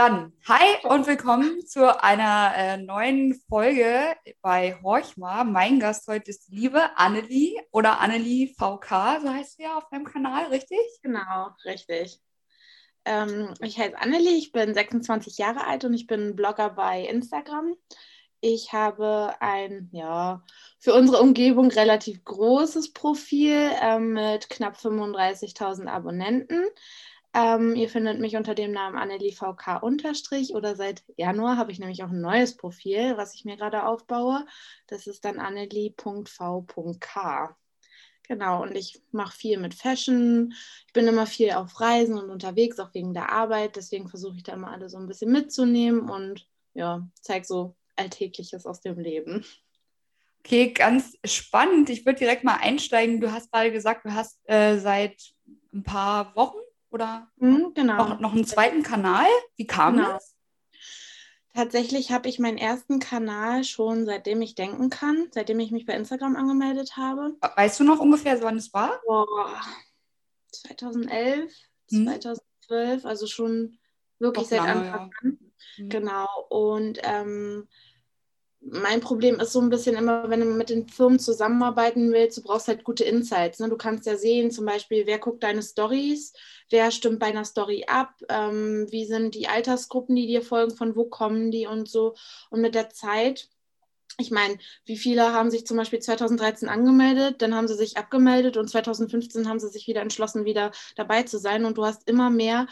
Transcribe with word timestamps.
Dann, 0.00 0.32
hi 0.48 0.64
und 0.84 1.06
willkommen 1.06 1.66
zu 1.66 2.02
einer 2.02 2.54
äh, 2.56 2.78
neuen 2.78 3.34
Folge 3.50 4.16
bei 4.40 4.80
Horchma. 4.82 5.44
Mein 5.44 5.78
Gast 5.78 6.08
heute 6.08 6.30
ist 6.30 6.48
die 6.48 6.54
liebe 6.54 6.96
Annelie 6.96 7.60
oder 7.70 8.00
Annelie 8.00 8.46
VK, 8.46 9.20
so 9.20 9.28
heißt 9.28 9.58
sie 9.58 9.64
ja 9.64 9.76
auf 9.76 9.90
deinem 9.90 10.06
Kanal, 10.06 10.46
richtig? 10.46 10.78
Genau, 11.02 11.50
richtig. 11.66 12.18
Ähm, 13.04 13.52
ich 13.60 13.78
heiße 13.78 13.98
Annelie, 13.98 14.38
ich 14.38 14.52
bin 14.52 14.72
26 14.72 15.36
Jahre 15.36 15.66
alt 15.66 15.84
und 15.84 15.92
ich 15.92 16.06
bin 16.06 16.34
Blogger 16.34 16.70
bei 16.70 17.02
Instagram. 17.02 17.74
Ich 18.40 18.72
habe 18.72 19.34
ein, 19.40 19.90
ja, 19.92 20.42
für 20.78 20.94
unsere 20.94 21.20
Umgebung 21.20 21.68
relativ 21.68 22.24
großes 22.24 22.94
Profil 22.94 23.70
äh, 23.82 23.98
mit 23.98 24.48
knapp 24.48 24.78
35.000 24.78 25.88
Abonnenten. 25.88 26.64
Ähm, 27.32 27.76
ihr 27.76 27.88
findet 27.88 28.18
mich 28.18 28.36
unter 28.36 28.56
dem 28.56 28.72
Namen 28.72 28.98
AnnelieVK 28.98 29.80
unterstrich 29.82 30.52
oder 30.54 30.74
seit 30.74 31.04
Januar 31.16 31.56
habe 31.56 31.70
ich 31.70 31.78
nämlich 31.78 32.02
auch 32.02 32.10
ein 32.10 32.20
neues 32.20 32.56
Profil, 32.56 33.16
was 33.16 33.34
ich 33.34 33.44
mir 33.44 33.56
gerade 33.56 33.86
aufbaue. 33.86 34.44
Das 34.88 35.06
ist 35.06 35.24
dann 35.24 35.38
annelie.v.k. 35.38 35.96
Genau, 38.26 38.62
und 38.62 38.76
ich 38.76 39.00
mache 39.12 39.36
viel 39.36 39.58
mit 39.58 39.74
Fashion. 39.74 40.54
Ich 40.86 40.92
bin 40.92 41.06
immer 41.06 41.26
viel 41.26 41.52
auf 41.52 41.80
Reisen 41.80 42.18
und 42.18 42.30
unterwegs, 42.30 42.78
auch 42.80 42.94
wegen 42.94 43.14
der 43.14 43.30
Arbeit. 43.32 43.76
Deswegen 43.76 44.08
versuche 44.08 44.36
ich 44.36 44.42
da 44.42 44.54
immer 44.54 44.70
alle 44.72 44.88
so 44.88 44.98
ein 44.98 45.06
bisschen 45.06 45.30
mitzunehmen 45.30 46.08
und 46.08 46.48
ja, 46.74 47.08
zeige 47.20 47.44
so 47.44 47.76
Alltägliches 47.96 48.66
aus 48.66 48.80
dem 48.80 48.98
Leben. 48.98 49.44
Okay, 50.40 50.72
ganz 50.72 51.16
spannend. 51.24 51.90
Ich 51.90 52.06
würde 52.06 52.18
direkt 52.20 52.44
mal 52.44 52.56
einsteigen. 52.56 53.20
Du 53.20 53.30
hast 53.30 53.52
gerade 53.52 53.72
gesagt, 53.72 54.04
du 54.04 54.14
hast 54.14 54.40
äh, 54.48 54.78
seit 54.78 55.34
ein 55.72 55.82
paar 55.82 56.34
Wochen 56.34 56.58
oder 56.90 57.30
mhm, 57.36 57.72
genau. 57.74 57.96
noch, 57.96 58.20
noch 58.20 58.32
einen 58.32 58.44
zweiten 58.44 58.82
Kanal? 58.82 59.26
Wie 59.56 59.66
kam 59.66 59.96
genau. 59.96 60.12
das? 60.12 60.36
Tatsächlich 61.54 62.12
habe 62.12 62.28
ich 62.28 62.38
meinen 62.38 62.58
ersten 62.58 63.00
Kanal 63.00 63.64
schon 63.64 64.06
seitdem 64.06 64.40
ich 64.40 64.54
denken 64.54 64.88
kann, 64.88 65.28
seitdem 65.32 65.58
ich 65.58 65.72
mich 65.72 65.84
bei 65.84 65.94
Instagram 65.94 66.36
angemeldet 66.36 66.96
habe. 66.96 67.34
Weißt 67.56 67.80
du 67.80 67.84
noch 67.84 67.98
ungefähr, 67.98 68.40
wann 68.42 68.56
es 68.56 68.72
war? 68.72 69.00
Boah, 69.04 69.60
2011, 70.52 71.52
hm. 71.90 72.04
2012, 72.06 73.04
also 73.04 73.26
schon 73.26 73.78
wirklich 74.20 74.44
Doch 74.44 74.50
seit 74.50 74.58
lange, 74.60 74.92
Anfang 74.92 75.10
ja. 75.10 75.20
an. 75.22 75.38
Hm. 75.76 75.88
Genau. 75.88 76.28
Und 76.50 77.00
ähm, 77.02 77.68
mein 78.60 79.00
Problem 79.00 79.40
ist 79.40 79.52
so 79.52 79.60
ein 79.60 79.70
bisschen 79.70 79.96
immer, 79.96 80.28
wenn 80.28 80.40
du 80.40 80.46
mit 80.46 80.68
den 80.68 80.86
Firmen 80.86 81.18
zusammenarbeiten 81.18 82.12
willst, 82.12 82.38
du 82.38 82.42
brauchst 82.42 82.68
halt 82.68 82.84
gute 82.84 83.04
Insights. 83.04 83.58
Ne? 83.58 83.68
Du 83.68 83.76
kannst 83.76 84.06
ja 84.06 84.16
sehen, 84.16 84.50
zum 84.50 84.66
Beispiel, 84.66 85.06
wer 85.06 85.18
guckt 85.18 85.42
deine 85.42 85.62
Stories, 85.62 86.34
wer 86.68 86.90
stimmt 86.90 87.20
bei 87.20 87.26
einer 87.26 87.44
Story 87.44 87.86
ab, 87.88 88.14
ähm, 88.28 88.86
wie 88.90 89.06
sind 89.06 89.34
die 89.34 89.48
Altersgruppen, 89.48 90.14
die 90.14 90.26
dir 90.26 90.42
folgen, 90.42 90.76
von 90.76 90.94
wo 90.94 91.06
kommen 91.06 91.50
die 91.50 91.66
und 91.66 91.88
so. 91.88 92.14
Und 92.50 92.60
mit 92.60 92.74
der 92.74 92.90
Zeit, 92.90 93.48
ich 94.18 94.30
meine, 94.30 94.58
wie 94.84 94.98
viele 94.98 95.32
haben 95.32 95.50
sich 95.50 95.66
zum 95.66 95.78
Beispiel 95.78 96.00
2013 96.00 96.68
angemeldet, 96.68 97.40
dann 97.40 97.54
haben 97.54 97.66
sie 97.66 97.76
sich 97.76 97.96
abgemeldet 97.96 98.58
und 98.58 98.68
2015 98.68 99.48
haben 99.48 99.58
sie 99.58 99.70
sich 99.70 99.86
wieder 99.86 100.02
entschlossen, 100.02 100.44
wieder 100.44 100.70
dabei 100.96 101.22
zu 101.22 101.38
sein. 101.38 101.64
Und 101.64 101.78
du 101.78 101.86
hast 101.86 102.06
immer 102.08 102.28
mehr 102.28 102.66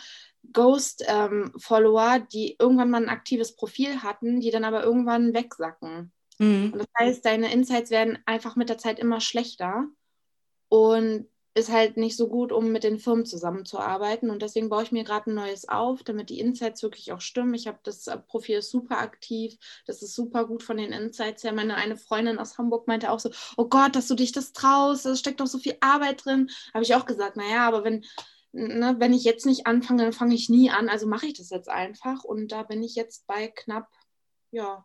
Ghost-Follower, 0.53 2.15
ähm, 2.17 2.27
die 2.33 2.57
irgendwann 2.59 2.91
mal 2.91 3.03
ein 3.03 3.09
aktives 3.09 3.55
Profil 3.57 4.03
hatten, 4.03 4.41
die 4.41 4.51
dann 4.51 4.65
aber 4.65 4.83
irgendwann 4.83 5.35
wegsacken. 5.35 6.13
Mhm. 6.39 6.71
Und 6.73 6.79
das 6.79 6.89
heißt, 6.99 7.25
deine 7.25 7.53
Insights 7.53 7.91
werden 7.91 8.19
einfach 8.27 8.57
mit 8.57 8.69
der 8.69 8.79
Zeit 8.79 8.99
immer 8.99 9.21
schlechter 9.21 9.87
und 10.69 11.27
ist 11.59 11.73
halt 11.73 11.97
nicht 11.97 12.17
so 12.17 12.29
gut, 12.29 12.53
um 12.53 12.71
mit 12.71 12.85
den 12.85 12.99
Firmen 12.99 13.27
zusammenzuarbeiten. 13.27 14.31
Und 14.31 14.43
deswegen 14.43 14.69
baue 14.69 14.85
ich 14.85 14.93
mir 14.93 15.03
gerade 15.03 15.31
ein 15.31 15.35
neues 15.35 15.69
auf, 15.69 16.05
damit 16.05 16.31
die 16.31 16.39
Insights 16.39 16.83
wirklich 16.83 17.11
auch 17.13 17.21
stimmen. 17.21 17.55
Ich 17.55 17.67
habe 17.67 17.79
das 17.83 18.09
Profil 18.29 18.63
super 18.63 18.99
aktiv, 18.99 19.57
das 19.87 20.03
ist 20.03 20.15
super 20.15 20.47
gut 20.47 20.63
von 20.63 20.77
den 20.77 20.93
Insights 20.93 21.43
her. 21.43 21.53
Meine 21.53 21.75
eine 21.75 21.97
Freundin 21.97 22.39
aus 22.39 22.59
Hamburg 22.59 22.87
meinte 22.87 23.11
auch 23.11 23.19
so, 23.19 23.31
oh 23.57 23.67
Gott, 23.69 23.97
dass 23.97 24.07
du 24.07 24.15
dich 24.15 24.33
das 24.33 24.53
traust, 24.53 25.05
da 25.05 25.17
steckt 25.17 25.41
doch 25.41 25.47
so 25.47 25.59
viel 25.59 25.77
Arbeit 25.81 26.25
drin. 26.25 26.49
Habe 26.73 26.85
ich 26.85 26.95
auch 26.95 27.07
gesagt, 27.07 27.37
naja, 27.37 27.67
aber 27.67 27.83
wenn 27.83 28.05
ne, 28.53 28.97
wenn 28.99 29.13
ich 29.13 29.25
jetzt 29.25 29.47
nicht 29.47 29.67
anfange, 29.67 30.05
dann 30.05 30.13
fange 30.13 30.35
ich 30.35 30.49
nie 30.49 30.71
an. 30.71 30.89
Also 30.89 31.07
mache 31.07 31.27
ich 31.27 31.35
das 31.35 31.51
jetzt 31.51 31.69
einfach. 31.69 32.25
Und 32.25 32.53
da 32.53 32.63
bin 32.63 32.83
ich 32.83 32.95
jetzt 32.95 33.27
bei 33.27 33.49
knapp, 33.49 33.89
ja, 34.51 34.85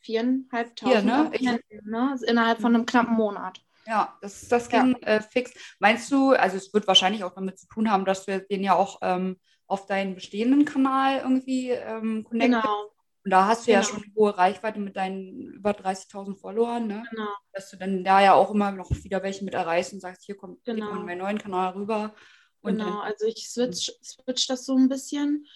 viereinhalbtausend. 0.00 1.04
ne? 1.04 1.30
Ich, 1.32 1.42
ne? 1.42 2.18
Innerhalb 2.26 2.60
von 2.60 2.74
einem 2.74 2.86
knappen 2.86 3.14
Monat. 3.14 3.60
Ja, 3.86 4.16
das, 4.20 4.48
das 4.48 4.68
ging 4.68 4.96
ja. 5.02 5.08
äh, 5.08 5.20
fix. 5.20 5.52
Meinst 5.78 6.10
du, 6.12 6.30
also 6.30 6.56
es 6.56 6.72
wird 6.72 6.86
wahrscheinlich 6.86 7.24
auch 7.24 7.34
damit 7.34 7.58
zu 7.58 7.66
tun 7.66 7.90
haben, 7.90 8.04
dass 8.04 8.26
du 8.26 8.40
den 8.40 8.62
ja 8.62 8.74
auch 8.74 8.98
ähm, 9.02 9.38
auf 9.66 9.86
deinen 9.86 10.14
bestehenden 10.14 10.64
Kanal 10.64 11.18
irgendwie 11.18 11.70
ähm, 11.70 12.24
connected. 12.24 12.62
Genau. 12.62 12.90
Und 13.22 13.30
da 13.32 13.46
hast 13.46 13.66
du 13.66 13.72
genau. 13.72 13.82
ja 13.82 13.86
schon 13.86 14.02
eine 14.02 14.14
hohe 14.14 14.36
Reichweite 14.36 14.80
mit 14.80 14.96
deinen 14.96 15.52
über 15.52 15.72
30.000 15.72 16.36
Followern, 16.36 16.86
ne? 16.86 17.04
Genau. 17.10 17.28
Dass 17.52 17.70
du 17.70 17.76
dann 17.76 18.02
da 18.02 18.22
ja 18.22 18.32
auch 18.32 18.50
immer 18.50 18.72
noch 18.72 18.90
wieder 18.90 19.22
welche 19.22 19.44
mit 19.44 19.54
erreichst 19.54 19.92
und 19.92 20.00
sagst, 20.00 20.24
hier 20.24 20.36
kommt 20.36 20.64
genau. 20.64 20.90
in 20.92 21.04
meinen 21.04 21.18
neuen 21.18 21.38
Kanal 21.38 21.74
rüber. 21.74 22.14
Genau, 22.62 23.00
also 23.00 23.26
ich 23.26 23.48
switch, 23.48 23.92
switch 24.02 24.46
das 24.46 24.66
so 24.66 24.76
ein 24.76 24.88
bisschen, 24.88 25.46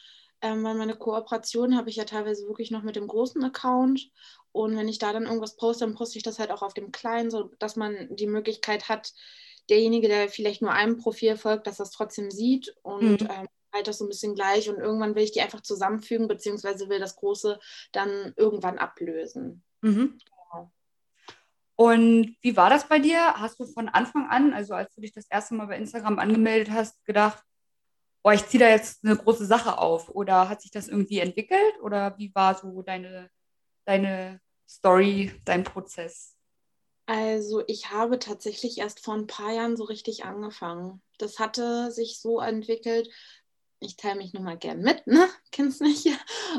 ähm, 0.41 0.65
weil 0.65 0.75
meine 0.75 0.97
Kooperation 0.97 1.77
habe 1.77 1.91
ich 1.91 1.97
ja 1.97 2.05
teilweise 2.05 2.47
wirklich 2.47 2.71
noch 2.71 2.83
mit 2.83 2.97
dem 2.97 3.07
großen 3.07 3.43
Account. 3.45 4.11
Und 4.53 4.77
wenn 4.77 4.89
ich 4.89 4.99
da 4.99 5.13
dann 5.13 5.27
irgendwas 5.27 5.57
poste, 5.57 5.85
dann 5.85 5.95
poste 5.95 6.17
ich 6.17 6.23
das 6.23 6.39
halt 6.39 6.51
auch 6.51 6.63
auf 6.63 6.75
dem 6.75 6.93
kleinen, 6.93 7.31
sodass 7.31 7.77
man 7.77 8.09
die 8.11 8.27
Möglichkeit 8.27 8.89
hat, 8.89 9.13
derjenige, 9.69 10.09
der 10.09 10.29
vielleicht 10.29 10.63
nur 10.63 10.73
einem 10.73 10.99
Profil 10.99 11.37
folgt, 11.37 11.67
dass 11.67 11.79
das 11.79 11.91
trotzdem 11.91 12.31
sieht 12.31 12.75
und 12.83 13.23
mhm. 13.23 13.29
ähm, 13.31 13.49
halt 13.73 13.89
das 13.89 13.99
so 13.99 14.05
ein 14.05 14.09
bisschen 14.09 14.35
gleich. 14.35 14.69
Und 14.71 14.79
irgendwann 14.79 15.15
will 15.15 15.25
ich 15.25 15.33
die 15.33 15.41
einfach 15.41 15.63
zusammenfügen, 15.63 16.29
beziehungsweise 16.29 16.89
will 16.89 17.01
das 17.01 17.17
große 17.17 17.59
dann 17.93 18.33
irgendwann 18.37 18.79
ablösen. 18.79 19.63
Mhm. 19.81 20.19
Und 21.77 22.37
wie 22.41 22.57
war 22.57 22.71
das 22.71 22.89
bei 22.89 22.99
dir? 22.99 23.35
Hast 23.35 23.59
du 23.59 23.67
von 23.67 23.89
Anfang 23.89 24.29
an, 24.29 24.53
also 24.53 24.75
als 24.75 24.95
du 24.95 25.01
dich 25.01 25.13
das 25.13 25.27
erste 25.29 25.55
Mal 25.55 25.67
bei 25.67 25.77
Instagram 25.77 26.19
angemeldet 26.19 26.73
hast, 26.73 27.05
gedacht, 27.05 27.43
oh, 28.23 28.31
ich 28.31 28.47
ziehe 28.47 28.61
da 28.61 28.69
jetzt 28.69 29.05
eine 29.05 29.17
große 29.17 29.45
Sache 29.45 29.79
auf? 29.79 30.09
Oder 30.09 30.49
hat 30.49 30.63
sich 30.63 30.71
das 30.71 30.89
irgendwie 30.89 31.19
entwickelt? 31.19 31.81
Oder 31.83 32.17
wie 32.19 32.35
war 32.35 32.55
so 32.55 32.83
deine, 32.83 33.29
deine 33.85 34.41
Story, 34.69 35.33
dein 35.45 35.65
Prozess? 35.65 36.37
Also 37.07 37.63
ich 37.67 37.91
habe 37.91 38.19
tatsächlich 38.19 38.79
erst 38.79 39.05
vor 39.05 39.15
ein 39.15 39.27
paar 39.27 39.53
Jahren 39.53 39.77
so 39.77 39.85
richtig 39.85 40.25
angefangen. 40.25 41.03
Das 41.19 41.39
hatte 41.39 41.91
sich 41.91 42.19
so 42.19 42.41
entwickelt, 42.41 43.09
ich 43.81 43.97
teile 43.97 44.17
mich 44.17 44.33
nun 44.33 44.45
mal 44.45 44.57
gern 44.57 44.81
mit, 44.81 45.07
ne? 45.07 45.29
Kennst 45.53 45.81
mich? 45.81 46.07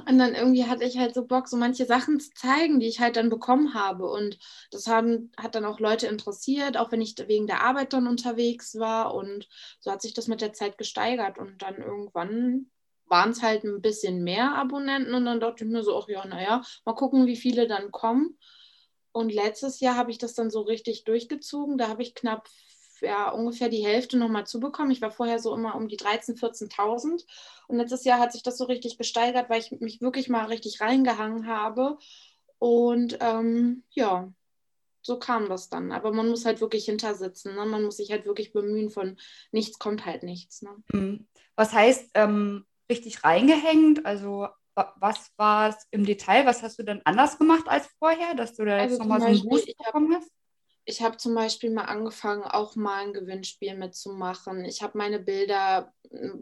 Und 0.08 0.18
dann 0.20 0.36
irgendwie 0.36 0.66
hatte 0.66 0.84
ich 0.84 0.98
halt 0.98 1.14
so 1.14 1.26
Bock, 1.26 1.48
so 1.48 1.58
manche 1.58 1.86
Sachen 1.86 2.20
zu 2.20 2.30
zeigen, 2.32 2.80
die 2.80 2.88
ich 2.88 3.00
halt 3.00 3.16
dann 3.16 3.30
bekommen 3.30 3.74
habe. 3.74 4.10
Und 4.10 4.38
das 4.72 4.88
haben, 4.88 5.32
hat 5.38 5.56
dann 5.56 5.66
auch 5.66 5.80
Leute 5.80 6.08
interessiert, 6.08 6.78
auch 6.78 6.92
wenn 6.92 7.02
ich 7.02 7.16
wegen 7.28 7.48
der 7.48 7.64
Arbeit 7.64 7.94
dann 7.94 8.08
unterwegs 8.08 8.78
war. 8.80 9.14
Und 9.14 9.48
so 9.80 9.92
hat 9.92 10.02
sich 10.02 10.14
das 10.14 10.28
mit 10.28 10.42
der 10.42 10.54
Zeit 10.54 10.78
gesteigert. 10.78 11.38
Und 11.38 11.62
dann 11.62 11.78
irgendwann 11.78 12.72
waren 13.08 13.32
es 13.32 13.42
halt 13.42 13.64
ein 13.64 13.82
bisschen 13.82 14.24
mehr 14.24 14.56
Abonnenten. 14.56 15.14
Und 15.14 15.26
dann 15.26 15.40
dachte 15.40 15.64
ich 15.64 15.70
mir 15.70 15.84
so, 15.84 15.98
ach 15.98 16.08
ja, 16.08 16.26
naja, 16.26 16.64
mal 16.86 16.96
gucken, 16.96 17.26
wie 17.28 17.38
viele 17.38 17.68
dann 17.68 17.92
kommen. 17.92 18.38
Und 19.12 19.34
letztes 19.34 19.80
Jahr 19.80 19.96
habe 19.96 20.12
ich 20.12 20.18
das 20.18 20.34
dann 20.34 20.50
so 20.50 20.62
richtig 20.62 21.06
durchgezogen. 21.06 21.78
Da 21.78 21.88
habe 21.88 22.04
ich 22.04 22.16
knapp 22.16 22.50
ja, 23.02 23.30
ungefähr 23.30 23.70
die 23.70 23.86
Hälfte 23.86 24.18
nochmal 24.18 24.46
zu 24.46 24.60
bekommen. 24.60 24.92
Ich 24.92 25.02
war 25.02 25.12
vorher 25.12 25.40
so 25.40 25.54
immer 25.54 25.76
um 25.76 25.88
die 25.88 25.98
13.000, 25.98 26.40
14.000 26.40 27.26
und 27.68 27.78
letztes 27.78 28.04
Jahr 28.06 28.20
hat 28.20 28.32
sich 28.32 28.44
das 28.44 28.58
so 28.58 28.66
richtig 28.66 28.98
gesteigert, 28.98 29.50
weil 29.50 29.60
ich 29.60 29.72
mich 29.80 30.02
wirklich 30.02 30.30
mal 30.30 30.46
richtig 30.46 30.82
reingehangen 30.82 31.48
habe 31.48 31.98
und 32.60 33.18
ähm, 33.22 33.84
ja, 33.92 34.32
so 35.02 35.20
kam 35.20 35.50
das 35.50 35.70
dann. 35.70 35.92
Aber 35.92 36.12
man 36.12 36.30
muss 36.30 36.46
halt 36.46 36.62
wirklich 36.62 36.86
hintersitzen. 36.86 37.54
Ne? 37.56 37.66
Man 37.66 37.84
muss 37.84 37.98
sich 37.98 38.12
halt 38.12 38.26
wirklich 38.26 38.54
bemühen, 38.54 38.90
von 38.90 39.18
nichts 39.52 39.78
kommt 39.78 40.06
halt 40.06 40.24
nichts. 40.24 40.64
Ne? 40.64 40.72
Mhm. 40.92 41.28
Was 41.56 41.74
heißt 41.74 42.12
ähm, 42.16 42.66
richtig 42.90 43.24
reingehängt? 43.24 44.06
Also 44.06 44.48
was 44.74 45.32
war 45.38 45.70
es 45.70 45.88
im 45.92 46.06
Detail? 46.06 46.46
Was 46.46 46.64
hast 46.64 46.80
du 46.80 46.84
denn 46.84 47.02
anders 47.06 47.38
gemacht 47.38 47.66
als 47.68 47.88
vorher, 48.00 48.34
dass 48.34 48.56
du 48.56 48.66
da 48.66 48.82
jetzt 48.82 49.00
also 49.00 49.04
nochmal 49.04 49.22
so 49.22 49.28
einen 49.28 49.48
Boost 49.48 49.68
bekommen 49.78 50.16
hast? 50.16 50.30
Ich 50.86 51.02
habe 51.02 51.18
zum 51.18 51.34
Beispiel 51.36 51.72
mal 51.72 51.86
angefangen, 51.86 52.44
auch 52.44 52.76
mal 52.76 53.04
ein 53.04 53.14
Gewinnspiel 53.14 53.76
mitzumachen. 53.76 54.64
Ich 54.66 54.82
habe 54.82 54.98
meine 54.98 55.20
Bilder 55.20 55.94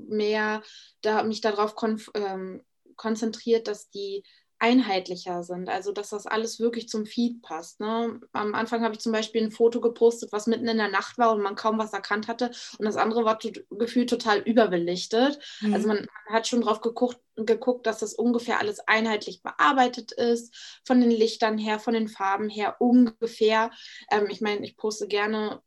mehr, 0.08 0.62
da 1.02 1.24
mich 1.24 1.42
darauf 1.42 1.76
kon 1.76 2.02
ähm, 2.14 2.64
konzentriert, 2.96 3.68
dass 3.68 3.90
die 3.90 4.24
einheitlicher 4.64 5.44
sind. 5.44 5.68
Also 5.68 5.92
dass 5.92 6.12
das 6.12 6.26
alles 6.26 6.58
wirklich 6.58 6.88
zum 6.88 7.06
Feed 7.06 7.42
passt. 7.42 7.82
Ne? 7.82 8.22
Am 8.32 8.56
Anfang 8.56 8.82
habe 8.82 8.94
ich 8.94 9.02
zum 9.02 9.12
Beispiel 9.12 9.44
ein 9.44 9.52
Foto 9.52 9.82
gepostet, 9.82 10.32
was 10.32 10.48
mitten 10.48 10.70
in 10.70 10.78
der 10.78 10.88
Nacht 10.88 11.18
war 11.18 11.34
und 11.34 11.42
man 11.42 11.56
kaum 11.56 11.78
was 11.78 11.92
erkannt 11.92 12.30
hatte. 12.30 12.50
Und 12.78 12.86
das 12.86 12.96
andere 12.96 13.26
war 13.26 13.38
gefühlt 13.72 14.10
total 14.10 14.40
überbelichtet. 14.40 15.38
Mhm. 15.60 15.74
Also 15.74 15.88
man, 15.90 15.98
man, 15.98 16.34
hat 16.34 16.48
schon 16.48 16.62
drauf 16.62 16.80
geguckt, 16.80 17.20
geguckt, 17.36 17.86
dass 17.86 18.00
das 18.00 18.14
ungefähr 18.14 18.60
alles 18.60 18.80
einheitlich 18.88 19.44
bearbeitet 19.44 20.14
ist, 20.14 20.56
von 20.86 21.02
den 21.02 21.12
Lichtern 21.12 21.58
her, 21.58 21.78
von 21.80 21.94
den 21.94 22.08
Farben 22.08 22.48
her 22.48 22.78
ungefähr. 22.80 23.70
Ähm, 24.10 24.28
ich 24.30 24.40
meine, 24.40 24.64
ich 24.64 24.78
poste 24.78 25.10
gerne 25.10 25.62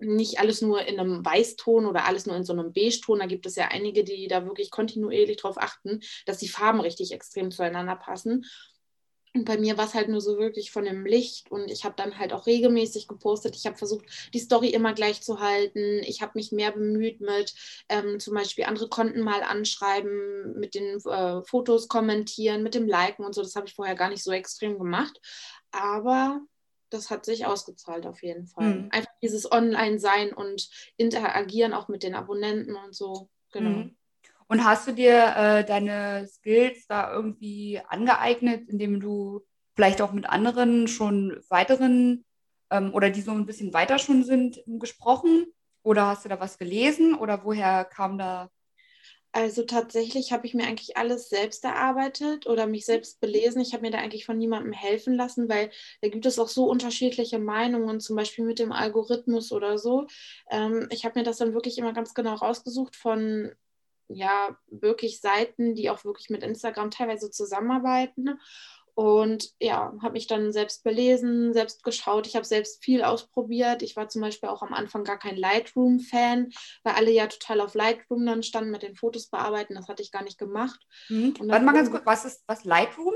nicht 0.00 0.40
alles 0.40 0.62
nur 0.62 0.84
in 0.86 0.98
einem 0.98 1.24
Weißton 1.24 1.86
oder 1.86 2.06
alles 2.06 2.26
nur 2.26 2.36
in 2.36 2.44
so 2.44 2.52
einem 2.52 2.72
Beige-Ton. 2.72 3.18
Da 3.18 3.26
gibt 3.26 3.46
es 3.46 3.56
ja 3.56 3.68
einige, 3.68 4.04
die 4.04 4.28
da 4.28 4.44
wirklich 4.44 4.70
kontinuierlich 4.70 5.38
darauf 5.38 5.58
achten, 5.58 6.00
dass 6.26 6.38
die 6.38 6.48
Farben 6.48 6.80
richtig 6.80 7.12
extrem 7.12 7.50
zueinander 7.50 7.96
passen. 7.96 8.44
Und 9.32 9.44
bei 9.44 9.58
mir 9.58 9.78
war 9.78 9.86
es 9.86 9.94
halt 9.94 10.08
nur 10.08 10.20
so 10.20 10.38
wirklich 10.38 10.72
von 10.72 10.84
dem 10.84 11.06
Licht 11.06 11.52
und 11.52 11.70
ich 11.70 11.84
habe 11.84 11.94
dann 11.96 12.18
halt 12.18 12.32
auch 12.32 12.46
regelmäßig 12.46 13.06
gepostet. 13.06 13.54
Ich 13.54 13.64
habe 13.64 13.76
versucht, 13.76 14.04
die 14.34 14.40
Story 14.40 14.70
immer 14.70 14.92
gleich 14.92 15.22
zu 15.22 15.38
halten. 15.38 16.00
Ich 16.02 16.20
habe 16.20 16.32
mich 16.34 16.50
mehr 16.50 16.72
bemüht 16.72 17.20
mit 17.20 17.54
ähm, 17.88 18.18
zum 18.18 18.34
Beispiel 18.34 18.64
andere 18.64 18.88
Konten 18.88 19.20
mal 19.20 19.44
anschreiben, 19.44 20.58
mit 20.58 20.74
den 20.74 20.98
äh, 21.06 21.44
Fotos 21.44 21.86
kommentieren, 21.86 22.64
mit 22.64 22.74
dem 22.74 22.88
Liken 22.88 23.24
und 23.24 23.32
so. 23.32 23.42
Das 23.42 23.54
habe 23.54 23.68
ich 23.68 23.74
vorher 23.74 23.94
gar 23.94 24.08
nicht 24.10 24.24
so 24.24 24.32
extrem 24.32 24.78
gemacht. 24.78 25.20
Aber 25.70 26.40
das 26.90 27.10
hat 27.10 27.24
sich 27.24 27.46
ausgezahlt 27.46 28.06
auf 28.06 28.22
jeden 28.22 28.46
Fall. 28.46 28.74
Mhm. 28.74 28.88
Einfach 28.90 29.12
dieses 29.22 29.50
Online-Sein 29.50 30.32
und 30.32 30.68
Interagieren 30.96 31.72
auch 31.72 31.88
mit 31.88 32.02
den 32.02 32.14
Abonnenten 32.14 32.74
und 32.74 32.94
so. 32.94 33.28
Genau. 33.52 33.70
Mhm. 33.70 33.96
Und 34.48 34.64
hast 34.64 34.88
du 34.88 34.92
dir 34.92 35.34
äh, 35.36 35.64
deine 35.64 36.26
Skills 36.26 36.86
da 36.88 37.12
irgendwie 37.12 37.80
angeeignet, 37.86 38.68
indem 38.68 38.98
du 38.98 39.42
vielleicht 39.76 40.02
auch 40.02 40.12
mit 40.12 40.28
anderen 40.28 40.88
schon 40.88 41.40
weiteren 41.48 42.24
ähm, 42.70 42.92
oder 42.92 43.10
die 43.10 43.22
so 43.22 43.30
ein 43.30 43.46
bisschen 43.46 43.72
weiter 43.72 43.98
schon 43.98 44.24
sind 44.24 44.60
gesprochen? 44.66 45.46
Oder 45.82 46.08
hast 46.08 46.24
du 46.24 46.28
da 46.28 46.40
was 46.40 46.58
gelesen 46.58 47.14
oder 47.14 47.44
woher 47.44 47.84
kam 47.84 48.18
da? 48.18 48.50
Also 49.32 49.62
tatsächlich 49.62 50.32
habe 50.32 50.46
ich 50.46 50.54
mir 50.54 50.64
eigentlich 50.66 50.96
alles 50.96 51.28
selbst 51.28 51.64
erarbeitet 51.64 52.46
oder 52.48 52.66
mich 52.66 52.84
selbst 52.84 53.20
belesen. 53.20 53.60
Ich 53.60 53.72
habe 53.72 53.82
mir 53.82 53.92
da 53.92 53.98
eigentlich 53.98 54.26
von 54.26 54.36
niemandem 54.38 54.72
helfen 54.72 55.14
lassen, 55.14 55.48
weil 55.48 55.70
da 56.02 56.08
gibt 56.08 56.26
es 56.26 56.38
auch 56.40 56.48
so 56.48 56.64
unterschiedliche 56.68 57.38
Meinungen, 57.38 58.00
zum 58.00 58.16
Beispiel 58.16 58.44
mit 58.44 58.58
dem 58.58 58.72
Algorithmus 58.72 59.52
oder 59.52 59.78
so. 59.78 60.08
Ähm, 60.50 60.88
ich 60.90 61.04
habe 61.04 61.20
mir 61.20 61.24
das 61.24 61.36
dann 61.38 61.54
wirklich 61.54 61.78
immer 61.78 61.92
ganz 61.92 62.12
genau 62.14 62.34
rausgesucht 62.34 62.96
von 62.96 63.52
ja 64.08 64.56
wirklich 64.68 65.20
Seiten, 65.20 65.76
die 65.76 65.90
auch 65.90 66.04
wirklich 66.04 66.30
mit 66.30 66.42
Instagram 66.42 66.90
teilweise 66.90 67.30
zusammenarbeiten. 67.30 68.40
Und 68.94 69.50
ja, 69.60 69.92
habe 70.02 70.12
mich 70.12 70.26
dann 70.26 70.52
selbst 70.52 70.84
belesen, 70.84 71.52
selbst 71.52 71.84
geschaut. 71.84 72.26
Ich 72.26 72.36
habe 72.36 72.44
selbst 72.44 72.82
viel 72.82 73.02
ausprobiert. 73.02 73.82
Ich 73.82 73.96
war 73.96 74.08
zum 74.08 74.22
Beispiel 74.22 74.48
auch 74.48 74.62
am 74.62 74.72
Anfang 74.72 75.04
gar 75.04 75.18
kein 75.18 75.36
Lightroom-Fan, 75.36 76.50
weil 76.84 76.94
alle 76.94 77.10
ja 77.10 77.26
total 77.26 77.60
auf 77.60 77.74
Lightroom 77.74 78.26
dann 78.26 78.42
standen 78.42 78.70
mit 78.70 78.82
den 78.82 78.96
Fotos 78.96 79.28
bearbeiten. 79.28 79.74
Das 79.74 79.88
hatte 79.88 80.02
ich 80.02 80.12
gar 80.12 80.22
nicht 80.22 80.38
gemacht. 80.38 80.80
Mhm. 81.08 81.34
Warte 81.40 81.64
mal 81.64 81.72
ganz 81.72 81.90
kurz, 81.90 82.06
was 82.06 82.24
ist 82.24 82.44
was 82.46 82.64
Lightroom? 82.64 83.14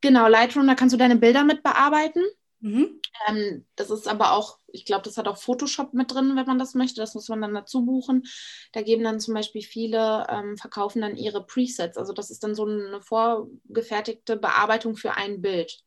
Genau, 0.00 0.28
Lightroom, 0.28 0.66
da 0.66 0.74
kannst 0.74 0.92
du 0.92 0.98
deine 0.98 1.16
Bilder 1.16 1.44
mit 1.44 1.62
bearbeiten. 1.62 2.22
Mhm. 2.60 3.00
Ähm, 3.28 3.66
das 3.76 3.90
ist 3.90 4.08
aber 4.08 4.32
auch, 4.32 4.58
ich 4.68 4.84
glaube, 4.84 5.02
das 5.02 5.16
hat 5.16 5.28
auch 5.28 5.36
Photoshop 5.36 5.92
mit 5.94 6.12
drin, 6.12 6.36
wenn 6.36 6.46
man 6.46 6.58
das 6.58 6.74
möchte. 6.74 7.00
Das 7.00 7.14
muss 7.14 7.28
man 7.28 7.40
dann 7.40 7.54
dazu 7.54 7.84
buchen. 7.84 8.24
Da 8.72 8.82
geben 8.82 9.04
dann 9.04 9.20
zum 9.20 9.34
Beispiel 9.34 9.62
viele, 9.62 10.26
ähm, 10.28 10.56
verkaufen 10.56 11.02
dann 11.02 11.16
ihre 11.16 11.44
Presets. 11.44 11.96
Also 11.96 12.12
das 12.12 12.30
ist 12.30 12.42
dann 12.42 12.54
so 12.54 12.64
eine 12.64 13.00
vorgefertigte 13.02 14.36
Bearbeitung 14.36 14.96
für 14.96 15.12
ein 15.12 15.42
Bild. 15.42 15.80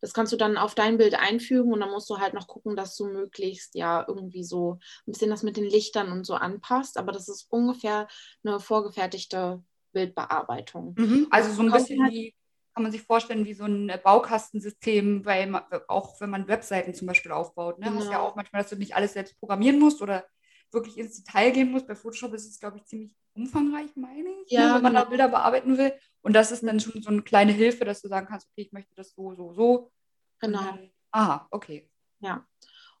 Das 0.00 0.12
kannst 0.12 0.34
du 0.34 0.36
dann 0.36 0.58
auf 0.58 0.74
dein 0.74 0.98
Bild 0.98 1.14
einfügen 1.14 1.72
und 1.72 1.80
dann 1.80 1.90
musst 1.90 2.10
du 2.10 2.18
halt 2.18 2.34
noch 2.34 2.46
gucken, 2.46 2.76
dass 2.76 2.94
du 2.94 3.06
möglichst 3.06 3.74
ja 3.74 4.04
irgendwie 4.06 4.44
so 4.44 4.78
ein 5.06 5.12
bisschen 5.12 5.30
das 5.30 5.42
mit 5.42 5.56
den 5.56 5.64
Lichtern 5.64 6.12
und 6.12 6.26
so 6.26 6.34
anpasst. 6.34 6.98
Aber 6.98 7.10
das 7.10 7.28
ist 7.28 7.46
ungefähr 7.50 8.06
eine 8.44 8.60
vorgefertigte 8.60 9.62
Bildbearbeitung. 9.92 10.94
Mhm. 10.98 11.28
Also 11.30 11.54
so 11.54 11.62
ein 11.62 11.72
bisschen 11.72 12.02
halt 12.02 12.12
wie 12.12 12.34
kann 12.74 12.82
man 12.82 12.92
sich 12.92 13.02
vorstellen, 13.02 13.44
wie 13.44 13.54
so 13.54 13.64
ein 13.64 13.88
äh, 13.88 13.98
Baukastensystem, 14.02 15.24
weil 15.24 15.46
man, 15.46 15.62
auch 15.86 16.20
wenn 16.20 16.30
man 16.30 16.48
Webseiten 16.48 16.92
zum 16.92 17.06
Beispiel 17.06 17.30
aufbaut, 17.30 17.78
ne, 17.78 17.86
genau. 17.86 18.00
hast 18.00 18.10
ja 18.10 18.20
auch 18.20 18.34
manchmal, 18.34 18.62
dass 18.62 18.70
du 18.70 18.76
nicht 18.76 18.96
alles 18.96 19.12
selbst 19.12 19.38
programmieren 19.38 19.78
musst 19.78 20.02
oder 20.02 20.26
wirklich 20.72 20.98
ins 20.98 21.22
Detail 21.22 21.52
gehen 21.52 21.70
musst. 21.70 21.86
Bei 21.86 21.94
Photoshop 21.94 22.34
ist 22.34 22.48
es, 22.48 22.58
glaube 22.58 22.78
ich, 22.78 22.84
ziemlich 22.84 23.14
umfangreich, 23.34 23.94
meine 23.94 24.28
ich, 24.42 24.50
ne, 24.52 24.58
ja, 24.58 24.68
ne, 24.68 24.74
wenn 24.74 24.82
man 24.82 24.92
genau. 24.92 25.04
da 25.04 25.08
Bilder 25.08 25.28
bearbeiten 25.28 25.78
will. 25.78 25.92
Und 26.22 26.32
das 26.34 26.50
ist 26.50 26.64
dann 26.64 26.80
schon 26.80 27.00
so 27.00 27.10
eine 27.10 27.22
kleine 27.22 27.52
Hilfe, 27.52 27.84
dass 27.84 28.02
du 28.02 28.08
sagen 28.08 28.26
kannst, 28.26 28.48
okay, 28.50 28.62
ich 28.62 28.72
möchte 28.72 28.94
das 28.96 29.14
so, 29.14 29.34
so, 29.34 29.52
so. 29.52 29.92
Genau. 30.40 30.62
Dann, 30.64 30.90
aha, 31.12 31.46
okay. 31.52 31.88
Ja. 32.18 32.44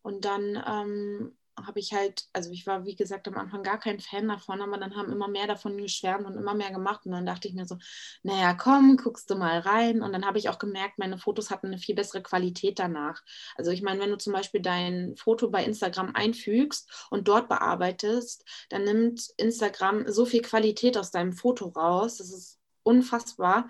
Und 0.02 0.24
dann 0.24 0.62
ähm, 0.66 1.36
habe 1.56 1.80
ich 1.80 1.92
halt, 1.92 2.24
also 2.32 2.50
ich 2.50 2.66
war 2.66 2.84
wie 2.84 2.96
gesagt 2.96 3.28
am 3.28 3.36
Anfang 3.36 3.62
gar 3.62 3.78
kein 3.78 4.00
Fan 4.00 4.28
davon, 4.28 4.60
aber 4.60 4.78
dann 4.78 4.96
haben 4.96 5.12
immer 5.12 5.28
mehr 5.28 5.46
davon 5.46 5.76
geschwärmt 5.76 6.26
und 6.26 6.36
immer 6.36 6.54
mehr 6.54 6.70
gemacht 6.70 7.06
und 7.06 7.12
dann 7.12 7.26
dachte 7.26 7.48
ich 7.48 7.54
mir 7.54 7.66
so, 7.66 7.78
naja, 8.22 8.54
komm, 8.54 8.96
guckst 8.96 9.30
du 9.30 9.36
mal 9.36 9.60
rein 9.60 10.02
und 10.02 10.12
dann 10.12 10.26
habe 10.26 10.38
ich 10.38 10.48
auch 10.48 10.58
gemerkt, 10.58 10.98
meine 10.98 11.18
Fotos 11.18 11.50
hatten 11.50 11.68
eine 11.68 11.78
viel 11.78 11.94
bessere 11.94 12.22
Qualität 12.22 12.78
danach. 12.78 13.22
Also 13.56 13.70
ich 13.70 13.82
meine, 13.82 14.00
wenn 14.00 14.10
du 14.10 14.18
zum 14.18 14.32
Beispiel 14.32 14.60
dein 14.62 15.14
Foto 15.16 15.50
bei 15.50 15.64
Instagram 15.64 16.14
einfügst 16.14 17.06
und 17.10 17.28
dort 17.28 17.48
bearbeitest, 17.48 18.44
dann 18.70 18.84
nimmt 18.84 19.28
Instagram 19.36 20.08
so 20.10 20.26
viel 20.26 20.42
Qualität 20.42 20.98
aus 20.98 21.10
deinem 21.10 21.32
Foto 21.32 21.68
raus, 21.68 22.18
das 22.18 22.30
ist 22.30 22.58
unfassbar. 22.82 23.68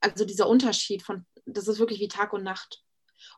Also 0.00 0.24
dieser 0.24 0.48
Unterschied 0.48 1.02
von, 1.02 1.26
das 1.46 1.68
ist 1.68 1.78
wirklich 1.78 2.00
wie 2.00 2.08
Tag 2.08 2.32
und 2.32 2.42
Nacht. 2.42 2.82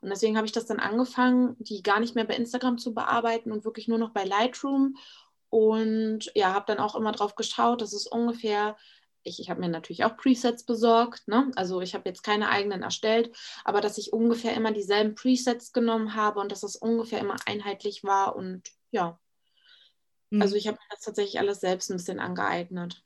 Und 0.03 0.11
deswegen 0.11 0.37
habe 0.37 0.47
ich 0.47 0.53
das 0.53 0.67
dann 0.67 0.81
angefangen, 0.81 1.57
die 1.61 1.83
gar 1.83 2.01
nicht 2.01 2.17
mehr 2.17 2.25
bei 2.25 2.35
Instagram 2.35 2.77
zu 2.77 2.93
bearbeiten 2.93 3.53
und 3.53 3.65
wirklich 3.65 3.87
nur 3.87 3.99
noch 3.99 4.11
bei 4.11 4.25
Lightroom. 4.25 4.97
Und 5.49 6.31
ja, 6.35 6.53
habe 6.53 6.65
dann 6.67 6.79
auch 6.79 6.97
immer 6.97 7.13
drauf 7.13 7.37
geschaut, 7.37 7.83
dass 7.83 7.93
es 7.93 8.09
ungefähr, 8.09 8.77
ich, 9.23 9.39
ich 9.39 9.49
habe 9.49 9.61
mir 9.61 9.69
natürlich 9.69 10.05
auch 10.05 10.17
Presets 10.17 10.65
besorgt, 10.65 11.29
ne? 11.29 11.53
also 11.55 11.81
ich 11.81 11.95
habe 11.95 12.09
jetzt 12.09 12.25
keine 12.25 12.49
eigenen 12.49 12.83
erstellt, 12.83 13.31
aber 13.65 13.81
dass 13.81 13.97
ich 13.97 14.13
ungefähr 14.13 14.55
immer 14.55 14.73
dieselben 14.73 15.15
Presets 15.15 15.73
genommen 15.73 16.17
habe 16.17 16.41
und 16.41 16.51
dass 16.51 16.65
es 16.65 16.75
ungefähr 16.75 17.21
immer 17.21 17.37
einheitlich 17.47 18.03
war 18.03 18.35
und 18.35 18.71
ja. 18.91 19.21
Mhm. 20.31 20.43
Also 20.43 20.57
ich 20.57 20.67
habe 20.67 20.79
mir 20.79 20.89
das 20.91 21.05
tatsächlich 21.05 21.39
alles 21.39 21.61
selbst 21.61 21.91
ein 21.91 21.99
bisschen 21.99 22.19
angeeignet. 22.19 23.05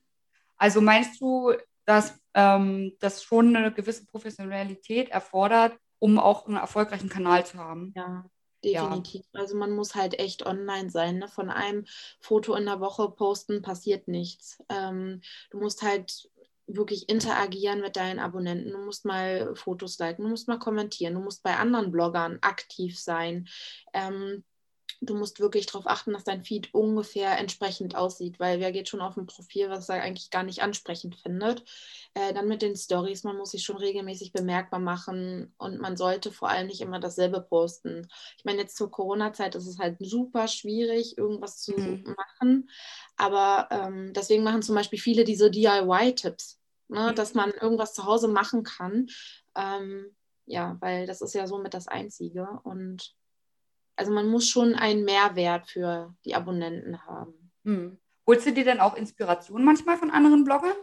Also 0.56 0.80
meinst 0.80 1.20
du, 1.20 1.52
dass 1.84 2.18
ähm, 2.32 2.96
das 3.00 3.22
schon 3.22 3.54
eine 3.54 3.72
gewisse 3.72 4.06
Professionalität 4.06 5.10
erfordert, 5.10 5.76
um 5.98 6.18
auch 6.18 6.46
einen 6.46 6.56
erfolgreichen 6.56 7.08
Kanal 7.08 7.44
zu 7.46 7.58
haben. 7.58 7.92
Ja, 7.96 8.28
definitiv. 8.64 9.24
Ja. 9.32 9.40
Also 9.40 9.56
man 9.56 9.72
muss 9.72 9.94
halt 9.94 10.18
echt 10.18 10.44
online 10.46 10.90
sein. 10.90 11.18
Ne? 11.18 11.28
Von 11.28 11.50
einem 11.50 11.84
Foto 12.20 12.54
in 12.54 12.66
der 12.66 12.80
Woche 12.80 13.10
posten 13.10 13.62
passiert 13.62 14.08
nichts. 14.08 14.62
Ähm, 14.68 15.20
du 15.50 15.58
musst 15.58 15.82
halt 15.82 16.28
wirklich 16.66 17.08
interagieren 17.08 17.80
mit 17.80 17.96
deinen 17.96 18.18
Abonnenten. 18.18 18.72
Du 18.72 18.78
musst 18.78 19.04
mal 19.04 19.54
Fotos 19.54 19.98
liken, 19.98 20.24
du 20.24 20.30
musst 20.30 20.48
mal 20.48 20.58
kommentieren, 20.58 21.14
du 21.14 21.20
musst 21.20 21.42
bei 21.42 21.56
anderen 21.56 21.92
Bloggern 21.92 22.38
aktiv 22.40 22.98
sein. 22.98 23.48
Ähm, 23.92 24.44
du 25.00 25.14
musst 25.14 25.40
wirklich 25.40 25.66
darauf 25.66 25.86
achten, 25.86 26.12
dass 26.12 26.24
dein 26.24 26.42
Feed 26.42 26.72
ungefähr 26.74 27.38
entsprechend 27.38 27.94
aussieht, 27.96 28.38
weil 28.40 28.60
wer 28.60 28.72
geht 28.72 28.88
schon 28.88 29.00
auf 29.00 29.16
ein 29.16 29.26
Profil, 29.26 29.70
was 29.70 29.88
er 29.88 30.02
eigentlich 30.02 30.30
gar 30.30 30.42
nicht 30.42 30.62
ansprechend 30.62 31.16
findet. 31.16 31.64
Äh, 32.14 32.32
dann 32.32 32.48
mit 32.48 32.62
den 32.62 32.76
Stories, 32.76 33.24
man 33.24 33.36
muss 33.36 33.50
sich 33.50 33.64
schon 33.64 33.76
regelmäßig 33.76 34.32
bemerkbar 34.32 34.80
machen 34.80 35.54
und 35.58 35.80
man 35.80 35.96
sollte 35.96 36.32
vor 36.32 36.48
allem 36.48 36.66
nicht 36.66 36.80
immer 36.80 37.00
dasselbe 37.00 37.40
posten. 37.40 38.08
Ich 38.38 38.44
meine, 38.44 38.60
jetzt 38.60 38.76
zur 38.76 38.90
Corona-Zeit 38.90 39.54
ist 39.54 39.66
es 39.66 39.78
halt 39.78 39.96
super 40.00 40.48
schwierig, 40.48 41.18
irgendwas 41.18 41.60
zu 41.60 41.72
mhm. 41.72 42.14
machen, 42.16 42.70
aber 43.16 43.68
ähm, 43.70 44.12
deswegen 44.14 44.42
machen 44.42 44.62
zum 44.62 44.74
Beispiel 44.74 44.98
viele 44.98 45.24
diese 45.24 45.50
DIY-Tipps, 45.50 46.58
ne, 46.88 47.10
mhm. 47.10 47.14
dass 47.14 47.34
man 47.34 47.50
irgendwas 47.50 47.94
zu 47.94 48.04
Hause 48.04 48.28
machen 48.28 48.62
kann. 48.62 49.06
Ähm, 49.54 50.14
ja, 50.46 50.76
weil 50.80 51.06
das 51.06 51.20
ist 51.20 51.34
ja 51.34 51.46
somit 51.46 51.74
das 51.74 51.88
Einzige 51.88 52.48
und 52.62 53.14
also 53.96 54.12
man 54.12 54.28
muss 54.28 54.46
schon 54.46 54.74
einen 54.74 55.04
Mehrwert 55.04 55.68
für 55.68 56.14
die 56.24 56.34
Abonnenten 56.34 57.04
haben. 57.06 57.50
Hm. 57.64 57.98
Holst 58.26 58.46
du 58.46 58.52
dir 58.52 58.64
denn 58.64 58.80
auch 58.80 58.94
Inspiration 58.94 59.64
manchmal 59.64 59.96
von 59.96 60.10
anderen 60.10 60.44
Bloggern? 60.44 60.76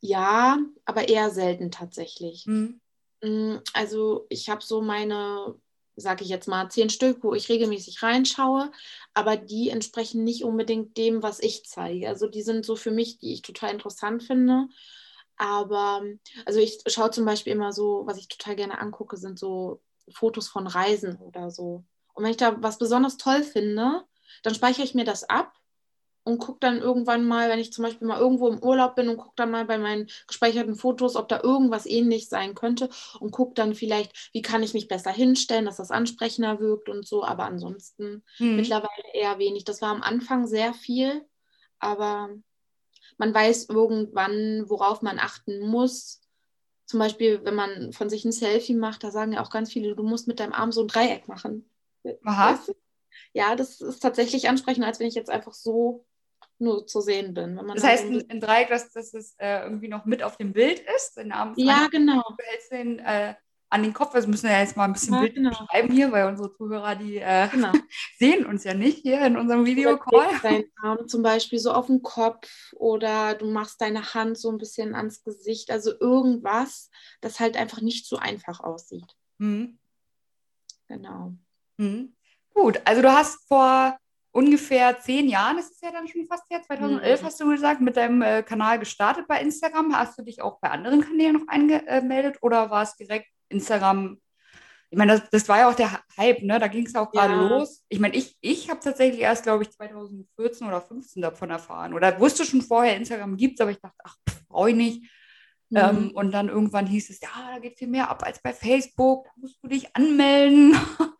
Ja, 0.00 0.58
aber 0.84 1.08
eher 1.08 1.30
selten 1.30 1.70
tatsächlich. 1.70 2.44
Hm. 2.44 2.80
hm 3.22 3.60
also 3.72 4.26
ich 4.28 4.48
habe 4.48 4.62
so 4.62 4.82
meine, 4.82 5.54
sage 5.96 6.24
ich 6.24 6.30
jetzt 6.30 6.46
mal, 6.46 6.70
zehn 6.70 6.90
Stück, 6.90 7.24
wo 7.24 7.34
ich 7.34 7.48
regelmäßig 7.48 8.02
reinschaue, 8.02 8.70
aber 9.14 9.36
die 9.36 9.70
entsprechen 9.70 10.24
nicht 10.24 10.44
unbedingt 10.44 10.96
dem, 10.96 11.22
was 11.22 11.40
ich 11.40 11.64
zeige. 11.64 12.08
Also 12.08 12.28
die 12.28 12.42
sind 12.42 12.64
so 12.64 12.76
für 12.76 12.90
mich, 12.90 13.18
die 13.18 13.32
ich 13.32 13.42
total 13.42 13.72
interessant 13.72 14.22
finde. 14.22 14.68
Aber 15.36 16.02
also 16.46 16.58
ich 16.58 16.80
schaue 16.88 17.12
zum 17.12 17.24
Beispiel 17.24 17.52
immer 17.52 17.72
so, 17.72 18.02
was 18.06 18.18
ich 18.18 18.28
total 18.28 18.56
gerne 18.56 18.78
angucke, 18.80 19.16
sind 19.16 19.38
so 19.38 19.80
Fotos 20.12 20.48
von 20.48 20.66
Reisen 20.66 21.16
oder 21.16 21.50
so. 21.50 21.84
Und 22.14 22.24
wenn 22.24 22.30
ich 22.30 22.36
da 22.36 22.60
was 22.62 22.78
besonders 22.78 23.16
toll 23.16 23.42
finde, 23.42 24.04
dann 24.42 24.54
speichere 24.54 24.84
ich 24.84 24.94
mir 24.94 25.04
das 25.04 25.24
ab 25.24 25.52
und 26.28 26.38
gucke 26.38 26.58
dann 26.60 26.78
irgendwann 26.78 27.24
mal, 27.24 27.48
wenn 27.48 27.58
ich 27.58 27.72
zum 27.72 27.84
Beispiel 27.84 28.06
mal 28.06 28.20
irgendwo 28.20 28.48
im 28.48 28.62
Urlaub 28.62 28.94
bin 28.96 29.08
und 29.08 29.16
gucke 29.16 29.34
dann 29.36 29.50
mal 29.50 29.64
bei 29.64 29.78
meinen 29.78 30.08
gespeicherten 30.26 30.74
Fotos, 30.74 31.16
ob 31.16 31.28
da 31.28 31.40
irgendwas 31.42 31.86
ähnlich 31.86 32.28
sein 32.28 32.54
könnte 32.54 32.90
und 33.18 33.30
gucke 33.30 33.54
dann 33.54 33.74
vielleicht, 33.74 34.30
wie 34.32 34.42
kann 34.42 34.62
ich 34.62 34.74
mich 34.74 34.88
besser 34.88 35.10
hinstellen, 35.10 35.64
dass 35.64 35.78
das 35.78 35.90
ansprechender 35.90 36.60
wirkt 36.60 36.90
und 36.90 37.06
so. 37.06 37.24
Aber 37.24 37.44
ansonsten 37.44 38.24
hm. 38.36 38.56
mittlerweile 38.56 39.14
eher 39.14 39.38
wenig. 39.38 39.64
Das 39.64 39.80
war 39.80 39.90
am 39.90 40.02
Anfang 40.02 40.46
sehr 40.46 40.74
viel, 40.74 41.24
aber 41.78 42.28
man 43.16 43.32
weiß 43.32 43.68
irgendwann, 43.70 44.64
worauf 44.68 45.00
man 45.00 45.18
achten 45.18 45.60
muss 45.60 46.20
zum 46.88 47.00
Beispiel, 47.00 47.44
wenn 47.44 47.54
man 47.54 47.92
von 47.92 48.08
sich 48.08 48.24
ein 48.24 48.32
Selfie 48.32 48.74
macht, 48.74 49.04
da 49.04 49.10
sagen 49.10 49.32
ja 49.32 49.42
auch 49.42 49.50
ganz 49.50 49.70
viele, 49.70 49.94
du 49.94 50.02
musst 50.02 50.26
mit 50.26 50.40
deinem 50.40 50.54
Arm 50.54 50.72
so 50.72 50.80
ein 50.80 50.88
Dreieck 50.88 51.28
machen. 51.28 51.70
Aha. 52.24 52.58
ja, 53.34 53.54
das 53.56 53.82
ist 53.82 54.00
tatsächlich 54.00 54.48
ansprechender, 54.48 54.86
als 54.88 54.98
wenn 54.98 55.06
ich 55.06 55.14
jetzt 55.14 55.28
einfach 55.28 55.52
so 55.52 56.06
nur 56.58 56.86
zu 56.86 57.02
sehen 57.02 57.34
bin. 57.34 57.60
das 57.74 57.84
heißt, 57.84 58.06
ein 58.06 58.40
Dreieck, 58.40 58.70
dass, 58.70 58.90
dass 58.92 59.12
es 59.12 59.34
äh, 59.38 59.64
irgendwie 59.64 59.88
noch 59.88 60.06
mit 60.06 60.22
auf 60.22 60.38
dem 60.38 60.54
Bild 60.54 60.80
ist, 60.96 61.18
den 61.18 61.30
Arm 61.30 61.52
Ja, 61.58 61.88
genau. 61.90 62.22
Du 62.26 62.42
hältst 62.42 62.72
den 62.72 62.98
äh, 63.00 63.34
an 63.70 63.82
den 63.82 63.92
Kopf. 63.92 64.14
Also 64.14 64.28
müssen 64.28 64.44
wir 64.44 64.52
ja 64.52 64.60
jetzt 64.60 64.76
mal 64.76 64.84
ein 64.84 64.92
bisschen 64.92 65.14
ja, 65.14 65.20
Bild 65.20 65.34
genau. 65.34 65.50
beschreiben 65.50 65.92
hier, 65.92 66.10
weil 66.12 66.26
unsere 66.26 66.52
Zuhörer, 66.52 66.96
die 66.96 67.18
äh, 67.18 67.48
genau. 67.48 67.72
sehen 68.18 68.46
uns 68.46 68.64
ja 68.64 68.74
nicht 68.74 68.98
hier 68.98 69.20
in 69.22 69.36
unserem 69.36 69.66
Videocall. 69.66 70.28
Du 70.34 70.42
deinen 70.42 70.72
Arm 70.82 71.08
zum 71.08 71.22
Beispiel 71.22 71.58
so 71.58 71.72
auf 71.72 71.86
den 71.86 72.02
Kopf 72.02 72.48
oder 72.74 73.34
du 73.34 73.50
machst 73.50 73.80
deine 73.80 74.14
Hand 74.14 74.38
so 74.38 74.50
ein 74.50 74.58
bisschen 74.58 74.94
ans 74.94 75.22
Gesicht. 75.22 75.70
Also 75.70 75.92
irgendwas, 75.98 76.90
das 77.20 77.40
halt 77.40 77.56
einfach 77.56 77.80
nicht 77.80 78.06
so 78.06 78.16
einfach 78.16 78.60
aussieht. 78.60 79.16
Mhm. 79.38 79.78
Genau. 80.88 81.34
Mhm. 81.76 82.14
Gut, 82.54 82.80
also 82.84 83.02
du 83.02 83.12
hast 83.12 83.46
vor 83.46 83.98
ungefähr 84.32 84.98
zehn 85.00 85.28
Jahren, 85.28 85.56
das 85.56 85.70
ist 85.70 85.82
ja 85.82 85.90
dann 85.90 86.08
schon 86.08 86.26
fast 86.26 86.44
her, 86.50 86.62
2011 86.62 87.20
mhm. 87.20 87.26
hast 87.26 87.40
du 87.40 87.48
gesagt, 87.48 87.80
mit 87.80 87.96
deinem 87.96 88.22
äh, 88.22 88.42
Kanal 88.42 88.78
gestartet 88.78 89.26
bei 89.28 89.40
Instagram. 89.40 89.96
Hast 89.96 90.18
du 90.18 90.22
dich 90.22 90.42
auch 90.42 90.60
bei 90.60 90.70
anderen 90.70 91.00
Kanälen 91.02 91.34
noch 91.34 91.48
angemeldet 91.48 92.38
oder 92.40 92.70
war 92.70 92.82
es 92.82 92.96
direkt 92.96 93.28
Instagram? 93.48 94.18
Ich 94.90 94.96
meine, 94.96 95.18
das, 95.18 95.30
das 95.30 95.48
war 95.48 95.58
ja 95.58 95.68
auch 95.68 95.74
der 95.74 96.00
Hype, 96.16 96.42
ne? 96.42 96.58
Da 96.58 96.68
ging 96.68 96.86
es 96.86 96.94
auch 96.94 97.10
gerade 97.10 97.34
ja. 97.34 97.48
los. 97.48 97.84
Ich 97.88 98.00
meine, 98.00 98.16
ich, 98.16 98.36
ich 98.40 98.70
habe 98.70 98.80
tatsächlich 98.80 99.20
erst, 99.20 99.42
glaube 99.42 99.62
ich, 99.62 99.70
2014 99.70 100.66
oder 100.66 100.78
2015 100.78 101.22
davon 101.22 101.50
erfahren. 101.50 101.92
Oder 101.92 102.18
wusste 102.18 102.44
schon 102.44 102.62
vorher, 102.62 102.96
Instagram 102.96 103.36
gibt 103.36 103.54
es, 103.54 103.60
aber 103.60 103.70
ich 103.70 103.80
dachte, 103.80 103.98
ach, 104.04 104.16
brauche 104.48 104.70
ich 104.70 104.76
nicht. 104.76 105.10
Ähm, 105.74 106.04
mhm. 106.04 106.10
und 106.12 106.32
dann 106.32 106.48
irgendwann 106.48 106.86
hieß 106.86 107.10
es, 107.10 107.20
ja, 107.20 107.28
da 107.52 107.58
geht 107.58 107.76
viel 107.76 107.88
mehr 107.88 108.08
ab 108.08 108.24
als 108.24 108.40
bei 108.40 108.54
Facebook, 108.54 109.26
da 109.26 109.32
musst 109.36 109.62
du 109.62 109.68
dich 109.68 109.94
anmelden. 109.94 110.74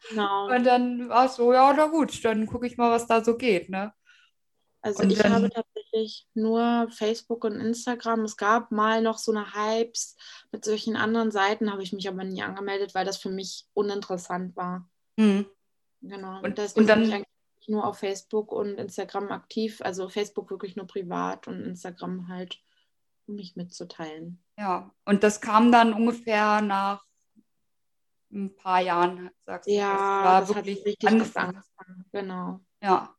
Genau. 0.09 0.47
Und 0.55 0.65
dann 0.65 1.09
war 1.11 1.27
es 1.27 1.37
so, 1.37 1.53
ja, 1.53 1.75
na 1.77 1.89
gut, 1.89 2.25
dann 2.25 2.47
gucke 2.47 2.67
ich 2.67 2.79
mal, 2.79 2.91
was 2.91 3.07
da 3.07 3.23
so 3.23 3.37
geht. 3.37 3.69
Ne? 3.69 3.93
Also 4.81 5.03
und 5.03 5.11
ich 5.11 5.19
dann, 5.19 5.33
habe 5.33 5.51
tatsächlich 5.51 6.27
nur 6.35 6.89
Facebook 6.91 7.45
und 7.45 7.61
Instagram. 7.61 8.25
Es 8.25 8.37
gab 8.37 8.71
mal 8.71 9.03
noch 9.03 9.19
so 9.19 9.33
eine 9.33 9.55
Hypes 9.55 10.17
mit 10.53 10.65
solchen 10.65 10.97
anderen 10.97 11.31
Seiten, 11.31 11.73
habe 11.73 11.83
ich 11.83 11.93
mich 11.93 12.09
aber 12.09 12.25
nie 12.25 12.43
angemeldet, 12.43 12.95
weil 12.95 13.05
das 13.05 13.19
für 13.19 13.31
mich 13.31 13.67
uninteressant 13.75 14.57
war. 14.57 14.89
Mhm. 15.17 15.47
Genau. 16.03 16.39
Und, 16.43 16.59
und 16.59 16.87
dann, 16.87 17.01
bin 17.01 17.09
ich 17.09 17.15
eigentlich 17.15 17.69
nur 17.69 17.87
auf 17.87 17.99
Facebook 17.99 18.53
und 18.53 18.79
Instagram 18.79 19.33
aktiv. 19.33 19.81
Also 19.83 20.09
Facebook 20.09 20.51
wirklich 20.51 20.77
nur 20.77 20.87
privat 20.87 21.49
und 21.49 21.65
Instagram 21.65 22.29
halt 22.29 22.61
um 23.27 23.35
mich 23.35 23.57
mitzuteilen. 23.57 24.43
Ja, 24.57 24.95
und 25.05 25.23
das 25.23 25.41
kam 25.41 25.73
dann 25.73 25.93
ungefähr 25.93 26.61
nach 26.61 27.05
ein 28.33 28.55
paar 28.55 28.81
Jahren, 28.81 29.31
sagst 29.45 29.69
du. 29.69 29.73
Ja, 29.73 30.41
das, 30.41 30.49
das 30.49 30.57
wirklich 30.57 30.85
richtig 30.85 31.09
angefangen. 31.09 31.57
angefangen. 31.57 32.05
Genau. 32.13 32.61
Ja, 32.83 33.15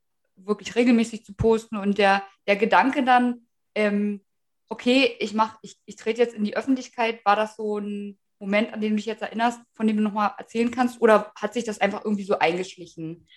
wirklich 0.46 0.75
regelmäßig 0.75 1.25
zu 1.25 1.34
posten 1.34 1.77
und 1.77 1.98
der, 1.98 2.24
der 2.48 2.55
Gedanke 2.55 3.03
dann, 3.03 3.48
ähm, 3.75 4.22
okay, 4.69 5.15
ich 5.19 5.34
mach, 5.34 5.58
ich, 5.62 5.77
ich 5.86 5.96
trete 5.96 6.22
jetzt 6.22 6.36
in 6.36 6.43
die 6.43 6.55
Öffentlichkeit, 6.55 7.24
war 7.25 7.36
das 7.36 7.55
so 7.55 7.79
ein 7.79 8.19
Moment, 8.39 8.74
an 8.74 8.81
den 8.81 8.91
du 8.91 8.96
dich 8.98 9.05
jetzt 9.05 9.22
erinnerst, 9.22 9.60
von 9.74 9.86
dem 9.88 9.98
du 9.98 10.03
nochmal 10.03 10.31
erzählen 10.38 10.72
kannst, 10.72 11.01
oder 11.01 11.31
hat 11.36 11.53
sich 11.53 11.65
das 11.65 11.81
einfach 11.81 12.05
irgendwie 12.05 12.24
so 12.24 12.39
eingeschlichen? 12.39 13.27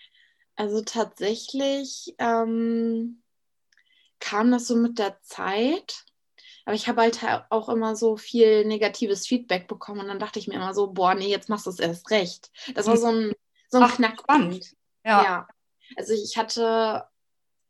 Also 0.54 0.82
tatsächlich 0.82 2.14
ähm, 2.18 3.23
kam 4.21 4.50
das 4.52 4.66
so 4.66 4.76
mit 4.76 4.99
der 4.99 5.21
Zeit. 5.23 6.04
Aber 6.64 6.76
ich 6.76 6.87
habe 6.87 7.00
halt 7.00 7.18
auch 7.50 7.68
immer 7.68 7.97
so 7.97 8.16
viel 8.16 8.64
negatives 8.64 9.26
Feedback 9.26 9.66
bekommen 9.66 10.00
und 10.00 10.09
dann 10.09 10.21
dachte 10.21 10.38
ich 10.38 10.47
mir 10.47 10.54
immer 10.54 10.75
so, 10.75 10.92
boah, 10.92 11.14
nee, 11.14 11.28
jetzt 11.28 11.49
machst 11.49 11.66
du 11.66 11.71
es 11.71 11.80
erst 11.80 12.11
recht. 12.11 12.52
Das 12.75 12.87
war 12.87 12.97
so 12.97 13.09
ein, 13.09 13.32
so 13.68 13.78
ein 13.78 13.85
Ach, 13.85 13.97
Knackpunkt. 13.97 14.76
Ja. 15.04 15.25
ja. 15.25 15.49
Also 15.97 16.12
ich 16.12 16.37
hatte, 16.37 17.05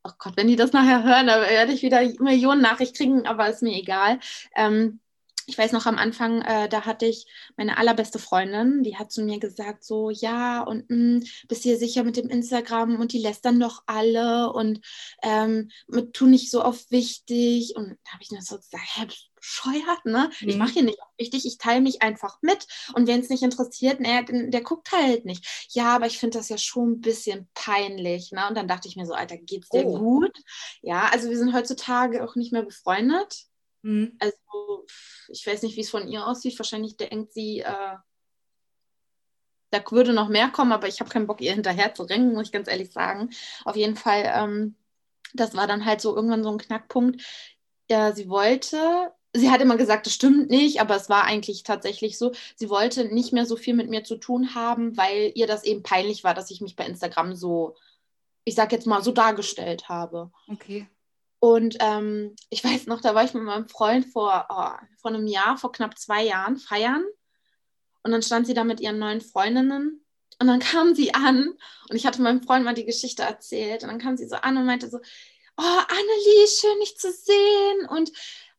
oh 0.05 0.13
Gott, 0.19 0.37
wenn 0.37 0.49
die 0.49 0.57
das 0.57 0.73
nachher 0.73 1.03
hören, 1.03 1.27
dann 1.27 1.41
werde 1.43 1.73
ich 1.73 1.83
wieder 1.83 2.03
Millionen 2.21 2.63
Nachrichten 2.63 2.97
kriegen, 2.97 3.27
aber 3.27 3.49
ist 3.49 3.63
mir 3.63 3.77
egal. 3.77 4.21
Ähm, 4.57 5.01
ich 5.47 5.59
weiß 5.59 5.73
noch 5.73 5.87
am 5.87 5.99
Anfang, 5.99 6.43
äh, 6.43 6.69
da 6.69 6.85
hatte 6.85 7.07
ich 7.07 7.27
meine 7.57 7.77
allerbeste 7.77 8.19
Freundin, 8.19 8.83
die 8.83 8.97
hat 8.97 9.11
zu 9.11 9.23
mir 9.23 9.39
gesagt, 9.39 9.85
so, 9.85 10.11
ja, 10.11 10.63
und 10.63 10.89
mh, 10.89 10.97
hm, 10.97 11.25
bist 11.49 11.65
du 11.65 11.77
sicher 11.77 12.05
mit 12.05 12.17
dem 12.17 12.29
Instagram 12.29 12.97
und 13.01 13.13
die 13.13 13.19
lässt 13.19 13.45
dann 13.45 13.59
doch 13.61 13.83
alle 13.87 14.53
und 14.53 14.81
ähm, 15.23 15.71
tu 16.13 16.27
nicht 16.27 16.51
so 16.51 16.63
auf 16.63 16.91
wichtig. 16.91 17.75
Und 17.77 17.99
da 18.05 18.13
habe 18.13 18.23
ich 18.23 18.31
mir 18.31 18.43
so 18.43 18.57
gesagt, 18.57 18.85
hä, 18.95 19.07
bescheuert, 19.43 20.05
ne? 20.05 20.31
Mhm. 20.41 20.49
Ich 20.49 20.57
mache 20.57 20.73
hier 20.73 20.83
nicht 20.85 21.03
auf 21.03 21.09
wichtig, 21.19 21.45
ich 21.45 21.59
teile 21.59 21.81
mich 21.81 22.01
einfach 22.01 22.39
mit. 22.43 22.67
Und 22.95 23.07
wenn 23.07 23.21
es 23.21 23.29
nicht 23.29 23.43
interessiert, 23.43 24.01
naja, 24.01 24.23
der, 24.23 24.49
der 24.49 24.63
guckt 24.63 24.93
halt 24.93 25.25
nicht. 25.25 25.67
Ja, 25.71 25.97
aber 25.97 26.07
ich 26.07 26.19
finde 26.19 26.39
das 26.39 26.49
ja 26.49 26.59
schon 26.59 26.93
ein 26.93 27.01
bisschen 27.01 27.49
peinlich, 27.55 28.33
ne? 28.33 28.49
Und 28.49 28.57
dann 28.57 28.69
dachte 28.69 28.89
ich 28.89 28.97
mir 28.97 29.07
so, 29.07 29.15
Alter, 29.15 29.37
geht's 29.37 29.69
dir 29.69 29.85
oh. 29.85 29.99
gut? 29.99 30.39
Ja, 30.81 31.09
also 31.13 31.29
wir 31.29 31.37
sind 31.37 31.53
heutzutage 31.53 32.25
auch 32.25 32.37
nicht 32.37 32.53
mehr 32.53 32.63
befreundet. 32.63 33.45
Mhm. 33.83 34.17
Also, 34.21 34.87
ich 35.29 35.47
weiß 35.47 35.63
nicht, 35.63 35.77
wie 35.77 35.83
es 35.83 35.91
von 35.91 36.09
ihr 36.09 36.27
aussieht. 36.27 36.59
Wahrscheinlich 36.59 36.97
denkt 36.97 37.33
sie, 37.33 37.61
äh, 37.61 37.97
da 39.71 39.83
würde 39.91 40.13
noch 40.13 40.29
mehr 40.29 40.51
kommen, 40.51 40.73
aber 40.73 40.87
ich 40.87 41.01
habe 41.01 41.11
keinen 41.11 41.27
Bock, 41.27 41.41
ihr 41.41 41.55
hinterher 41.55 41.95
zu 41.95 42.05
rennen, 42.05 42.35
muss 42.35 42.47
ich 42.47 42.53
ganz 42.53 42.69
ehrlich 42.69 42.93
sagen. 42.93 43.31
Auf 43.65 43.75
jeden 43.75 43.97
Fall, 43.97 44.31
ähm, 44.35 44.77
das 45.35 45.57
war 45.57 45.67
dann 45.67 45.85
halt 45.85 46.01
so 46.01 46.15
irgendwann 46.15 46.45
so 46.45 46.51
ein 46.51 46.59
Knackpunkt. 46.59 47.23
Ja, 47.91 48.13
sie 48.13 48.29
wollte, 48.29 49.13
sie 49.35 49.51
hat 49.51 49.61
immer 49.61 49.77
gesagt, 49.77 50.07
das 50.07 50.15
stimmt 50.15 50.51
nicht, 50.51 50.81
aber 50.81 50.97
es 50.97 51.09
war 51.09 51.25
eigentlich 51.25 51.63
tatsächlich 51.63 52.19
so, 52.19 52.33
sie 52.57 52.69
wollte 52.69 53.07
nicht 53.07 53.33
mehr 53.33 53.47
so 53.47 53.57
viel 53.57 53.75
mit 53.75 53.89
mir 53.89 54.05
zu 54.05 54.17
tun 54.17 54.55
haben, 54.55 54.97
weil 54.97 55.33
ihr 55.35 55.47
das 55.47 55.65
eben 55.65 55.83
peinlich 55.83 56.23
war, 56.25 56.35
dass 56.35 56.51
ich 56.51 56.61
mich 56.61 56.77
bei 56.77 56.85
Instagram 56.85 57.35
so, 57.35 57.75
ich 58.45 58.55
sag 58.55 58.73
jetzt 58.73 58.87
mal, 58.87 59.03
so 59.03 59.13
dargestellt 59.13 59.89
habe. 59.89 60.31
Okay. 60.49 60.87
Und 61.39 61.77
ähm, 61.81 62.37
ich 62.51 62.63
weiß 62.63 62.87
noch, 62.87 63.01
da 63.01 63.15
war 63.15 63.25
ich 63.25 63.35
mit 63.35 63.43
meinem 63.43 63.69
Freund 63.69 64.07
vor, 64.07 64.47
oh, 64.49 64.87
vor 64.99 65.11
einem 65.11 65.27
Jahr, 65.27 65.57
vor 65.57 65.73
knapp 65.73 65.99
zwei 65.99 66.25
Jahren 66.25 66.57
feiern. 66.57 67.05
Und 68.05 68.13
dann 68.13 68.23
stand 68.23 68.47
sie 68.47 68.55
da 68.55 68.65
mit 68.65 68.81
ihren 68.81 68.99
neuen 68.99 69.21
Freundinnen. 69.21 70.05
Und 70.39 70.47
dann 70.47 70.61
kam 70.61 70.95
sie 70.95 71.15
an 71.15 71.53
und 71.89 71.97
ich 71.97 72.07
hatte 72.07 72.23
meinem 72.23 72.43
Freund 72.43 72.65
mal 72.65 72.75
die 72.75 72.85
Geschichte 72.85 73.23
erzählt. 73.23 73.83
Und 73.83 73.91
dann 73.91 73.99
kam 73.99 74.17
sie 74.17 74.29
so 74.29 74.37
an 74.37 74.57
und 74.57 74.67
meinte 74.67 74.89
so, 74.89 74.99
oh, 74.99 75.63
Annelie, 75.89 76.47
schön 76.49 76.81
dich 76.81 76.97
zu 76.97 77.13
sehen. 77.13 77.89
Und 77.89 78.13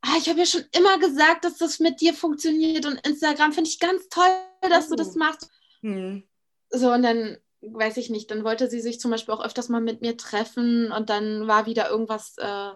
ah, 0.03 0.17
ich 0.17 0.29
habe 0.29 0.39
ja 0.39 0.45
schon 0.45 0.63
immer 0.75 0.99
gesagt, 0.99 1.45
dass 1.45 1.57
das 1.57 1.79
mit 1.79 2.01
dir 2.01 2.13
funktioniert. 2.13 2.85
Und 2.85 3.05
Instagram 3.07 3.53
finde 3.53 3.69
ich 3.69 3.79
ganz 3.79 4.07
toll, 4.09 4.29
dass 4.61 4.89
du 4.89 4.95
das 4.95 5.15
oh. 5.15 5.19
machst. 5.19 5.49
Hm. 5.81 6.23
So, 6.69 6.91
und 6.91 7.03
dann 7.03 7.37
weiß 7.61 7.97
ich 7.97 8.09
nicht, 8.09 8.29
dann 8.29 8.43
wollte 8.43 8.69
sie 8.69 8.81
sich 8.81 8.99
zum 8.99 9.11
Beispiel 9.11 9.33
auch 9.33 9.43
öfters 9.43 9.69
mal 9.69 9.81
mit 9.81 10.01
mir 10.01 10.17
treffen 10.17 10.91
und 10.91 11.09
dann 11.09 11.47
war 11.47 11.65
wieder 11.65 11.89
irgendwas, 11.89 12.35
äh, 12.37 12.71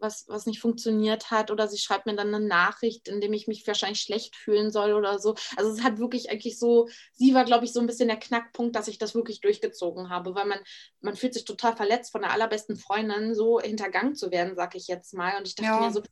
was, 0.00 0.24
was 0.26 0.46
nicht 0.46 0.60
funktioniert 0.60 1.30
hat 1.30 1.52
oder 1.52 1.68
sie 1.68 1.78
schreibt 1.78 2.06
mir 2.06 2.16
dann 2.16 2.34
eine 2.34 2.44
Nachricht, 2.44 3.06
in 3.06 3.20
dem 3.20 3.32
ich 3.32 3.46
mich 3.46 3.66
wahrscheinlich 3.66 4.00
schlecht 4.00 4.34
fühlen 4.34 4.72
soll 4.72 4.92
oder 4.92 5.20
so. 5.20 5.36
Also 5.56 5.70
es 5.70 5.82
hat 5.82 5.98
wirklich 5.98 6.30
eigentlich 6.30 6.58
so, 6.58 6.88
sie 7.12 7.32
war, 7.32 7.44
glaube 7.44 7.64
ich, 7.64 7.72
so 7.72 7.80
ein 7.80 7.86
bisschen 7.86 8.08
der 8.08 8.18
Knackpunkt, 8.18 8.74
dass 8.74 8.88
ich 8.88 8.98
das 8.98 9.14
wirklich 9.14 9.40
durchgezogen 9.40 10.10
habe, 10.10 10.34
weil 10.34 10.46
man, 10.46 10.58
man 11.00 11.14
fühlt 11.14 11.34
sich 11.34 11.44
total 11.44 11.76
verletzt 11.76 12.10
von 12.10 12.22
der 12.22 12.32
allerbesten 12.32 12.76
Freundin 12.76 13.34
so 13.34 13.60
hintergangen 13.60 14.16
zu 14.16 14.32
werden, 14.32 14.56
sag 14.56 14.74
ich 14.74 14.88
jetzt 14.88 15.14
mal. 15.14 15.38
Und 15.38 15.46
ich 15.46 15.54
dachte 15.54 15.70
ja. 15.70 15.80
mir 15.80 15.92
so, 15.92 16.02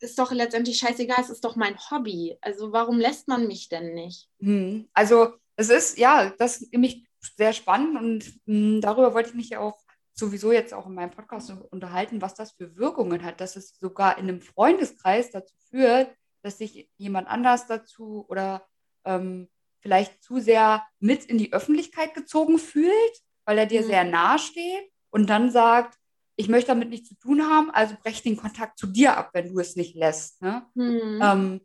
ist 0.00 0.18
doch 0.18 0.32
letztendlich 0.32 0.78
scheißegal, 0.78 1.18
es 1.20 1.30
ist 1.30 1.44
doch 1.44 1.56
mein 1.56 1.78
Hobby. 1.90 2.36
Also 2.40 2.72
warum 2.72 2.98
lässt 2.98 3.28
man 3.28 3.46
mich 3.46 3.68
denn 3.68 3.94
nicht? 3.94 4.28
Hm. 4.40 4.88
Also 4.92 5.34
es 5.56 5.70
ist, 5.70 5.98
ja, 5.98 6.30
das 6.38 6.68
mich 6.72 7.06
sehr 7.36 7.52
spannend 7.52 7.98
und 7.98 8.40
mh, 8.46 8.74
hm, 8.74 8.80
darüber 8.80 9.14
wollte 9.14 9.30
ich 9.30 9.34
mich 9.34 9.50
ja 9.50 9.60
auch 9.60 9.78
sowieso 10.12 10.52
jetzt 10.52 10.74
auch 10.74 10.86
in 10.86 10.94
meinem 10.94 11.10
Podcast 11.10 11.52
unterhalten, 11.70 12.20
was 12.20 12.34
das 12.34 12.52
für 12.52 12.76
Wirkungen 12.76 13.22
hat, 13.22 13.40
dass 13.40 13.56
es 13.56 13.74
sogar 13.78 14.18
in 14.18 14.28
einem 14.28 14.40
Freundeskreis 14.40 15.30
dazu 15.30 15.54
führt, 15.70 16.12
dass 16.42 16.58
sich 16.58 16.90
jemand 16.96 17.28
anders 17.28 17.66
dazu 17.66 18.24
oder 18.28 18.66
ähm, 19.04 19.48
vielleicht 19.80 20.22
zu 20.22 20.40
sehr 20.40 20.84
mit 20.98 21.24
in 21.24 21.38
die 21.38 21.52
Öffentlichkeit 21.52 22.14
gezogen 22.14 22.58
fühlt, 22.58 23.22
weil 23.44 23.58
er 23.58 23.66
dir 23.66 23.82
mhm. 23.82 23.86
sehr 23.86 24.04
nahe 24.04 24.38
steht 24.38 24.90
und 25.10 25.30
dann 25.30 25.50
sagt, 25.50 25.97
ich 26.38 26.48
möchte 26.48 26.68
damit 26.68 26.88
nichts 26.90 27.08
zu 27.08 27.16
tun 27.16 27.42
haben, 27.42 27.70
also 27.72 27.96
brech 28.00 28.22
den 28.22 28.36
Kontakt 28.36 28.78
zu 28.78 28.86
dir 28.86 29.16
ab, 29.16 29.30
wenn 29.32 29.52
du 29.52 29.58
es 29.58 29.74
nicht 29.74 29.96
lässt. 29.96 30.40
Ne? 30.40 30.64
Mhm. 30.74 31.20
Ähm, 31.20 31.60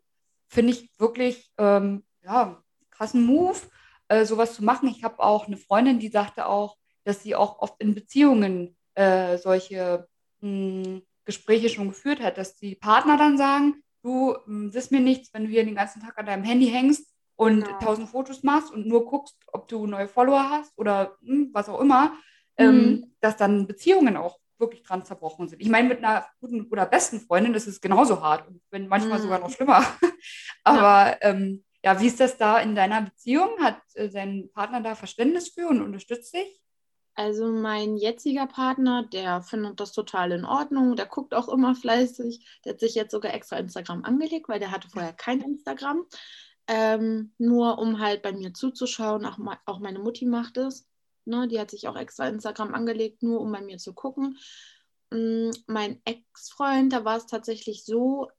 Finde 0.48 0.74
ich 0.74 0.89
wirklich 0.98 1.51
ähm, 1.60 2.03
ja, 2.24 2.62
krassen 2.89 3.24
Move 3.24 3.60
äh, 4.08 4.25
sowas 4.25 4.56
zu 4.56 4.63
machen. 4.63 4.89
Ich 4.89 5.03
habe 5.03 5.20
auch 5.20 5.46
eine 5.46 5.58
Freundin, 5.58 6.00
die 6.00 6.10
sagte 6.10 6.48
auch, 6.48 6.75
dass 7.03 7.22
sie 7.22 7.36
auch 7.36 7.60
oft 7.60 7.80
in 7.80 7.94
Beziehungen 7.94 8.75
äh, 8.96 9.38
solche 9.38 10.08
mh, 10.42 10.86
hm, 10.86 11.01
Gespräche 11.25 11.70
schon 11.70 11.89
geführt 11.89 12.20
hat, 12.20 12.39
dass 12.39 12.58
die 12.58 12.74
Partner 12.74 13.15
dann 13.15 13.38
sagen, 13.38 13.84
du 14.01 14.36
mh, 14.48 14.74
hm, 14.74 14.88
mir 14.89 15.01
nichts, 15.01 15.32
wenn 15.34 15.44
du 15.44 15.50
hier 15.50 15.65
den 15.65 15.75
ganzen 15.75 16.01
Tag 16.01 16.18
an 16.18 16.25
deinem 16.25 16.44
Handy 16.44 16.68
hängst 16.68 17.13
und 17.36 17.63
genau. 17.63 17.80
tausend 17.80 18.10
Fotos 18.10 18.42
machst 18.42 18.72
und 18.72 18.88
nur 18.88 19.06
guckst, 19.06 19.36
ob 19.51 19.68
du 19.68 19.86
neue 19.86 20.08
Follower 20.08 20.50
hast 20.50 20.74
oder 20.77 21.15
mh, 21.22 21.36
hm, 21.36 21.50
was 21.53 21.70
auch 21.70 21.80
immer, 21.80 22.18
ähm, 22.58 22.75
mhm. 22.75 23.15
dass 23.20 23.38
dann 23.38 23.68
Beziehungen 23.68 24.18
auch 24.18 24.39
wirklich 24.63 24.84
dran 24.84 25.05
zerbrochen 25.05 25.48
sind. 25.48 25.62
Ich 25.62 25.70
meine, 25.70 25.88
mit 25.88 26.00
einer 26.00 26.25
guten 26.39 26.67
oder 26.67 26.86
besten 26.86 27.20
Freundin 27.20 27.53
ist 27.53 27.67
es 27.67 27.82
genauso 27.82 28.22
hart 28.22 28.48
und 28.48 28.62
wenn 28.72 28.88
manchmal 28.88 29.20
mhm. 29.20 29.24
sogar 29.24 29.39
noch 29.39 29.51
schlimmer. 29.51 29.86
Aber 30.63 31.12
ja. 31.12 31.17
ähm, 31.22 31.63
ja, 31.84 32.00
wie 32.00 32.08
ist 32.08 32.20
das 32.20 32.38
da 32.38 32.60
in 32.60 32.75
deiner 32.75 33.01
Beziehung? 33.01 33.50
Hat 33.60 33.82
äh, 33.96 34.10
dein 34.10 34.50
Partner 34.53 34.82
da 34.82 34.96
Verständnis 34.96 35.50
für 35.50 35.67
und 35.67 35.82
unterstützt 35.82 36.34
dich? 36.34 36.62
Also 37.15 37.51
mein 37.51 37.96
jetziger 37.98 38.48
Partner, 38.48 39.03
der 39.03 39.43
findet 39.43 39.79
das 39.79 39.91
total 39.91 40.32
in 40.32 40.46
Ordnung, 40.46 40.96
der 40.96 41.05
guckt 41.05 41.36
auch 41.36 41.48
immer 41.48 41.75
fleißig. 41.75 42.62
Der 42.65 42.74
hat 42.74 42.79
sich 42.79 42.96
jetzt 42.96 43.12
sogar 43.12 43.34
extra 43.34 43.58
Instagram 43.58 44.03
angelegt, 44.03 44.50
weil 44.50 44.60
der 44.60 44.72
hatte 44.72 44.89
vorher 44.89 45.13
kein 45.13 45.41
Instagram. 45.41 46.05
Ähm, 46.67 47.34
nur 47.38 47.77
um 47.77 48.00
halt 48.00 48.22
bei 48.22 48.32
mir 48.32 48.53
zuzuschauen, 48.53 49.25
auch, 49.25 49.38
auch 49.65 49.79
meine 49.79 50.00
Mutti 50.00 50.25
macht 50.25 50.58
es. 50.58 50.88
Ne? 51.25 51.48
Die 51.48 51.60
hat 51.60 51.72
sich 51.72 51.88
auch 51.88 51.96
extra 51.96 52.27
Instagram 52.27 52.74
angelegt, 52.74 53.24
nur 53.24 53.42
um 53.42 53.51
bei 53.51 53.62
mir 53.62 53.77
zu 53.77 53.94
gucken. 53.94 54.38
Ähm, 55.12 55.51
mein 55.68 56.01
Ex-Freund, 56.06 56.94
da 56.94 57.06
war 57.06 57.18
es 57.18 57.25
tatsächlich 57.25 57.86
so, 57.86 58.30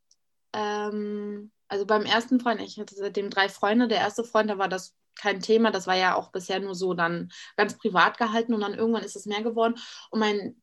ähm, 0.52 1.52
also 1.68 1.86
beim 1.86 2.04
ersten 2.04 2.40
Freund, 2.40 2.60
ich 2.60 2.78
hatte 2.78 2.94
seitdem 2.94 3.30
drei 3.30 3.48
Freunde, 3.48 3.88
der 3.88 3.98
erste 3.98 4.24
Freund, 4.24 4.50
da 4.50 4.58
war 4.58 4.68
das 4.68 4.94
kein 5.16 5.40
Thema. 5.40 5.70
Das 5.70 5.86
war 5.86 5.96
ja 5.96 6.14
auch 6.14 6.30
bisher 6.30 6.60
nur 6.60 6.74
so 6.74 6.94
dann 6.94 7.30
ganz 7.56 7.76
privat 7.78 8.18
gehalten 8.18 8.54
und 8.54 8.60
dann 8.60 8.74
irgendwann 8.74 9.04
ist 9.04 9.16
es 9.16 9.26
mehr 9.26 9.42
geworden. 9.42 9.76
Und 10.10 10.20
mein 10.20 10.60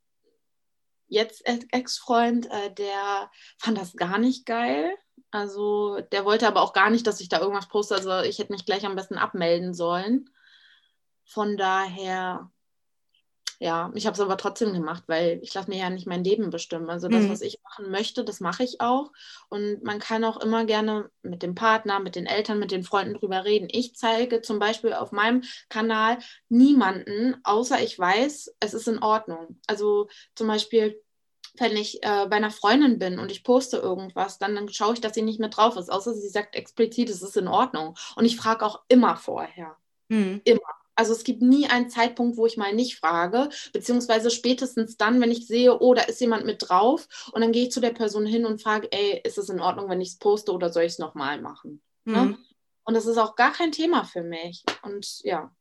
jetzt 1.08 1.44
Ex-Freund, 1.46 2.50
äh, 2.50 2.74
der 2.74 3.30
fand 3.58 3.78
das 3.78 3.96
gar 3.96 4.18
nicht 4.18 4.46
geil. 4.46 4.94
Also 5.30 6.00
der 6.12 6.26
wollte 6.26 6.48
aber 6.48 6.62
auch 6.62 6.74
gar 6.74 6.90
nicht, 6.90 7.06
dass 7.06 7.22
ich 7.22 7.30
da 7.30 7.40
irgendwas 7.40 7.68
poste. 7.68 7.96
Also 7.96 8.22
ich 8.22 8.40
hätte 8.40 8.54
mich 8.54 8.66
gleich 8.66 8.86
am 8.86 8.96
besten 8.96 9.18
abmelden 9.18 9.74
sollen. 9.74 10.30
Von 11.32 11.56
daher 11.56 12.52
ja, 13.62 13.92
ich 13.94 14.08
habe 14.08 14.16
es 14.16 14.20
aber 14.20 14.38
trotzdem 14.38 14.74
gemacht, 14.74 15.04
weil 15.06 15.40
ich 15.44 15.54
lasse 15.54 15.70
mir 15.70 15.78
ja 15.78 15.92
nicht 15.92 16.08
mein 16.08 16.24
Leben 16.24 16.50
bestimmen. 16.50 16.90
Also 16.90 17.08
das, 17.08 17.26
mhm. 17.26 17.30
was 17.30 17.42
ich 17.42 17.60
machen 17.64 17.92
möchte, 17.92 18.26
das 18.26 18.40
mache 18.40 18.64
ich 18.64 18.82
auch. 18.82 19.12
Und 19.50 19.84
man 19.84 20.00
kann 20.00 20.24
auch 20.24 20.38
immer 20.38 20.66
gerne 20.66 21.12
mit 21.22 21.44
dem 21.44 21.54
Partner, 21.54 22.00
mit 22.00 22.16
den 22.16 22.26
Eltern, 22.26 22.58
mit 22.58 22.72
den 22.72 22.82
Freunden 22.82 23.14
drüber 23.14 23.46
reden. 23.46 23.68
Ich 23.70 23.94
zeige 23.94 24.42
zum 24.42 24.58
Beispiel 24.58 24.94
auf 24.94 25.12
meinem 25.12 25.44
Kanal 25.70 26.18
niemanden, 26.50 27.36
außer 27.44 27.80
ich 27.80 28.00
weiß, 28.00 28.56
es 28.60 28.74
ist 28.74 28.88
in 28.88 29.04
Ordnung. 29.04 29.60
Also 29.68 30.08
zum 30.34 30.48
Beispiel 30.48 31.00
wenn 31.58 31.76
ich 31.76 32.02
äh, 32.02 32.28
bei 32.28 32.38
einer 32.38 32.50
Freundin 32.50 32.98
bin 32.98 33.20
und 33.20 33.30
ich 33.30 33.44
poste 33.44 33.78
irgendwas, 33.78 34.40
dann, 34.40 34.56
dann 34.56 34.70
schaue 34.70 34.94
ich, 34.94 35.02
dass 35.02 35.14
sie 35.14 35.22
nicht 35.22 35.40
mehr 35.40 35.50
drauf 35.50 35.76
ist, 35.76 35.92
außer 35.92 36.14
sie 36.14 36.30
sagt 36.30 36.56
explizit, 36.56 37.10
es 37.10 37.22
ist 37.22 37.36
in 37.36 37.50
Ordnung. 37.50 37.98
Und 38.16 38.24
ich 38.24 38.38
frage 38.38 38.66
auch 38.66 38.82
immer 38.88 39.18
vorher. 39.18 39.76
Mhm. 40.08 40.40
Immer. 40.46 40.62
Also 40.96 41.14
es 41.14 41.24
gibt 41.24 41.42
nie 41.42 41.68
einen 41.68 41.90
Zeitpunkt, 41.90 42.38
wo 42.38 42.46
ich 42.46 42.58
mal 42.58 42.74
nicht 42.74 42.98
frage, 42.98 43.50
beziehungsweise 43.74 44.30
spätestens 44.30 44.98
dann, 44.98 45.22
wenn 45.22 45.32
ich 45.32 45.48
sehe, 45.48 45.80
oh, 45.80 45.94
da 45.94 46.04
ist 46.04 46.22
jemand 46.22 46.46
mit 46.46 46.68
drauf 46.68 47.08
und 47.32 47.42
dann 47.42 47.52
gehe 47.52 47.64
ich 47.64 47.72
zu 47.72 47.80
der 47.80 47.92
Person 47.92 48.26
hin 48.26 48.46
und 48.46 48.62
frage, 48.62 48.92
ey, 48.92 49.22
ist 49.24 49.38
es 49.38 49.50
in 49.50 49.62
Ordnung, 49.62 49.90
wenn 49.90 50.02
ich 50.02 50.10
es 50.10 50.18
poste 50.18 50.52
oder 50.52 50.72
soll 50.72 50.84
ich 50.84 50.94
es 50.94 51.00
nochmal 51.00 51.42
machen? 51.42 51.82
Ne? 52.06 52.18
Mhm. 52.18 52.30
Ne? 52.32 52.38
Und 52.84 52.94
das 52.96 53.06
ist 53.06 53.18
auch 53.18 53.36
gar 53.36 53.54
kein 53.54 53.72
Thema 53.72 54.04
für 54.04 54.24
mich. 54.24 54.64
Und 54.82 55.22
ja. 55.24 55.52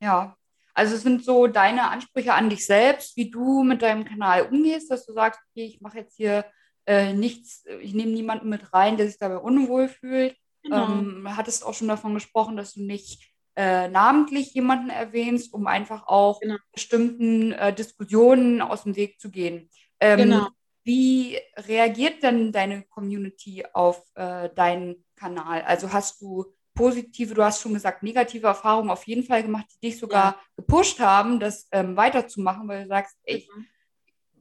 Ja, 0.00 0.36
also 0.74 0.96
es 0.96 1.02
sind 1.02 1.24
so 1.24 1.46
deine 1.46 1.88
Ansprüche 1.88 2.34
an 2.34 2.50
dich 2.50 2.66
selbst, 2.66 3.16
wie 3.16 3.30
du 3.30 3.62
mit 3.62 3.80
deinem 3.80 4.04
Kanal 4.04 4.42
umgehst, 4.42 4.90
dass 4.90 5.06
du 5.06 5.12
sagst, 5.12 5.40
okay, 5.50 5.66
ich 5.66 5.80
mache 5.80 5.98
jetzt 5.98 6.16
hier 6.16 6.44
äh, 6.86 7.12
nichts, 7.12 7.64
ich 7.80 7.94
nehme 7.94 8.10
niemanden 8.10 8.48
mit 8.48 8.72
rein, 8.72 8.96
der 8.96 9.06
sich 9.06 9.18
dabei 9.18 9.38
unwohl 9.38 9.88
fühlt. 9.88 10.36
Genau. 10.62 10.86
Ähm, 10.86 11.36
hattest 11.36 11.64
auch 11.64 11.74
schon 11.74 11.88
davon 11.88 12.14
gesprochen, 12.14 12.56
dass 12.56 12.74
du 12.74 12.82
nicht 12.82 13.33
äh, 13.56 13.88
namentlich 13.88 14.52
jemanden 14.54 14.90
erwähnst, 14.90 15.52
um 15.54 15.66
einfach 15.66 16.06
auch 16.06 16.40
genau. 16.40 16.56
bestimmten 16.72 17.52
äh, 17.52 17.72
Diskussionen 17.72 18.60
aus 18.60 18.82
dem 18.82 18.96
Weg 18.96 19.20
zu 19.20 19.30
gehen. 19.30 19.70
Ähm, 20.00 20.18
genau. 20.18 20.48
Wie 20.82 21.38
reagiert 21.56 22.22
denn 22.22 22.52
deine 22.52 22.82
Community 22.82 23.64
auf 23.72 24.02
äh, 24.16 24.50
deinen 24.50 25.04
Kanal? 25.16 25.62
Also 25.62 25.92
hast 25.92 26.20
du 26.20 26.44
positive, 26.74 27.34
du 27.34 27.42
hast 27.42 27.62
schon 27.62 27.72
gesagt, 27.72 28.02
negative 28.02 28.48
Erfahrungen 28.48 28.90
auf 28.90 29.06
jeden 29.06 29.24
Fall 29.24 29.42
gemacht, 29.42 29.66
die 29.70 29.88
dich 29.88 29.98
sogar 29.98 30.32
ja. 30.32 30.40
gepusht 30.56 31.00
haben, 31.00 31.40
das 31.40 31.68
ähm, 31.72 31.96
weiterzumachen, 31.96 32.68
weil 32.68 32.82
du 32.82 32.88
sagst, 32.88 33.16
ey, 33.22 33.48
mhm. 33.54 33.66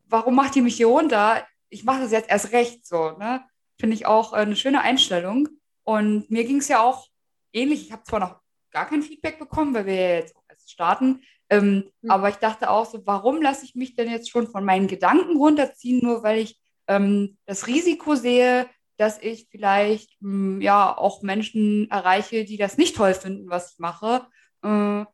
warum 0.07 0.35
macht 0.35 0.55
ihr 0.55 0.63
mich 0.63 0.75
hier 0.75 0.87
runter? 0.87 1.45
Ich 1.69 1.83
mache 1.85 2.01
das 2.01 2.11
jetzt 2.11 2.29
erst 2.29 2.51
recht 2.51 2.85
so. 2.85 3.11
Ne? 3.11 3.43
Finde 3.79 3.95
ich 3.95 4.05
auch 4.05 4.33
äh, 4.33 4.37
eine 4.37 4.55
schöne 4.55 4.81
Einstellung. 4.81 5.47
Und 5.83 6.29
mir 6.29 6.43
ging 6.43 6.57
es 6.57 6.67
ja 6.67 6.81
auch 6.81 7.07
ähnlich. 7.53 7.83
Ich 7.83 7.91
habe 7.91 8.03
zwar 8.03 8.19
noch 8.19 8.42
gar 8.73 8.87
kein 8.87 9.03
Feedback 9.03 9.39
bekommen, 9.39 9.73
weil 9.73 9.85
wir 9.85 9.95
ja 9.95 10.15
jetzt 10.15 10.35
auch 10.35 10.43
erst 10.49 10.71
starten. 10.71 11.21
Ähm, 11.49 11.91
mhm. 12.01 12.11
Aber 12.11 12.29
ich 12.29 12.35
dachte 12.35 12.69
auch 12.69 12.85
so, 12.85 13.05
warum 13.05 13.41
lasse 13.41 13.65
ich 13.65 13.75
mich 13.75 13.95
denn 13.95 14.09
jetzt 14.09 14.29
schon 14.29 14.47
von 14.47 14.65
meinen 14.65 14.87
Gedanken 14.87 15.37
runterziehen, 15.37 15.99
nur 16.03 16.23
weil 16.23 16.39
ich 16.39 16.59
ähm, 16.87 17.37
das 17.45 17.67
Risiko 17.67 18.15
sehe, 18.15 18.67
dass 18.97 19.21
ich 19.21 19.47
vielleicht 19.49 20.21
mh, 20.21 20.55
hm, 20.55 20.61
ja 20.61 20.97
auch 20.97 21.21
Menschen 21.21 21.89
erreiche, 21.89 22.45
die 22.45 22.57
das 22.57 22.77
nicht 22.77 22.95
toll 22.95 23.13
finden, 23.13 23.49
was 23.49 23.73
ich 23.73 23.79
mache. 23.79 24.27
Äh, 24.63 25.05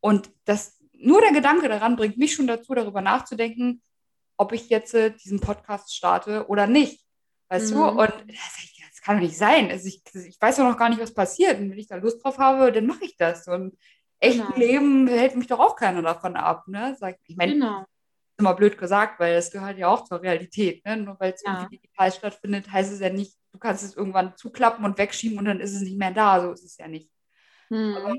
und 0.00 0.30
das 0.44 0.78
nur 0.92 1.20
der 1.20 1.32
Gedanke 1.32 1.68
daran 1.68 1.96
bringt 1.96 2.18
mich 2.18 2.34
schon 2.34 2.48
dazu, 2.48 2.74
darüber 2.74 3.00
nachzudenken, 3.00 3.82
ob 4.36 4.52
ich 4.52 4.68
jetzt 4.68 4.94
äh, 4.94 5.12
diesen 5.12 5.40
Podcast 5.40 5.94
starte 5.94 6.48
oder 6.48 6.66
nicht. 6.66 7.04
Weißt 7.48 7.72
mhm. 7.72 7.76
du? 7.76 7.88
Und 7.88 8.12
das, 8.26 8.77
kann 9.02 9.16
doch 9.16 9.22
nicht 9.22 9.36
sein. 9.36 9.70
Also 9.70 9.88
ich, 9.88 10.02
ich 10.14 10.40
weiß 10.40 10.56
doch 10.56 10.64
noch 10.64 10.76
gar 10.76 10.88
nicht, 10.88 11.00
was 11.00 11.14
passiert. 11.14 11.58
Und 11.58 11.70
wenn 11.70 11.78
ich 11.78 11.88
da 11.88 11.96
Lust 11.96 12.22
drauf 12.22 12.38
habe, 12.38 12.72
dann 12.72 12.86
mache 12.86 13.04
ich 13.04 13.16
das. 13.16 13.46
Und 13.48 13.76
echten 14.20 14.46
genau. 14.46 14.56
Leben 14.56 15.08
hält 15.08 15.36
mich 15.36 15.46
doch 15.46 15.58
auch 15.58 15.76
keiner 15.76 16.02
davon 16.02 16.36
ab. 16.36 16.66
Ne? 16.68 16.96
Sag, 16.98 17.18
ich 17.24 17.36
meine, 17.36 17.54
genau. 17.54 17.84
immer 18.38 18.54
blöd 18.54 18.78
gesagt, 18.78 19.20
weil 19.20 19.34
das 19.34 19.50
gehört 19.50 19.78
ja 19.78 19.88
auch 19.88 20.04
zur 20.04 20.22
Realität. 20.22 20.84
Ne? 20.84 20.96
Nur 20.96 21.18
weil 21.20 21.32
es 21.32 21.42
ja. 21.44 21.54
irgendwie 21.54 21.76
digital 21.76 22.12
stattfindet, 22.12 22.70
heißt 22.70 22.92
es 22.92 23.00
ja 23.00 23.10
nicht, 23.10 23.36
du 23.52 23.58
kannst 23.58 23.84
es 23.84 23.96
irgendwann 23.96 24.36
zuklappen 24.36 24.84
und 24.84 24.98
wegschieben 24.98 25.38
und 25.38 25.44
dann 25.44 25.60
ist 25.60 25.74
es 25.74 25.82
nicht 25.82 25.98
mehr 25.98 26.12
da. 26.12 26.40
So 26.40 26.52
ist 26.52 26.64
es 26.64 26.76
ja 26.76 26.88
nicht. 26.88 27.10
Hm. 27.68 27.96
Aber, 27.96 28.16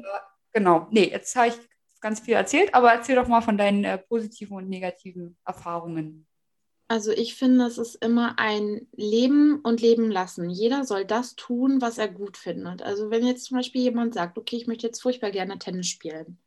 genau. 0.53 0.87
Nee, 0.91 1.09
jetzt 1.09 1.35
habe 1.35 1.47
ich 1.47 1.55
ganz 2.01 2.19
viel 2.21 2.35
erzählt, 2.35 2.73
aber 2.73 2.93
erzähl 2.93 3.15
doch 3.15 3.27
mal 3.27 3.41
von 3.41 3.57
deinen 3.57 3.83
äh, 3.83 3.97
positiven 3.97 4.55
und 4.55 4.69
negativen 4.69 5.37
Erfahrungen. 5.45 6.27
Also 6.91 7.11
ich 7.11 7.35
finde, 7.35 7.67
es 7.67 7.77
ist 7.77 8.03
immer 8.03 8.39
ein 8.39 8.87
Leben 8.95 9.59
und 9.59 9.79
Leben 9.79 10.09
lassen. 10.09 10.49
Jeder 10.49 10.85
soll 10.85 11.05
das 11.05 11.35
tun, 11.35 11.81
was 11.81 11.99
er 11.99 12.07
gut 12.07 12.35
findet. 12.35 12.81
Also 12.81 13.11
wenn 13.11 13.27
jetzt 13.27 13.45
zum 13.45 13.57
Beispiel 13.57 13.83
jemand 13.83 14.15
sagt, 14.15 14.39
okay, 14.39 14.55
ich 14.55 14.65
möchte 14.65 14.87
jetzt 14.87 14.99
furchtbar 14.99 15.29
gerne 15.29 15.59
Tennis 15.59 15.85
spielen 15.85 16.39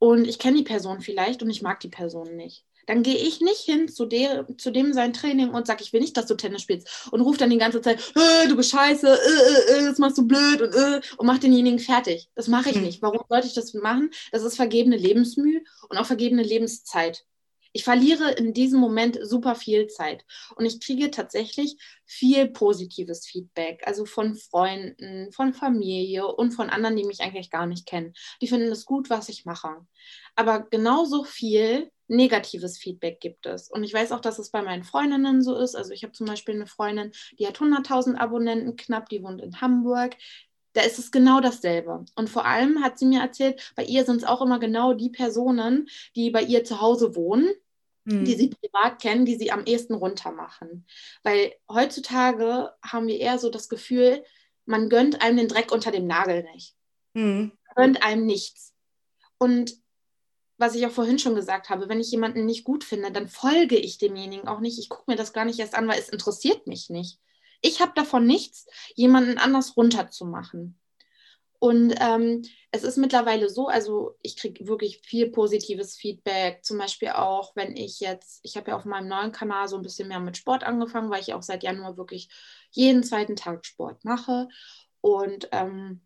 und 0.00 0.26
ich 0.26 0.40
kenne 0.40 0.58
die 0.58 0.64
Person 0.64 1.00
vielleicht 1.00 1.40
und 1.40 1.50
ich 1.50 1.62
mag 1.62 1.78
die 1.78 1.88
Person 1.88 2.34
nicht, 2.34 2.64
dann 2.88 3.04
gehe 3.04 3.14
ich 3.14 3.40
nicht 3.40 3.60
hin 3.60 3.86
zu, 3.86 4.06
der, 4.06 4.44
zu 4.56 4.72
dem 4.72 4.92
sein 4.92 5.12
Training 5.12 5.50
und 5.50 5.68
sage, 5.68 5.84
ich 5.84 5.92
will 5.92 6.00
nicht, 6.00 6.16
dass 6.16 6.26
du 6.26 6.34
Tennis 6.34 6.62
spielst 6.62 7.08
und 7.12 7.20
rufe 7.20 7.38
dann 7.38 7.50
die 7.50 7.58
ganze 7.58 7.80
Zeit, 7.80 8.00
äh, 8.16 8.48
du 8.48 8.56
bist 8.56 8.70
scheiße, 8.70 9.06
äh, 9.06 9.12
äh, 9.12 9.78
äh 9.78 9.84
das 9.84 9.98
machst 9.98 10.18
du 10.18 10.26
blöd 10.26 10.62
und, 10.62 10.74
äh, 10.74 11.00
und 11.16 11.26
mach 11.26 11.38
denjenigen 11.38 11.78
fertig. 11.78 12.28
Das 12.34 12.48
mache 12.48 12.70
ich 12.70 12.76
mhm. 12.76 12.82
nicht. 12.82 13.02
Warum 13.02 13.20
sollte 13.28 13.46
ich 13.46 13.54
das 13.54 13.72
machen? 13.72 14.10
Das 14.32 14.42
ist 14.42 14.56
vergebene 14.56 14.96
Lebensmühe 14.96 15.62
und 15.88 15.96
auch 15.96 16.06
vergebene 16.06 16.42
Lebenszeit. 16.42 17.24
Ich 17.72 17.84
verliere 17.84 18.32
in 18.32 18.52
diesem 18.52 18.80
Moment 18.80 19.18
super 19.22 19.54
viel 19.54 19.86
Zeit 19.88 20.24
und 20.56 20.64
ich 20.64 20.80
kriege 20.80 21.10
tatsächlich 21.10 21.76
viel 22.04 22.48
positives 22.48 23.26
Feedback, 23.26 23.82
also 23.86 24.06
von 24.06 24.34
Freunden, 24.34 25.30
von 25.32 25.52
Familie 25.52 26.26
und 26.26 26.52
von 26.52 26.70
anderen, 26.70 26.96
die 26.96 27.04
mich 27.04 27.20
eigentlich 27.20 27.50
gar 27.50 27.66
nicht 27.66 27.86
kennen. 27.86 28.14
Die 28.40 28.48
finden 28.48 28.72
es 28.72 28.86
gut, 28.86 29.10
was 29.10 29.28
ich 29.28 29.44
mache. 29.44 29.86
Aber 30.34 30.60
genauso 30.60 31.24
viel 31.24 31.90
negatives 32.08 32.78
Feedback 32.78 33.20
gibt 33.20 33.46
es. 33.46 33.70
Und 33.70 33.84
ich 33.84 33.92
weiß 33.92 34.12
auch, 34.12 34.20
dass 34.20 34.38
es 34.38 34.50
bei 34.50 34.62
meinen 34.62 34.82
Freundinnen 34.82 35.42
so 35.42 35.56
ist. 35.56 35.74
Also 35.74 35.92
ich 35.92 36.02
habe 36.02 36.12
zum 36.12 36.26
Beispiel 36.26 36.54
eine 36.54 36.66
Freundin, 36.66 37.12
die 37.38 37.46
hat 37.46 37.58
100.000 37.58 38.16
Abonnenten 38.16 38.76
knapp, 38.76 39.08
die 39.08 39.22
wohnt 39.22 39.42
in 39.42 39.60
Hamburg 39.60 40.16
da 40.72 40.82
ist 40.82 40.98
es 40.98 41.10
genau 41.10 41.40
dasselbe. 41.40 42.04
Und 42.14 42.30
vor 42.30 42.44
allem 42.44 42.82
hat 42.82 42.98
sie 42.98 43.06
mir 43.06 43.20
erzählt, 43.20 43.72
bei 43.76 43.84
ihr 43.84 44.04
sind 44.04 44.18
es 44.18 44.24
auch 44.24 44.42
immer 44.42 44.58
genau 44.58 44.92
die 44.94 45.10
Personen, 45.10 45.88
die 46.14 46.30
bei 46.30 46.42
ihr 46.42 46.64
zu 46.64 46.80
Hause 46.80 47.16
wohnen, 47.16 47.50
hm. 48.06 48.24
die 48.24 48.34
sie 48.34 48.48
privat 48.48 49.00
kennen, 49.00 49.24
die 49.24 49.36
sie 49.36 49.50
am 49.50 49.64
ehesten 49.64 49.94
runter 49.94 50.32
machen. 50.32 50.86
Weil 51.22 51.52
heutzutage 51.68 52.72
haben 52.82 53.06
wir 53.06 53.18
eher 53.18 53.38
so 53.38 53.50
das 53.50 53.68
Gefühl, 53.68 54.24
man 54.66 54.88
gönnt 54.88 55.22
einem 55.22 55.38
den 55.38 55.48
Dreck 55.48 55.72
unter 55.72 55.90
dem 55.90 56.06
Nagel 56.06 56.44
nicht. 56.54 56.74
Hm. 57.14 57.52
Gönnt 57.74 58.02
einem 58.02 58.26
nichts. 58.26 58.74
Und 59.38 59.74
was 60.58 60.74
ich 60.74 60.84
auch 60.86 60.90
vorhin 60.90 61.18
schon 61.18 61.36
gesagt 61.36 61.70
habe, 61.70 61.88
wenn 61.88 62.00
ich 62.00 62.10
jemanden 62.10 62.44
nicht 62.44 62.64
gut 62.64 62.82
finde, 62.82 63.12
dann 63.12 63.28
folge 63.28 63.76
ich 63.76 63.98
demjenigen 63.98 64.48
auch 64.48 64.60
nicht. 64.60 64.78
Ich 64.78 64.88
gucke 64.88 65.04
mir 65.06 65.16
das 65.16 65.32
gar 65.32 65.44
nicht 65.44 65.58
erst 65.60 65.76
an, 65.76 65.86
weil 65.86 66.00
es 66.00 66.08
interessiert 66.08 66.66
mich 66.66 66.90
nicht. 66.90 67.20
Ich 67.60 67.80
habe 67.80 67.92
davon 67.94 68.26
nichts, 68.26 68.66
jemanden 68.94 69.38
anders 69.38 69.76
runterzumachen. 69.76 70.78
Und 71.60 71.94
ähm, 71.98 72.42
es 72.70 72.84
ist 72.84 72.98
mittlerweile 72.98 73.48
so, 73.48 73.66
also 73.66 74.16
ich 74.22 74.36
kriege 74.36 74.68
wirklich 74.68 75.00
viel 75.04 75.30
positives 75.30 75.96
Feedback. 75.96 76.64
Zum 76.64 76.78
Beispiel 76.78 77.08
auch, 77.08 77.56
wenn 77.56 77.76
ich 77.76 77.98
jetzt, 77.98 78.40
ich 78.44 78.56
habe 78.56 78.70
ja 78.70 78.76
auf 78.76 78.84
meinem 78.84 79.08
neuen 79.08 79.32
Kanal 79.32 79.66
so 79.66 79.76
ein 79.76 79.82
bisschen 79.82 80.06
mehr 80.08 80.20
mit 80.20 80.36
Sport 80.36 80.62
angefangen, 80.62 81.10
weil 81.10 81.20
ich 81.20 81.34
auch 81.34 81.42
seit 81.42 81.64
Januar 81.64 81.96
wirklich 81.96 82.28
jeden 82.70 83.02
zweiten 83.02 83.34
Tag 83.34 83.66
Sport 83.66 84.04
mache. 84.04 84.48
Und 85.00 85.48
ähm, 85.50 86.00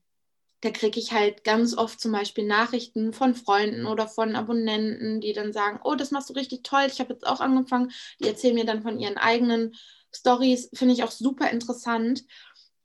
da 0.63 0.71
kriege 0.71 0.99
ich 0.99 1.13
halt 1.13 1.45
ganz 1.45 1.77
oft 1.77 2.01
zum 2.01 2.13
Beispiel 2.13 2.47
Nachrichten 2.47 3.13
von 3.13 3.35
Freunden 3.35 3.85
oder 3.85 4.09
von 4.09 4.37
Abonnenten, 4.37 5.21
die 5.21 5.33
dann 5.33 5.53
sagen, 5.53 5.81
oh, 5.85 5.97
das 5.97 6.13
machst 6.13 6.31
du 6.31 6.35
richtig 6.35 6.63
toll, 6.63 6.85
ich 6.87 7.01
habe 7.01 7.13
jetzt 7.13 7.27
auch 7.27 7.41
angefangen. 7.41 7.91
Die 8.21 8.29
erzählen 8.29 8.55
mir 8.55 8.65
dann 8.65 8.83
von 8.83 8.99
ihren 9.01 9.19
eigenen 9.19 9.75
Stories 10.15 10.71
finde 10.75 10.95
ich 10.95 11.05
auch 11.05 11.11
super 11.11 11.51
interessant. 11.51 12.25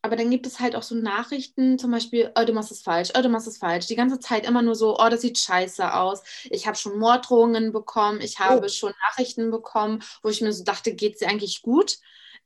aber 0.03 0.15
dann 0.15 0.29
gibt 0.29 0.45
es 0.47 0.59
halt 0.59 0.75
auch 0.75 0.83
so 0.83 0.95
Nachrichten, 0.95 1.77
zum 1.77 1.91
Beispiel, 1.91 2.31
oh, 2.39 2.45
du 2.45 2.53
machst 2.53 2.71
es 2.71 2.81
falsch, 2.81 3.09
oh, 3.17 3.21
du 3.21 3.29
machst 3.29 3.47
es 3.47 3.57
falsch. 3.57 3.87
Die 3.87 3.95
ganze 3.95 4.19
Zeit 4.19 4.45
immer 4.47 4.61
nur 4.61 4.75
so, 4.75 4.97
oh, 4.97 5.09
das 5.09 5.21
sieht 5.21 5.37
scheiße 5.37 5.93
aus. 5.93 6.23
Ich 6.45 6.65
habe 6.65 6.77
schon 6.77 6.97
Morddrohungen 6.97 7.73
bekommen, 7.73 8.21
ich 8.21 8.39
habe 8.39 8.65
oh. 8.65 8.69
schon 8.69 8.93
Nachrichten 9.09 9.51
bekommen, 9.51 10.01
wo 10.23 10.29
ich 10.29 10.41
mir 10.41 10.53
so 10.53 10.63
dachte, 10.63 10.93
geht 10.93 11.13
es 11.13 11.19
dir 11.19 11.27
eigentlich 11.27 11.61
gut? 11.61 11.97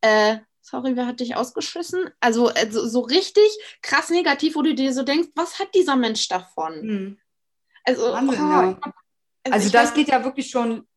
Äh, 0.01 0.37
sorry, 0.61 0.95
wer 0.95 1.05
hat 1.05 1.19
dich 1.19 1.35
ausgeschissen? 1.35 2.09
Also, 2.19 2.47
also 2.47 2.87
so 2.87 3.01
richtig 3.01 3.49
krass 3.83 4.09
negativ, 4.09 4.55
wo 4.55 4.63
du 4.63 4.73
dir 4.73 4.93
so 4.93 5.03
denkst, 5.03 5.29
was 5.35 5.59
hat 5.59 5.75
dieser 5.75 5.95
Mensch 5.95 6.27
davon? 6.29 6.73
Hm. 6.73 7.19
Also, 7.83 8.11
Wahnsinn, 8.11 8.39
oh, 8.39 8.49
ja. 8.49 8.79
also, 9.43 9.53
also 9.53 9.69
das 9.69 9.93
geht 9.93 10.07
ja 10.07 10.23
wirklich 10.23 10.49
schon 10.49 10.87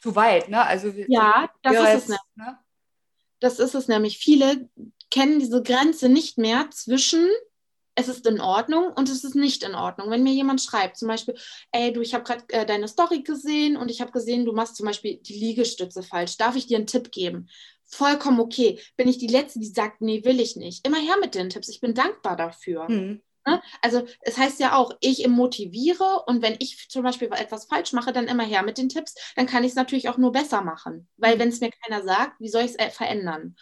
zu 0.00 0.14
weit, 0.16 0.48
ne? 0.48 0.64
Also 0.64 0.88
ja, 1.08 1.50
das 1.62 1.74
ist 1.74 2.04
es 2.04 2.08
nicht. 2.08 2.36
Ne? 2.36 2.58
Das 3.40 3.58
ist 3.58 3.74
es 3.74 3.88
nämlich. 3.88 4.18
Viele 4.18 4.68
kennen 5.10 5.38
diese 5.38 5.62
Grenze 5.62 6.08
nicht 6.08 6.38
mehr 6.38 6.68
zwischen 6.70 7.28
es 7.98 8.06
ist 8.06 8.26
in 8.28 8.40
Ordnung 8.40 8.92
und 8.92 9.08
es 9.08 9.24
ist 9.24 9.34
nicht 9.34 9.64
in 9.64 9.74
Ordnung. 9.74 10.08
Wenn 10.08 10.22
mir 10.22 10.32
jemand 10.32 10.60
schreibt, 10.60 10.96
zum 10.96 11.08
Beispiel, 11.08 11.34
ey, 11.72 11.92
du, 11.92 12.00
ich 12.00 12.14
habe 12.14 12.22
gerade 12.22 12.44
äh, 12.50 12.64
deine 12.64 12.86
Story 12.86 13.22
gesehen 13.22 13.76
und 13.76 13.90
ich 13.90 14.00
habe 14.00 14.12
gesehen, 14.12 14.44
du 14.44 14.52
machst 14.52 14.76
zum 14.76 14.86
Beispiel 14.86 15.16
die 15.16 15.34
Liegestütze 15.34 16.04
falsch. 16.04 16.36
Darf 16.36 16.54
ich 16.54 16.68
dir 16.68 16.76
einen 16.76 16.86
Tipp 16.86 17.10
geben? 17.10 17.48
Vollkommen 17.82 18.38
okay. 18.38 18.78
Bin 18.96 19.08
ich 19.08 19.18
die 19.18 19.26
Letzte, 19.26 19.58
die 19.58 19.66
sagt, 19.66 20.00
nee, 20.00 20.24
will 20.24 20.38
ich 20.38 20.54
nicht. 20.54 20.86
Immer 20.86 20.98
her 20.98 21.16
mit 21.20 21.34
den 21.34 21.50
Tipps. 21.50 21.68
Ich 21.68 21.80
bin 21.80 21.92
dankbar 21.94 22.36
dafür. 22.36 22.88
Mhm. 22.88 23.20
Ne? 23.48 23.62
Also 23.82 24.06
es 24.20 24.36
heißt 24.36 24.60
ja 24.60 24.76
auch, 24.76 24.92
ich 25.00 25.26
motiviere 25.28 26.24
und 26.26 26.42
wenn 26.42 26.56
ich 26.58 26.88
zum 26.88 27.02
Beispiel 27.02 27.28
etwas 27.32 27.66
falsch 27.66 27.92
mache, 27.92 28.12
dann 28.12 28.28
immer 28.28 28.44
her 28.44 28.62
mit 28.62 28.78
den 28.78 28.88
Tipps, 28.88 29.14
dann 29.36 29.46
kann 29.46 29.64
ich 29.64 29.70
es 29.70 29.76
natürlich 29.76 30.08
auch 30.08 30.18
nur 30.18 30.32
besser 30.32 30.62
machen. 30.62 31.08
Weil 31.16 31.36
mhm. 31.36 31.40
wenn 31.40 31.48
es 31.48 31.60
mir 31.60 31.70
keiner 31.70 32.02
sagt, 32.02 32.40
wie 32.40 32.48
soll 32.48 32.62
ich 32.62 32.72
es 32.72 32.78
äh, 32.78 32.90
verändern? 32.90 33.56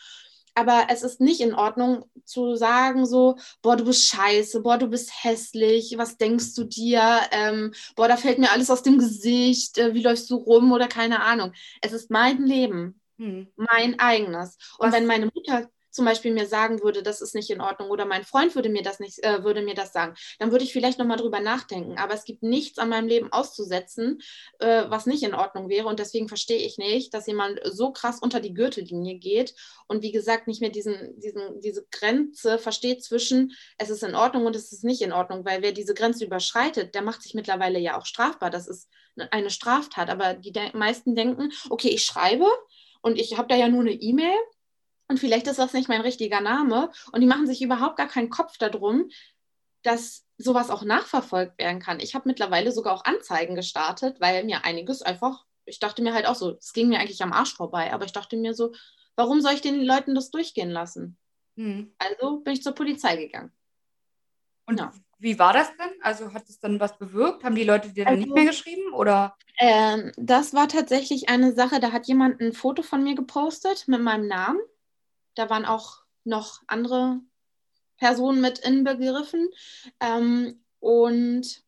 aber 0.57 0.87
es 0.89 1.03
ist 1.03 1.21
nicht 1.21 1.41
in 1.41 1.55
Ordnung 1.55 2.07
zu 2.25 2.57
sagen 2.57 3.05
so, 3.05 3.37
boah, 3.61 3.77
du 3.77 3.85
bist 3.85 4.09
scheiße, 4.09 4.63
boah, 4.63 4.79
du 4.79 4.89
bist 4.89 5.13
hässlich, 5.23 5.97
was 5.99 6.17
denkst 6.17 6.55
du 6.55 6.65
dir, 6.65 7.21
ähm, 7.31 7.73
boah, 7.95 8.09
da 8.09 8.17
fällt 8.17 8.39
mir 8.39 8.51
alles 8.51 8.71
aus 8.71 8.83
dem 8.83 8.99
Gesicht, 8.99 9.77
äh, 9.77 9.93
wie 9.93 10.03
läufst 10.03 10.31
du 10.31 10.37
rum 10.37 10.73
oder 10.73 10.89
keine 10.89 11.23
Ahnung. 11.23 11.53
Es 11.83 11.93
ist 11.93 12.11
mein 12.11 12.43
Leben, 12.43 12.99
hm. 13.19 13.49
mein 13.57 14.01
eigenes. 14.01 14.57
Und 14.79 14.89
was? 14.89 14.95
wenn 14.95 15.07
meine 15.07 15.27
Mutter 15.27 15.69
zum 15.97 16.05
Beispiel 16.05 16.33
mir 16.33 16.47
sagen 16.47 16.83
würde, 16.83 17.03
das 17.03 17.21
ist 17.21 17.35
nicht 17.35 17.51
in 17.51 17.61
Ordnung 17.61 17.91
oder 17.91 18.05
mein 18.05 18.25
Freund 18.25 18.55
würde 18.55 18.69
mir 18.69 18.83
das 18.83 19.01
nicht, 19.01 19.25
äh, 19.25 19.43
würde 19.43 19.63
mir 19.63 19.75
das 19.75 19.93
sagen, 19.93 20.15
dann 20.39 20.53
würde 20.53 20.65
ich 20.65 20.73
vielleicht 20.73 20.99
nochmal 20.99 21.17
drüber 21.17 21.41
nachdenken. 21.41 21.99
Aber 21.99 22.15
es 22.15 22.25
gibt 22.25 22.43
nichts 22.43 22.79
an 22.79 22.91
meinem 22.91 23.09
Leben 23.09 23.33
auszusetzen, 23.33 24.21
äh, 24.59 24.85
was 24.89 25.07
nicht 25.07 25.23
in 25.23 25.35
Ordnung 25.35 25.69
wäre. 25.69 25.89
Und 25.89 25.99
deswegen 25.99 26.29
verstehe 26.29 26.59
ich 26.59 26.79
nicht, 26.79 27.15
dass 27.15 27.27
jemand 27.27 27.61
so 27.65 27.93
krass 27.93 28.21
unter 28.21 28.41
die 28.41 28.55
Gürtellinie 28.55 29.19
geht 29.19 29.55
und 29.89 30.03
wie 30.03 30.13
gesagt 30.13 30.47
nicht 30.47 30.61
mehr 30.61 30.71
diesen, 30.71 31.19
diesen, 31.19 31.61
diese 31.61 31.87
Grenze 31.91 32.59
versteht 32.59 33.03
zwischen 33.03 33.53
es 33.79 33.91
ist 33.91 34.03
in 34.03 34.15
Ordnung 34.15 34.47
und 34.47 34.55
es 34.55 34.73
ist 34.73 34.85
nicht 34.85 35.03
in 35.03 35.13
Ordnung. 35.13 35.45
Weil 35.45 35.63
wer 35.63 35.73
diese 35.73 35.95
Grenze 35.95 36.25
überschreitet, 36.25 36.95
der 36.95 37.03
macht 37.03 37.23
sich 37.23 37.35
mittlerweile 37.35 37.79
ja 37.79 37.99
auch 37.99 38.07
strafbar. 38.07 38.51
Das 38.51 38.69
ist 38.69 38.89
eine 39.31 39.51
Straftat. 39.51 40.11
Aber 40.11 40.35
die 40.35 40.53
de 40.53 40.77
meisten 40.77 41.15
denken, 41.15 41.53
okay, 41.71 41.89
ich 41.89 42.05
schreibe 42.05 42.47
und 43.01 43.19
ich 43.19 43.39
habe 43.39 43.49
da 43.49 43.57
ja 43.57 43.69
nur 43.69 43.81
eine 43.81 43.93
E-Mail 43.93 44.37
und 45.09 45.19
vielleicht 45.21 45.47
ist 45.47 45.59
das 45.59 45.73
nicht 45.73 45.89
mein 45.89 46.01
richtiger 46.01 46.41
Name 46.41 46.91
und 47.13 47.21
die 47.21 47.27
machen 47.27 47.47
sich 47.47 47.63
überhaupt 47.63 47.97
gar 47.97 48.09
keinen 48.09 48.31
Kopf 48.31 48.59
darum, 48.59 49.09
dass 49.83 50.27
sowas 50.37 50.71
auch 50.71 50.83
nachverfolgt 50.83 51.59
werden 51.59 51.81
kann. 51.81 52.01
Ich 52.01 52.15
habe 52.15 52.29
mittlerweile 52.29 52.73
sogar 52.73 52.95
auch 52.95 53.05
Anzeigen 53.05 53.55
gestartet, 53.55 54.21
weil 54.21 54.45
mir 54.45 54.65
einiges 54.65 55.03
einfach, 55.03 55.45
ich 55.65 55.79
dachte 55.79 56.03
mir 56.03 56.13
halt 56.13 56.27
auch 56.27 56.35
so, 56.35 56.57
es 56.59 56.73
ging 56.73 56.89
mir 56.89 56.99
eigentlich 56.99 57.23
am 57.23 57.33
Arsch 57.33 57.55
vorbei, 57.55 57.93
aber 57.93 58.05
ich 58.05 58.13
dachte 58.13 58.37
mir 58.37 58.53
so, 58.53 58.73
warum 59.15 59.41
soll 59.41 59.53
ich 59.53 59.61
den 59.61 59.83
Leuten 59.83 60.15
das 60.15 60.31
durchgehen 60.31 60.71
lassen? 60.71 61.17
Hm. 61.57 61.95
Also 61.99 62.41
bin 62.41 62.55
ich 62.55 62.63
zur 62.63 62.75
Polizei 62.75 63.17
gegangen. 63.17 63.53
Und 64.67 64.81
ja. 64.81 64.93
wie 65.19 65.39
war 65.39 65.53
das 65.53 65.69
denn? 65.77 65.93
Also 66.03 66.35
hat 66.35 66.49
es 66.49 66.59
dann 66.59 66.81
was 66.81 66.99
bewirkt? 66.99 67.45
Haben 67.45 67.55
die 67.55 67.65
Leute 67.65 67.93
dir 67.93 68.05
dann 68.05 68.15
also, 68.15 68.27
nicht 68.27 68.35
mehr 68.35 68.45
geschrieben? 68.45 68.93
Oder? 68.93 69.37
Ähm, 69.61 70.13
das 70.17 70.53
war 70.53 70.69
tatsächlich 70.69 71.29
eine 71.29 71.55
Sache, 71.55 71.79
da 71.81 71.93
hat 71.93 72.09
jemand 72.09 72.41
ein 72.41 72.53
Foto 72.53 72.83
von 72.83 73.05
mir 73.05 73.15
gepostet 73.15 73.87
mit 73.87 74.01
meinem 74.01 74.27
Namen. 74.27 74.59
Da 75.37 75.49
waren 75.49 75.65
auch 75.65 76.03
noch 76.25 76.63
andere 76.67 77.21
Personen 77.97 78.41
mit 78.41 78.59
inbegriffen. 78.59 79.49
Ähm, 80.01 80.61
und 80.81 81.63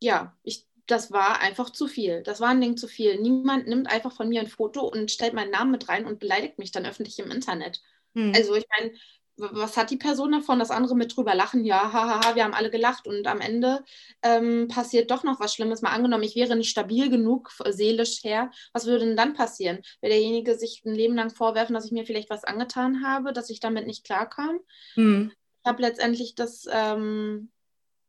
ja, 0.00 0.36
ich, 0.42 0.66
das 0.86 1.12
war 1.12 1.40
einfach 1.40 1.70
zu 1.70 1.86
viel. 1.86 2.22
Das 2.22 2.40
war 2.40 2.48
ein 2.48 2.60
Ding 2.60 2.76
zu 2.76 2.88
viel. 2.88 3.20
Niemand 3.20 3.66
nimmt 3.66 3.90
einfach 3.90 4.12
von 4.12 4.28
mir 4.28 4.40
ein 4.40 4.46
Foto 4.46 4.86
und 4.86 5.10
stellt 5.10 5.34
meinen 5.34 5.50
Namen 5.50 5.70
mit 5.70 5.88
rein 5.88 6.06
und 6.06 6.20
beleidigt 6.20 6.58
mich 6.58 6.70
dann 6.70 6.86
öffentlich 6.86 7.18
im 7.18 7.30
Internet. 7.30 7.82
Hm. 8.14 8.32
Also 8.34 8.54
ich 8.54 8.66
meine, 8.78 8.92
was 9.40 9.76
hat 9.76 9.90
die 9.90 9.96
Person 9.96 10.32
davon, 10.32 10.58
dass 10.58 10.70
andere 10.70 10.94
mit 10.94 11.16
drüber 11.16 11.34
lachen? 11.34 11.64
Ja, 11.64 11.92
hahaha, 11.92 12.34
wir 12.34 12.44
haben 12.44 12.54
alle 12.54 12.70
gelacht 12.70 13.06
und 13.06 13.26
am 13.26 13.40
Ende 13.40 13.84
ähm, 14.22 14.68
passiert 14.68 15.10
doch 15.10 15.24
noch 15.24 15.40
was 15.40 15.54
Schlimmes. 15.54 15.82
Mal 15.82 15.90
angenommen, 15.90 16.22
ich 16.22 16.36
wäre 16.36 16.56
nicht 16.56 16.70
stabil 16.70 17.10
genug 17.10 17.50
seelisch 17.68 18.22
her, 18.22 18.50
was 18.72 18.86
würde 18.86 19.06
denn 19.06 19.16
dann 19.16 19.34
passieren? 19.34 19.80
Will 20.00 20.10
derjenige 20.10 20.56
sich 20.56 20.82
ein 20.84 20.94
Leben 20.94 21.14
lang 21.14 21.30
vorwerfen, 21.30 21.74
dass 21.74 21.86
ich 21.86 21.92
mir 21.92 22.04
vielleicht 22.04 22.30
was 22.30 22.44
angetan 22.44 23.04
habe, 23.04 23.32
dass 23.32 23.50
ich 23.50 23.60
damit 23.60 23.86
nicht 23.86 24.04
klarkam? 24.04 24.60
Hm. 24.94 25.32
Ich 25.62 25.68
habe 25.68 25.82
letztendlich 25.82 26.34
das, 26.34 26.66
ähm, 26.70 27.50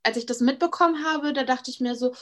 als 0.03 0.17
ich 0.17 0.25
das 0.25 0.39
mitbekommen 0.39 1.05
habe, 1.05 1.33
da 1.33 1.43
dachte 1.43 1.71
ich 1.71 1.79
mir 1.79 1.95
so, 1.95 2.13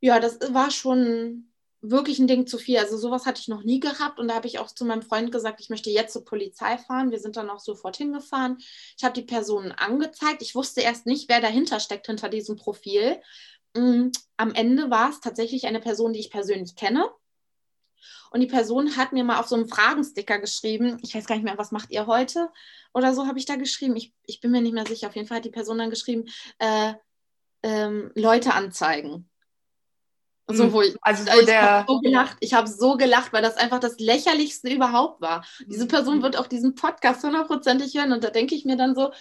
ja, 0.00 0.20
das 0.20 0.38
war 0.52 0.70
schon 0.70 1.53
wirklich 1.90 2.18
ein 2.18 2.26
Ding 2.26 2.46
zu 2.46 2.58
viel. 2.58 2.78
Also 2.78 2.96
sowas 2.96 3.26
hatte 3.26 3.40
ich 3.40 3.48
noch 3.48 3.62
nie 3.62 3.80
gehabt 3.80 4.18
und 4.18 4.28
da 4.28 4.34
habe 4.34 4.46
ich 4.46 4.58
auch 4.58 4.68
zu 4.72 4.84
meinem 4.84 5.02
Freund 5.02 5.30
gesagt, 5.30 5.60
ich 5.60 5.70
möchte 5.70 5.90
jetzt 5.90 6.12
zur 6.12 6.24
Polizei 6.24 6.78
fahren. 6.78 7.10
Wir 7.10 7.18
sind 7.18 7.36
dann 7.36 7.50
auch 7.50 7.60
sofort 7.60 7.96
hingefahren. 7.96 8.56
Ich 8.96 9.04
habe 9.04 9.14
die 9.14 9.26
Personen 9.26 9.72
angezeigt. 9.72 10.42
Ich 10.42 10.54
wusste 10.54 10.80
erst 10.80 11.06
nicht, 11.06 11.28
wer 11.28 11.40
dahinter 11.40 11.80
steckt, 11.80 12.06
hinter 12.06 12.28
diesem 12.28 12.56
Profil. 12.56 13.20
Mm, 13.74 14.08
am 14.36 14.54
Ende 14.54 14.90
war 14.90 15.10
es 15.10 15.20
tatsächlich 15.20 15.66
eine 15.66 15.80
Person, 15.80 16.12
die 16.12 16.20
ich 16.20 16.30
persönlich 16.30 16.74
kenne. 16.74 17.10
Und 18.30 18.40
die 18.40 18.46
Person 18.46 18.96
hat 18.96 19.12
mir 19.12 19.22
mal 19.22 19.38
auf 19.38 19.46
so 19.46 19.54
einem 19.54 19.68
Fragensticker 19.68 20.38
geschrieben, 20.38 20.98
ich 21.02 21.14
weiß 21.14 21.26
gar 21.26 21.36
nicht 21.36 21.44
mehr, 21.44 21.58
was 21.58 21.70
macht 21.70 21.90
ihr 21.90 22.06
heute? 22.06 22.50
Oder 22.92 23.14
so 23.14 23.26
habe 23.26 23.38
ich 23.38 23.46
da 23.46 23.56
geschrieben. 23.56 23.94
Ich, 23.96 24.12
ich 24.26 24.40
bin 24.40 24.50
mir 24.50 24.60
nicht 24.60 24.74
mehr 24.74 24.86
sicher. 24.86 25.08
Auf 25.08 25.14
jeden 25.14 25.28
Fall 25.28 25.36
hat 25.36 25.44
die 25.44 25.50
Person 25.50 25.78
dann 25.78 25.90
geschrieben, 25.90 26.24
äh, 26.58 26.94
ähm, 27.62 28.10
Leute 28.14 28.54
anzeigen. 28.54 29.28
So, 30.46 30.64
hm. 30.64 30.72
wo 30.72 30.82
ich, 30.82 30.94
also 31.00 31.24
so 31.24 31.40
ich 31.40 31.54
habe 31.54 31.86
so 31.88 32.00
gelacht, 32.00 32.36
ich 32.40 32.54
habe 32.54 32.68
so 32.68 32.96
gelacht, 32.96 33.32
weil 33.32 33.42
das 33.42 33.56
einfach 33.56 33.80
das 33.80 33.98
lächerlichste 33.98 34.68
überhaupt 34.68 35.22
war. 35.22 35.44
Diese 35.66 35.86
Person 35.86 36.22
wird 36.22 36.36
auch 36.36 36.46
diesen 36.46 36.74
Podcast 36.74 37.24
hundertprozentig 37.24 37.94
hören 37.94 38.12
und 38.12 38.22
da 38.22 38.30
denke 38.30 38.54
ich 38.54 38.64
mir 38.64 38.76
dann 38.76 38.94
so, 38.94 39.12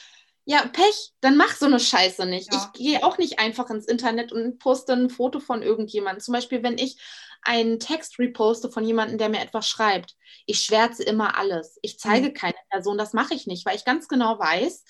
ja, 0.45 0.65
Pech, 0.65 1.13
dann 1.21 1.38
mach 1.38 1.55
so 1.55 1.65
eine 1.65 1.79
Scheiße 1.79 2.25
nicht. 2.25 2.53
Ja. 2.53 2.59
Ich 2.59 2.79
gehe 2.79 3.03
auch 3.03 3.17
nicht 3.17 3.39
einfach 3.39 3.69
ins 3.69 3.86
Internet 3.86 4.33
und 4.33 4.59
poste 4.59 4.91
ein 4.93 5.09
Foto 5.09 5.39
von 5.39 5.62
irgendjemandem. 5.62 6.21
Zum 6.21 6.33
Beispiel, 6.33 6.63
wenn 6.63 6.77
ich 6.77 6.97
einen 7.43 7.79
Text 7.79 8.19
reposte 8.19 8.69
von 8.69 8.86
jemandem, 8.86 9.17
der 9.17 9.29
mir 9.29 9.41
etwas 9.41 9.67
schreibt. 9.67 10.15
Ich 10.45 10.62
schwärze 10.62 11.03
immer 11.03 11.38
alles. 11.38 11.77
Ich 11.81 11.99
zeige 11.99 12.29
mhm. 12.29 12.33
keine 12.33 12.55
Person, 12.69 12.97
das 12.97 13.13
mache 13.13 13.33
ich 13.33 13.47
nicht, 13.47 13.65
weil 13.65 13.75
ich 13.75 13.86
ganz 13.86 14.07
genau 14.07 14.39
weiß, 14.39 14.83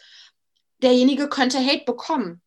derjenige 0.82 1.30
könnte 1.30 1.60
Hate 1.60 1.86
bekommen. 1.86 2.42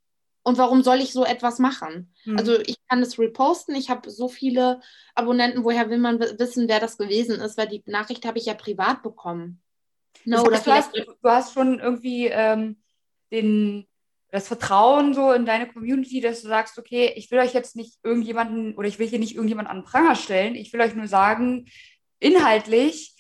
Und 0.46 0.58
warum 0.58 0.84
soll 0.84 1.00
ich 1.00 1.12
so 1.12 1.24
etwas 1.24 1.58
machen? 1.58 2.14
Hm. 2.22 2.38
Also 2.38 2.60
ich 2.60 2.76
kann 2.88 3.02
es 3.02 3.18
reposten. 3.18 3.74
Ich 3.74 3.90
habe 3.90 4.08
so 4.08 4.28
viele 4.28 4.80
Abonnenten. 5.16 5.64
Woher 5.64 5.90
will 5.90 5.98
man 5.98 6.20
wissen, 6.20 6.68
wer 6.68 6.78
das 6.78 6.98
gewesen 6.98 7.40
ist? 7.40 7.58
Weil 7.58 7.66
die 7.66 7.82
Nachricht 7.86 8.24
habe 8.24 8.38
ich 8.38 8.46
ja 8.46 8.54
privat 8.54 9.02
bekommen. 9.02 9.60
No, 10.24 10.44
das 10.44 10.64
heißt, 10.64 10.94
du, 10.94 11.00
hast, 11.00 11.08
du 11.20 11.28
hast 11.28 11.52
schon 11.52 11.80
irgendwie 11.80 12.28
ähm, 12.28 12.76
den, 13.32 13.88
das 14.30 14.46
Vertrauen 14.46 15.14
so 15.14 15.32
in 15.32 15.46
deine 15.46 15.66
Community, 15.66 16.20
dass 16.20 16.42
du 16.42 16.46
sagst, 16.48 16.78
okay, 16.78 17.12
ich 17.16 17.28
will 17.32 17.40
euch 17.40 17.52
jetzt 17.52 17.74
nicht 17.74 17.98
irgendjemanden 18.04 18.76
oder 18.76 18.86
ich 18.86 19.00
will 19.00 19.08
hier 19.08 19.18
nicht 19.18 19.34
irgendjemanden 19.34 19.72
an 19.72 19.78
den 19.78 19.84
Pranger 19.84 20.14
stellen. 20.14 20.54
Ich 20.54 20.72
will 20.72 20.80
euch 20.80 20.94
nur 20.94 21.08
sagen, 21.08 21.66
inhaltlich, 22.20 23.16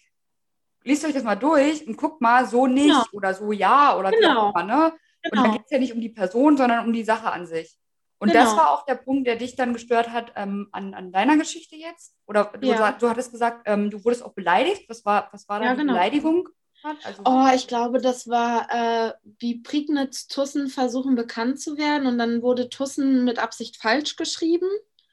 liest 0.84 1.04
euch 1.04 1.12
das 1.12 1.24
mal 1.24 1.34
durch 1.34 1.88
und 1.88 1.96
guckt 1.96 2.20
mal, 2.20 2.46
so 2.46 2.68
nicht 2.68 2.86
genau. 2.86 3.04
oder 3.10 3.34
so 3.34 3.50
ja 3.50 3.98
oder 3.98 4.12
genau. 4.12 4.52
Mal, 4.52 4.62
ne? 4.62 4.92
Genau. 5.30 5.42
Und 5.42 5.48
da 5.48 5.52
geht 5.56 5.64
es 5.64 5.70
ja 5.70 5.78
nicht 5.78 5.92
um 5.92 6.00
die 6.00 6.08
Person, 6.08 6.56
sondern 6.56 6.84
um 6.86 6.92
die 6.92 7.04
Sache 7.04 7.30
an 7.32 7.46
sich. 7.46 7.76
Und 8.18 8.32
genau. 8.32 8.44
das 8.44 8.56
war 8.56 8.70
auch 8.70 8.86
der 8.86 8.94
Punkt, 8.94 9.26
der 9.26 9.36
dich 9.36 9.56
dann 9.56 9.72
gestört 9.72 10.10
hat 10.10 10.32
ähm, 10.36 10.68
an, 10.72 10.94
an 10.94 11.12
deiner 11.12 11.36
Geschichte 11.36 11.76
jetzt? 11.76 12.14
Oder 12.26 12.52
du, 12.58 12.68
ja. 12.68 12.92
du 12.92 13.08
hattest 13.08 13.30
gesagt, 13.30 13.62
ähm, 13.66 13.90
du 13.90 14.02
wurdest 14.04 14.24
auch 14.24 14.32
beleidigt. 14.32 14.88
Was 14.88 15.04
war, 15.04 15.28
was 15.32 15.48
war 15.48 15.60
da 15.60 15.66
ja, 15.66 15.72
die 15.72 15.80
genau. 15.80 15.92
Beleidigung? 15.92 16.48
Also, 17.02 17.22
oh, 17.24 17.48
ich 17.54 17.66
glaube, 17.66 18.00
das 18.00 18.28
war, 18.28 18.68
äh, 18.70 19.12
wie 19.38 19.60
Prignitz 19.60 20.28
Tussen 20.28 20.68
versuchen 20.68 21.14
bekannt 21.14 21.60
zu 21.60 21.76
werden. 21.76 22.06
Und 22.06 22.18
dann 22.18 22.42
wurde 22.42 22.68
Tussen 22.68 23.24
mit 23.24 23.38
Absicht 23.38 23.76
falsch 23.76 24.16
geschrieben, 24.16 24.68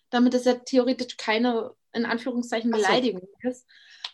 damit 0.10 0.34
es 0.34 0.46
ja 0.46 0.54
theoretisch 0.54 1.18
keine, 1.18 1.72
in 1.92 2.06
Anführungszeichen, 2.06 2.72
Beleidigung 2.72 3.28
so. 3.42 3.50
ist 3.50 3.68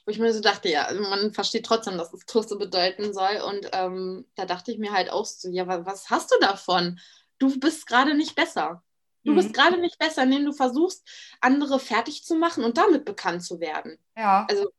wo 0.09 0.11
ich 0.11 0.17
mir 0.17 0.33
so 0.33 0.41
dachte, 0.41 0.69
ja, 0.69 0.85
also 0.85 1.03
man 1.03 1.33
versteht 1.33 1.67
trotzdem, 1.67 1.99
dass 1.99 2.11
es 2.11 2.25
Tusse 2.25 2.57
bedeuten 2.57 3.13
soll. 3.13 3.41
Und 3.47 3.69
ähm, 3.73 4.25
da 4.33 4.45
dachte 4.45 4.71
ich 4.71 4.79
mir 4.79 4.91
halt 4.91 5.11
auch 5.11 5.23
so, 5.23 5.49
ja, 5.49 5.67
was 5.85 6.09
hast 6.09 6.31
du 6.31 6.39
davon? 6.39 6.99
Du 7.37 7.59
bist 7.59 7.85
gerade 7.85 8.15
nicht 8.15 8.35
besser. 8.35 8.81
Du 9.23 9.33
mhm. 9.33 9.35
bist 9.35 9.53
gerade 9.53 9.77
nicht 9.77 9.99
besser, 9.99 10.23
indem 10.23 10.45
du 10.45 10.51
versuchst, 10.51 11.07
andere 11.41 11.79
fertig 11.79 12.25
zu 12.25 12.33
machen 12.33 12.63
und 12.63 12.79
damit 12.79 13.05
bekannt 13.05 13.43
zu 13.43 13.59
werden. 13.59 13.99
Ja. 14.17 14.47
Also, 14.49 14.71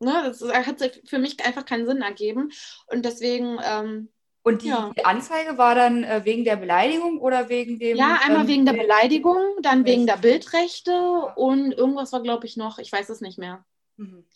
ne, 0.00 0.22
das 0.26 0.42
hat 0.42 1.00
für 1.06 1.18
mich 1.18 1.42
einfach 1.42 1.64
keinen 1.64 1.86
Sinn 1.86 2.02
ergeben. 2.02 2.50
Und 2.88 3.06
deswegen 3.06 3.58
ähm, 3.64 4.10
Und 4.42 4.60
die, 4.60 4.68
ja. 4.68 4.92
die, 4.94 5.06
Anzeige 5.06 5.56
war 5.56 5.74
dann 5.74 6.04
äh, 6.04 6.26
wegen 6.26 6.44
der 6.44 6.56
Beleidigung 6.56 7.22
oder 7.22 7.48
wegen 7.48 7.78
dem. 7.78 7.96
Ja, 7.96 8.20
einmal 8.22 8.42
ähm, 8.42 8.48
wegen 8.48 8.66
der 8.66 8.74
Beleidigung, 8.74 9.40
dann 9.62 9.86
wegen 9.86 10.06
der 10.06 10.18
Bildrechte 10.18 10.92
und 11.36 11.72
irgendwas 11.72 12.12
war, 12.12 12.22
glaube 12.22 12.44
ich, 12.44 12.58
noch, 12.58 12.78
ich 12.78 12.92
weiß 12.92 13.08
es 13.08 13.22
nicht 13.22 13.38
mehr. 13.38 13.64
Mhm. 13.96 14.26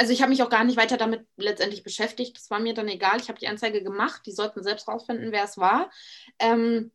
Also 0.00 0.14
ich 0.14 0.22
habe 0.22 0.30
mich 0.30 0.42
auch 0.42 0.48
gar 0.48 0.64
nicht 0.64 0.78
weiter 0.78 0.96
damit 0.96 1.26
letztendlich 1.36 1.82
beschäftigt. 1.82 2.34
Das 2.34 2.48
war 2.48 2.58
mir 2.58 2.72
dann 2.72 2.88
egal. 2.88 3.20
Ich 3.20 3.28
habe 3.28 3.38
die 3.38 3.48
Anzeige 3.48 3.82
gemacht. 3.82 4.22
Die 4.24 4.32
sollten 4.32 4.62
selbst 4.62 4.88
rausfinden, 4.88 5.30
wer 5.30 5.44
es 5.44 5.58
war. 5.58 5.90
Ähm, 6.38 6.90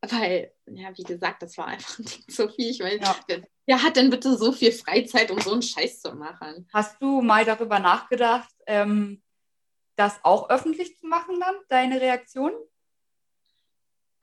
weil, 0.00 0.52
ja, 0.66 0.88
wie 0.98 1.04
gesagt, 1.04 1.42
das 1.42 1.56
war 1.56 1.68
einfach 1.68 1.98
nicht 2.00 2.32
so 2.32 2.48
viel. 2.48 2.68
Ich 2.68 2.80
meine, 2.80 3.00
ja. 3.00 3.14
wer 3.66 3.80
hat 3.80 3.94
denn 3.94 4.10
bitte 4.10 4.36
so 4.36 4.50
viel 4.50 4.72
Freizeit, 4.72 5.30
um 5.30 5.40
so 5.40 5.52
einen 5.52 5.62
Scheiß 5.62 6.00
zu 6.00 6.16
machen? 6.16 6.68
Hast 6.74 7.00
du 7.00 7.22
mal 7.22 7.44
darüber 7.44 7.78
nachgedacht, 7.78 8.52
ähm, 8.66 9.22
das 9.94 10.18
auch 10.24 10.50
öffentlich 10.50 10.98
zu 10.98 11.06
machen 11.06 11.38
dann, 11.38 11.54
deine 11.68 12.00
Reaktion? 12.00 12.50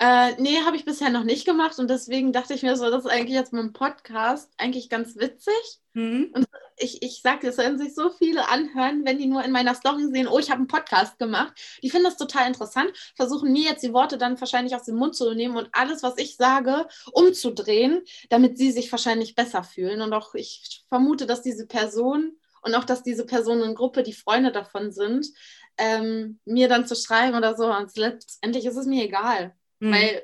Äh, 0.03 0.35
nee, 0.37 0.57
habe 0.65 0.75
ich 0.75 0.83
bisher 0.83 1.09
noch 1.09 1.23
nicht 1.23 1.45
gemacht 1.45 1.79
und 1.79 1.89
deswegen 1.89 2.33
dachte 2.33 2.53
ich 2.53 2.61
mir 2.61 2.75
so, 2.75 2.91
das 2.91 3.05
ist 3.05 3.09
eigentlich 3.09 3.35
jetzt 3.35 3.53
mit 3.53 3.63
dem 3.63 3.71
Podcast 3.71 4.51
eigentlich 4.57 4.89
ganz 4.89 5.15
witzig. 5.15 5.53
Mhm. 5.93 6.29
Und 6.33 6.45
ich, 6.75 7.01
ich 7.01 7.21
sage, 7.21 7.47
es 7.47 7.57
werden 7.57 7.77
sich 7.77 7.95
so 7.95 8.09
viele 8.09 8.49
anhören, 8.49 9.05
wenn 9.05 9.17
die 9.17 9.27
nur 9.27 9.45
in 9.45 9.51
meiner 9.51 9.75
Story 9.75 10.09
sehen, 10.11 10.27
oh, 10.27 10.39
ich 10.39 10.49
habe 10.49 10.57
einen 10.57 10.67
Podcast 10.67 11.17
gemacht. 11.19 11.53
Die 11.81 11.89
finden 11.89 12.03
das 12.03 12.17
total 12.17 12.47
interessant, 12.47 12.91
versuchen 13.15 13.53
mir 13.53 13.69
jetzt 13.69 13.81
die 13.81 13.93
Worte 13.93 14.17
dann 14.17 14.37
wahrscheinlich 14.41 14.75
aus 14.75 14.83
dem 14.83 14.97
Mund 14.97 15.15
zu 15.15 15.33
nehmen 15.33 15.55
und 15.55 15.69
alles, 15.71 16.03
was 16.03 16.17
ich 16.17 16.35
sage, 16.35 16.85
umzudrehen, 17.13 18.01
damit 18.29 18.57
sie 18.57 18.73
sich 18.73 18.91
wahrscheinlich 18.91 19.35
besser 19.35 19.63
fühlen. 19.63 20.01
Und 20.01 20.11
auch 20.11 20.35
ich 20.35 20.83
vermute, 20.89 21.25
dass 21.27 21.43
diese 21.43 21.65
Person 21.65 22.35
und 22.61 22.75
auch, 22.75 22.83
dass 22.83 23.03
diese 23.03 23.25
Personengruppe, 23.25 24.03
die 24.03 24.11
Freunde 24.11 24.51
davon 24.51 24.91
sind, 24.91 25.27
ähm, 25.77 26.41
mir 26.43 26.67
dann 26.67 26.87
zu 26.87 26.95
schreiben 26.97 27.37
oder 27.37 27.55
so. 27.55 27.73
Und 27.73 27.95
letztendlich 27.95 28.65
ist 28.65 28.75
es 28.75 28.85
mir 28.85 29.05
egal. 29.05 29.55
Mhm. 29.83 29.91
Weil, 29.91 30.23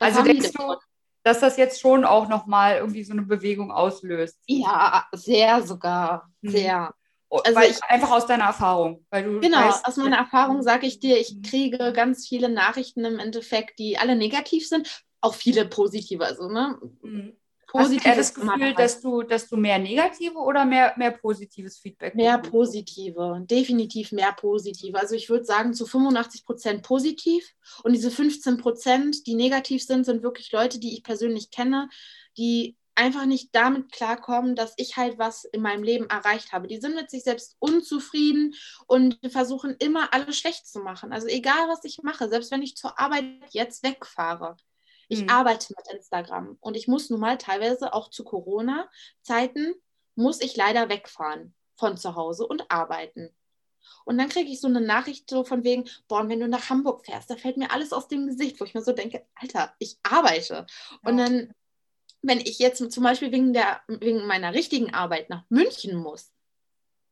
also 0.00 0.22
denkst 0.22 0.52
du, 0.52 0.76
dass 1.22 1.40
das 1.40 1.56
jetzt 1.56 1.80
schon 1.80 2.04
auch 2.04 2.28
nochmal 2.28 2.76
irgendwie 2.76 3.04
so 3.04 3.12
eine 3.12 3.22
Bewegung 3.22 3.70
auslöst? 3.70 4.38
Ja, 4.46 5.06
sehr 5.12 5.62
sogar. 5.62 6.30
Mhm. 6.42 6.50
Sehr. 6.50 6.94
Oh, 7.28 7.38
also 7.38 7.58
weil 7.58 7.70
ich, 7.70 7.82
einfach 7.84 8.10
aus 8.10 8.26
deiner 8.26 8.44
Erfahrung. 8.44 9.06
Weil 9.10 9.24
du 9.24 9.40
genau, 9.40 9.58
weißt, 9.58 9.86
aus 9.86 9.96
meiner 9.96 10.18
Erfahrung 10.18 10.62
sage 10.62 10.86
ich 10.86 11.00
dir, 11.00 11.18
ich 11.18 11.36
mhm. 11.36 11.42
kriege 11.42 11.92
ganz 11.92 12.26
viele 12.28 12.48
Nachrichten 12.48 13.04
im 13.04 13.18
Endeffekt, 13.18 13.78
die 13.78 13.96
alle 13.96 14.16
negativ 14.16 14.68
sind, 14.68 15.04
auch 15.20 15.34
viele 15.34 15.66
positive. 15.66 16.24
Also, 16.24 16.48
ne? 16.48 16.78
Mhm 17.02 17.36
positives 17.74 18.06
Hast 18.06 18.36
du 18.36 18.40
das 18.40 18.56
Gefühl, 18.56 18.74
dass 18.74 19.00
du, 19.00 19.22
dass 19.22 19.48
du 19.48 19.56
mehr 19.56 19.78
negative 19.78 20.38
oder 20.38 20.64
mehr, 20.64 20.94
mehr 20.96 21.10
positives 21.10 21.78
Feedback 21.78 22.14
Mehr 22.14 22.38
bekommst? 22.38 22.52
positive, 22.52 23.42
definitiv 23.42 24.12
mehr 24.12 24.32
positive. 24.32 24.98
Also 24.98 25.14
ich 25.14 25.28
würde 25.28 25.44
sagen 25.44 25.74
zu 25.74 25.86
85 25.86 26.44
Prozent 26.44 26.82
positiv 26.82 27.44
und 27.82 27.92
diese 27.92 28.10
15 28.10 28.58
Prozent, 28.58 29.26
die 29.26 29.34
negativ 29.34 29.84
sind, 29.84 30.04
sind 30.04 30.22
wirklich 30.22 30.52
Leute, 30.52 30.78
die 30.78 30.94
ich 30.94 31.02
persönlich 31.02 31.50
kenne, 31.50 31.88
die 32.38 32.76
einfach 32.94 33.26
nicht 33.26 33.52
damit 33.52 33.90
klarkommen, 33.90 34.54
dass 34.54 34.74
ich 34.76 34.96
halt 34.96 35.18
was 35.18 35.44
in 35.44 35.60
meinem 35.60 35.82
Leben 35.82 36.08
erreicht 36.08 36.52
habe. 36.52 36.68
Die 36.68 36.80
sind 36.80 36.94
mit 36.94 37.10
sich 37.10 37.24
selbst 37.24 37.56
unzufrieden 37.58 38.54
und 38.86 39.18
versuchen 39.30 39.74
immer 39.80 40.14
alles 40.14 40.38
schlecht 40.38 40.68
zu 40.68 40.78
machen. 40.78 41.12
Also 41.12 41.26
egal, 41.26 41.68
was 41.68 41.84
ich 41.84 42.02
mache, 42.04 42.28
selbst 42.28 42.52
wenn 42.52 42.62
ich 42.62 42.76
zur 42.76 43.00
Arbeit 43.00 43.24
jetzt 43.50 43.82
wegfahre, 43.82 44.56
ich 45.14 45.22
mhm. 45.22 45.30
arbeite 45.30 45.74
mit 45.76 45.94
Instagram 45.94 46.58
und 46.60 46.76
ich 46.76 46.88
muss 46.88 47.10
nun 47.10 47.20
mal 47.20 47.38
teilweise 47.38 47.92
auch 47.92 48.10
zu 48.10 48.24
Corona-Zeiten, 48.24 49.74
muss 50.14 50.40
ich 50.40 50.56
leider 50.56 50.88
wegfahren 50.88 51.54
von 51.76 51.96
zu 51.96 52.14
Hause 52.14 52.46
und 52.46 52.70
arbeiten. 52.70 53.30
Und 54.04 54.18
dann 54.18 54.28
kriege 54.28 54.50
ich 54.50 54.60
so 54.60 54.68
eine 54.68 54.80
Nachricht 54.80 55.28
so 55.28 55.44
von 55.44 55.64
wegen, 55.64 55.88
boah, 56.08 56.28
wenn 56.28 56.40
du 56.40 56.48
nach 56.48 56.70
Hamburg 56.70 57.04
fährst, 57.04 57.30
da 57.30 57.36
fällt 57.36 57.56
mir 57.56 57.70
alles 57.70 57.92
aus 57.92 58.08
dem 58.08 58.26
Gesicht, 58.26 58.60
wo 58.60 58.64
ich 58.64 58.74
mir 58.74 58.82
so 58.82 58.92
denke, 58.92 59.26
Alter, 59.34 59.74
ich 59.78 59.98
arbeite. 60.02 60.66
Ja. 60.66 61.10
Und 61.10 61.16
dann, 61.16 61.54
wenn 62.22 62.40
ich 62.40 62.58
jetzt 62.58 62.90
zum 62.90 63.02
Beispiel 63.02 63.32
wegen, 63.32 63.52
der, 63.52 63.80
wegen 63.88 64.26
meiner 64.26 64.54
richtigen 64.54 64.94
Arbeit 64.94 65.30
nach 65.30 65.44
München 65.48 65.96
muss, 65.96 66.32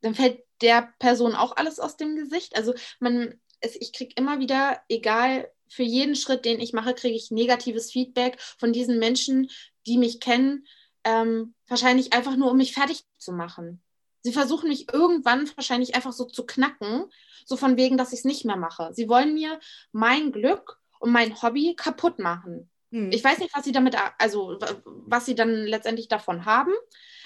dann 0.00 0.14
fällt 0.14 0.44
der 0.60 0.92
Person 0.98 1.34
auch 1.34 1.56
alles 1.56 1.78
aus 1.78 1.96
dem 1.96 2.16
Gesicht. 2.16 2.56
Also 2.56 2.74
man, 3.00 3.40
es, 3.60 3.76
ich 3.76 3.92
kriege 3.92 4.14
immer 4.16 4.38
wieder, 4.38 4.80
egal 4.88 5.50
für 5.72 5.82
jeden 5.82 6.14
Schritt, 6.16 6.44
den 6.44 6.60
ich 6.60 6.72
mache, 6.72 6.94
kriege 6.94 7.16
ich 7.16 7.30
negatives 7.30 7.90
Feedback 7.90 8.38
von 8.58 8.72
diesen 8.72 8.98
Menschen, 8.98 9.50
die 9.86 9.98
mich 9.98 10.20
kennen, 10.20 10.66
ähm, 11.04 11.54
wahrscheinlich 11.66 12.12
einfach 12.12 12.36
nur, 12.36 12.50
um 12.50 12.56
mich 12.56 12.74
fertig 12.74 13.04
zu 13.18 13.32
machen. 13.32 13.82
Sie 14.22 14.32
versuchen 14.32 14.68
mich 14.68 14.92
irgendwann 14.92 15.50
wahrscheinlich 15.56 15.94
einfach 15.94 16.12
so 16.12 16.24
zu 16.24 16.46
knacken, 16.46 17.06
so 17.44 17.56
von 17.56 17.76
wegen, 17.76 17.96
dass 17.96 18.12
ich 18.12 18.20
es 18.20 18.24
nicht 18.24 18.44
mehr 18.44 18.56
mache. 18.56 18.90
Sie 18.92 19.08
wollen 19.08 19.34
mir 19.34 19.58
mein 19.90 20.30
Glück 20.30 20.78
und 21.00 21.10
mein 21.10 21.42
Hobby 21.42 21.74
kaputt 21.76 22.18
machen. 22.18 22.70
Hm. 22.92 23.10
Ich 23.10 23.24
weiß 23.24 23.38
nicht, 23.38 23.56
was 23.56 23.64
sie 23.64 23.72
damit, 23.72 23.96
also 24.18 24.58
was 24.84 25.26
sie 25.26 25.34
dann 25.34 25.66
letztendlich 25.66 26.08
davon 26.08 26.44
haben, 26.44 26.72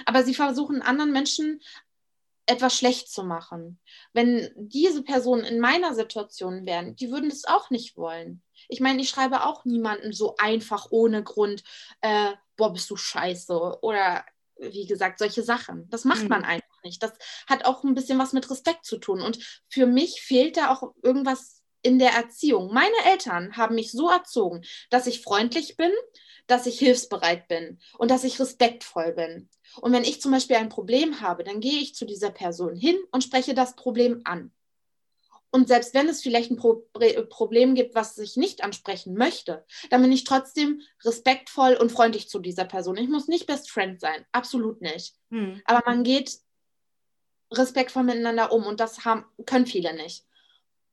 aber 0.06 0.22
sie 0.22 0.34
versuchen 0.34 0.80
anderen 0.80 1.12
Menschen 1.12 1.60
etwas 2.46 2.76
schlecht 2.76 3.10
zu 3.10 3.24
machen. 3.24 3.80
Wenn 4.12 4.50
diese 4.56 5.02
Personen 5.02 5.44
in 5.44 5.60
meiner 5.60 5.94
Situation 5.94 6.64
wären, 6.64 6.96
die 6.96 7.10
würden 7.10 7.28
das 7.28 7.44
auch 7.44 7.70
nicht 7.70 7.96
wollen. 7.96 8.42
Ich 8.68 8.80
meine, 8.80 9.02
ich 9.02 9.08
schreibe 9.08 9.44
auch 9.44 9.64
niemanden 9.64 10.12
so 10.12 10.36
einfach 10.38 10.86
ohne 10.90 11.22
Grund, 11.22 11.62
äh, 12.00 12.32
boah, 12.56 12.72
bist 12.72 12.88
du 12.90 12.96
scheiße 12.96 13.78
oder 13.82 14.24
wie 14.58 14.86
gesagt, 14.86 15.18
solche 15.18 15.42
Sachen. 15.42 15.88
Das 15.90 16.04
macht 16.04 16.22
mhm. 16.22 16.28
man 16.28 16.44
einfach 16.44 16.82
nicht. 16.82 17.02
Das 17.02 17.12
hat 17.46 17.66
auch 17.66 17.84
ein 17.84 17.94
bisschen 17.94 18.18
was 18.18 18.32
mit 18.32 18.50
Respekt 18.50 18.84
zu 18.84 18.98
tun. 18.98 19.20
Und 19.20 19.38
für 19.68 19.86
mich 19.86 20.22
fehlt 20.22 20.56
da 20.56 20.72
auch 20.72 20.94
irgendwas 21.02 21.62
in 21.82 21.98
der 21.98 22.12
Erziehung. 22.12 22.72
Meine 22.72 22.96
Eltern 23.04 23.56
haben 23.56 23.74
mich 23.74 23.92
so 23.92 24.08
erzogen, 24.08 24.64
dass 24.90 25.06
ich 25.06 25.22
freundlich 25.22 25.76
bin, 25.76 25.92
dass 26.46 26.66
ich 26.66 26.78
hilfsbereit 26.78 27.48
bin 27.48 27.78
und 27.98 28.10
dass 28.10 28.24
ich 28.24 28.38
respektvoll 28.40 29.12
bin. 29.12 29.48
Und 29.80 29.92
wenn 29.92 30.04
ich 30.04 30.20
zum 30.20 30.32
Beispiel 30.32 30.56
ein 30.56 30.68
Problem 30.68 31.20
habe, 31.20 31.44
dann 31.44 31.60
gehe 31.60 31.80
ich 31.80 31.94
zu 31.94 32.04
dieser 32.04 32.30
Person 32.30 32.76
hin 32.76 32.96
und 33.10 33.24
spreche 33.24 33.54
das 33.54 33.76
Problem 33.76 34.20
an. 34.24 34.52
Und 35.50 35.68
selbst 35.68 35.94
wenn 35.94 36.08
es 36.08 36.22
vielleicht 36.22 36.50
ein 36.50 36.56
Pro 36.56 36.82
Problem 37.30 37.74
gibt, 37.74 37.94
was 37.94 38.18
ich 38.18 38.36
nicht 38.36 38.62
ansprechen 38.62 39.14
möchte, 39.14 39.64
dann 39.90 40.02
bin 40.02 40.12
ich 40.12 40.24
trotzdem 40.24 40.82
respektvoll 41.04 41.74
und 41.74 41.90
freundlich 41.90 42.28
zu 42.28 42.40
dieser 42.40 42.64
Person. 42.64 42.96
Ich 42.96 43.08
muss 43.08 43.28
nicht 43.28 43.46
Best 43.46 43.70
Friend 43.70 43.98
sein, 43.98 44.26
absolut 44.32 44.82
nicht. 44.82 45.14
Hm. 45.30 45.62
Aber 45.64 45.82
man 45.86 46.04
geht 46.04 46.38
respektvoll 47.52 48.02
miteinander 48.02 48.52
um 48.52 48.66
und 48.66 48.80
das 48.80 49.04
haben, 49.04 49.24
können 49.46 49.66
viele 49.66 49.94
nicht. 49.94 50.26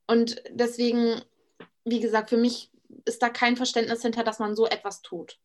Und 0.07 0.41
deswegen, 0.49 1.21
wie 1.83 1.99
gesagt, 1.99 2.29
für 2.29 2.37
mich 2.37 2.71
ist 3.05 3.21
da 3.21 3.29
kein 3.29 3.55
Verständnis 3.55 4.01
hinter, 4.01 4.23
dass 4.23 4.39
man 4.39 4.55
so 4.55 4.65
etwas 4.65 5.01
tut. 5.01 5.39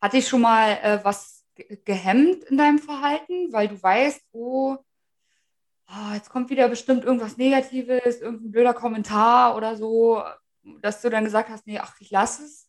Hat 0.00 0.12
dich 0.12 0.28
schon 0.28 0.40
mal 0.40 0.78
äh, 0.82 1.00
was 1.04 1.44
gehemmt 1.84 2.44
in 2.44 2.58
deinem 2.58 2.78
Verhalten, 2.78 3.52
weil 3.52 3.68
du 3.68 3.80
weißt, 3.80 4.20
oh, 4.32 4.76
oh, 5.88 6.14
jetzt 6.14 6.30
kommt 6.30 6.50
wieder 6.50 6.68
bestimmt 6.68 7.04
irgendwas 7.04 7.36
Negatives, 7.36 8.20
irgendein 8.20 8.50
blöder 8.50 8.74
Kommentar 8.74 9.56
oder 9.56 9.76
so, 9.76 10.22
dass 10.80 11.00
du 11.00 11.10
dann 11.10 11.24
gesagt 11.24 11.48
hast, 11.48 11.66
nee, 11.66 11.78
ach, 11.78 11.94
ich 12.00 12.10
lasse 12.10 12.44
es? 12.44 12.68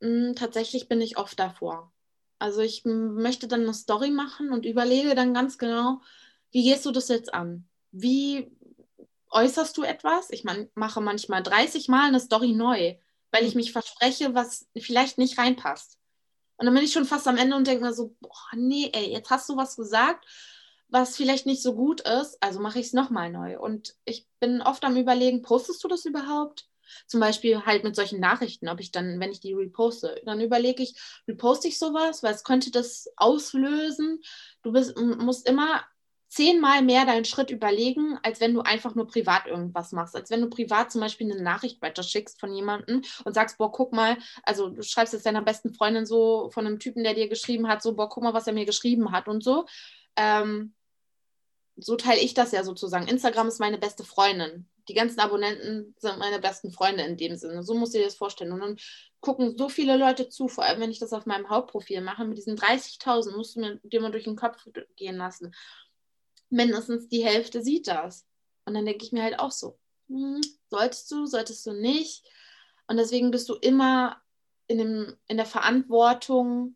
Mm, 0.00 0.34
tatsächlich 0.34 0.88
bin 0.88 1.00
ich 1.00 1.18
oft 1.18 1.38
davor. 1.38 1.92
Also 2.38 2.60
ich 2.60 2.84
möchte 2.84 3.48
dann 3.48 3.62
eine 3.62 3.74
Story 3.74 4.10
machen 4.10 4.52
und 4.52 4.64
überlege 4.64 5.14
dann 5.14 5.34
ganz 5.34 5.58
genau, 5.58 6.00
wie 6.52 6.62
gehst 6.62 6.86
du 6.86 6.92
das 6.92 7.08
jetzt 7.08 7.34
an? 7.34 7.68
Wie 7.90 8.52
äußerst 9.30 9.76
du 9.76 9.82
etwas? 9.82 10.30
Ich 10.30 10.44
mein, 10.44 10.70
mache 10.74 11.00
manchmal 11.00 11.42
30 11.42 11.88
Mal 11.88 12.08
eine 12.08 12.20
Story 12.20 12.52
neu, 12.52 12.96
weil 13.30 13.44
ich 13.44 13.54
mhm. 13.54 13.60
mich 13.60 13.72
verspreche, 13.72 14.34
was 14.34 14.68
vielleicht 14.76 15.18
nicht 15.18 15.38
reinpasst. 15.38 15.98
Und 16.56 16.66
dann 16.66 16.74
bin 16.74 16.84
ich 16.84 16.92
schon 16.92 17.04
fast 17.04 17.28
am 17.28 17.36
Ende 17.36 17.56
und 17.56 17.66
denke 17.66 17.84
mir 17.84 17.92
so, 17.92 18.16
boah, 18.20 18.56
nee, 18.56 18.90
ey, 18.92 19.12
jetzt 19.12 19.30
hast 19.30 19.48
du 19.48 19.56
was 19.56 19.76
gesagt, 19.76 20.26
was 20.88 21.16
vielleicht 21.16 21.46
nicht 21.46 21.62
so 21.62 21.74
gut 21.74 22.00
ist, 22.00 22.42
also 22.42 22.60
mache 22.60 22.80
ich 22.80 22.86
es 22.86 22.92
nochmal 22.92 23.30
neu. 23.30 23.58
Und 23.60 23.94
ich 24.04 24.26
bin 24.40 24.62
oft 24.62 24.84
am 24.84 24.96
Überlegen, 24.96 25.42
postest 25.42 25.84
du 25.84 25.88
das 25.88 26.04
überhaupt? 26.04 26.68
Zum 27.06 27.20
Beispiel 27.20 27.64
halt 27.64 27.84
mit 27.84 27.94
solchen 27.94 28.18
Nachrichten, 28.18 28.68
ob 28.68 28.80
ich 28.80 28.90
dann, 28.90 29.20
wenn 29.20 29.30
ich 29.30 29.40
die 29.40 29.52
reposte, 29.52 30.20
dann 30.24 30.40
überlege 30.40 30.82
ich, 30.82 30.98
reposte 31.28 31.68
ich 31.68 31.78
sowas, 31.78 32.22
weil 32.22 32.34
es 32.34 32.44
könnte 32.44 32.70
das 32.70 33.08
auslösen. 33.16 34.20
Du 34.62 34.72
bist, 34.72 34.96
musst 34.96 35.46
immer 35.46 35.84
zehnmal 36.28 36.82
mehr 36.82 37.06
deinen 37.06 37.24
Schritt 37.24 37.50
überlegen, 37.50 38.18
als 38.22 38.40
wenn 38.40 38.52
du 38.52 38.60
einfach 38.60 38.94
nur 38.94 39.06
privat 39.06 39.46
irgendwas 39.46 39.92
machst. 39.92 40.14
Als 40.14 40.30
wenn 40.30 40.42
du 40.42 40.50
privat 40.50 40.92
zum 40.92 41.00
Beispiel 41.00 41.30
eine 41.30 41.42
Nachricht 41.42 41.80
weiter 41.80 42.02
schickst 42.02 42.38
von 42.38 42.54
jemandem 42.54 43.02
und 43.24 43.34
sagst, 43.34 43.56
boah, 43.58 43.72
guck 43.72 43.92
mal, 43.92 44.18
also 44.42 44.68
du 44.68 44.82
schreibst 44.82 45.14
jetzt 45.14 45.24
deiner 45.24 45.42
besten 45.42 45.72
Freundin 45.72 46.04
so 46.04 46.50
von 46.50 46.66
einem 46.66 46.78
Typen, 46.78 47.02
der 47.02 47.14
dir 47.14 47.28
geschrieben 47.28 47.66
hat, 47.66 47.82
so, 47.82 47.94
boah, 47.94 48.08
guck 48.08 48.22
mal, 48.22 48.34
was 48.34 48.46
er 48.46 48.52
mir 48.52 48.66
geschrieben 48.66 49.10
hat 49.10 49.26
und 49.26 49.42
so. 49.42 49.66
Ähm, 50.16 50.74
so 51.76 51.96
teile 51.96 52.20
ich 52.20 52.34
das 52.34 52.52
ja 52.52 52.62
sozusagen. 52.62 53.08
Instagram 53.08 53.48
ist 53.48 53.60
meine 53.60 53.78
beste 53.78 54.04
Freundin. 54.04 54.68
Die 54.88 54.94
ganzen 54.94 55.20
Abonnenten 55.20 55.94
sind 55.98 56.18
meine 56.18 56.40
besten 56.40 56.72
Freunde 56.72 57.04
in 57.04 57.16
dem 57.16 57.36
Sinne. 57.36 57.62
So 57.62 57.74
musst 57.74 57.94
du 57.94 57.98
dir 57.98 58.04
das 58.04 58.16
vorstellen. 58.16 58.52
Und 58.52 58.60
dann 58.60 58.76
gucken 59.20 59.56
so 59.56 59.68
viele 59.68 59.96
Leute 59.96 60.28
zu, 60.28 60.48
vor 60.48 60.64
allem 60.64 60.80
wenn 60.80 60.90
ich 60.90 60.98
das 60.98 61.12
auf 61.12 61.24
meinem 61.24 61.48
Hauptprofil 61.48 62.00
mache. 62.00 62.24
Mit 62.24 62.38
diesen 62.38 62.56
30.000 62.56 63.36
musst 63.36 63.56
du 63.56 63.60
mir, 63.60 63.80
dir 63.82 64.00
mal 64.00 64.10
durch 64.10 64.24
den 64.24 64.36
Kopf 64.36 64.66
gehen 64.96 65.16
lassen 65.16 65.52
mindestens 66.50 67.08
die 67.08 67.24
Hälfte 67.24 67.62
sieht 67.62 67.88
das. 67.88 68.26
Und 68.64 68.74
dann 68.74 68.86
denke 68.86 69.04
ich 69.04 69.12
mir 69.12 69.22
halt 69.22 69.38
auch 69.38 69.52
so, 69.52 69.78
hm, 70.08 70.40
solltest 70.68 71.10
du, 71.10 71.26
solltest 71.26 71.66
du 71.66 71.72
nicht. 71.72 72.24
Und 72.86 72.96
deswegen 72.96 73.30
bist 73.30 73.48
du 73.48 73.54
immer 73.54 74.20
in, 74.66 74.78
dem, 74.78 75.16
in 75.26 75.36
der 75.36 75.46
Verantwortung, 75.46 76.74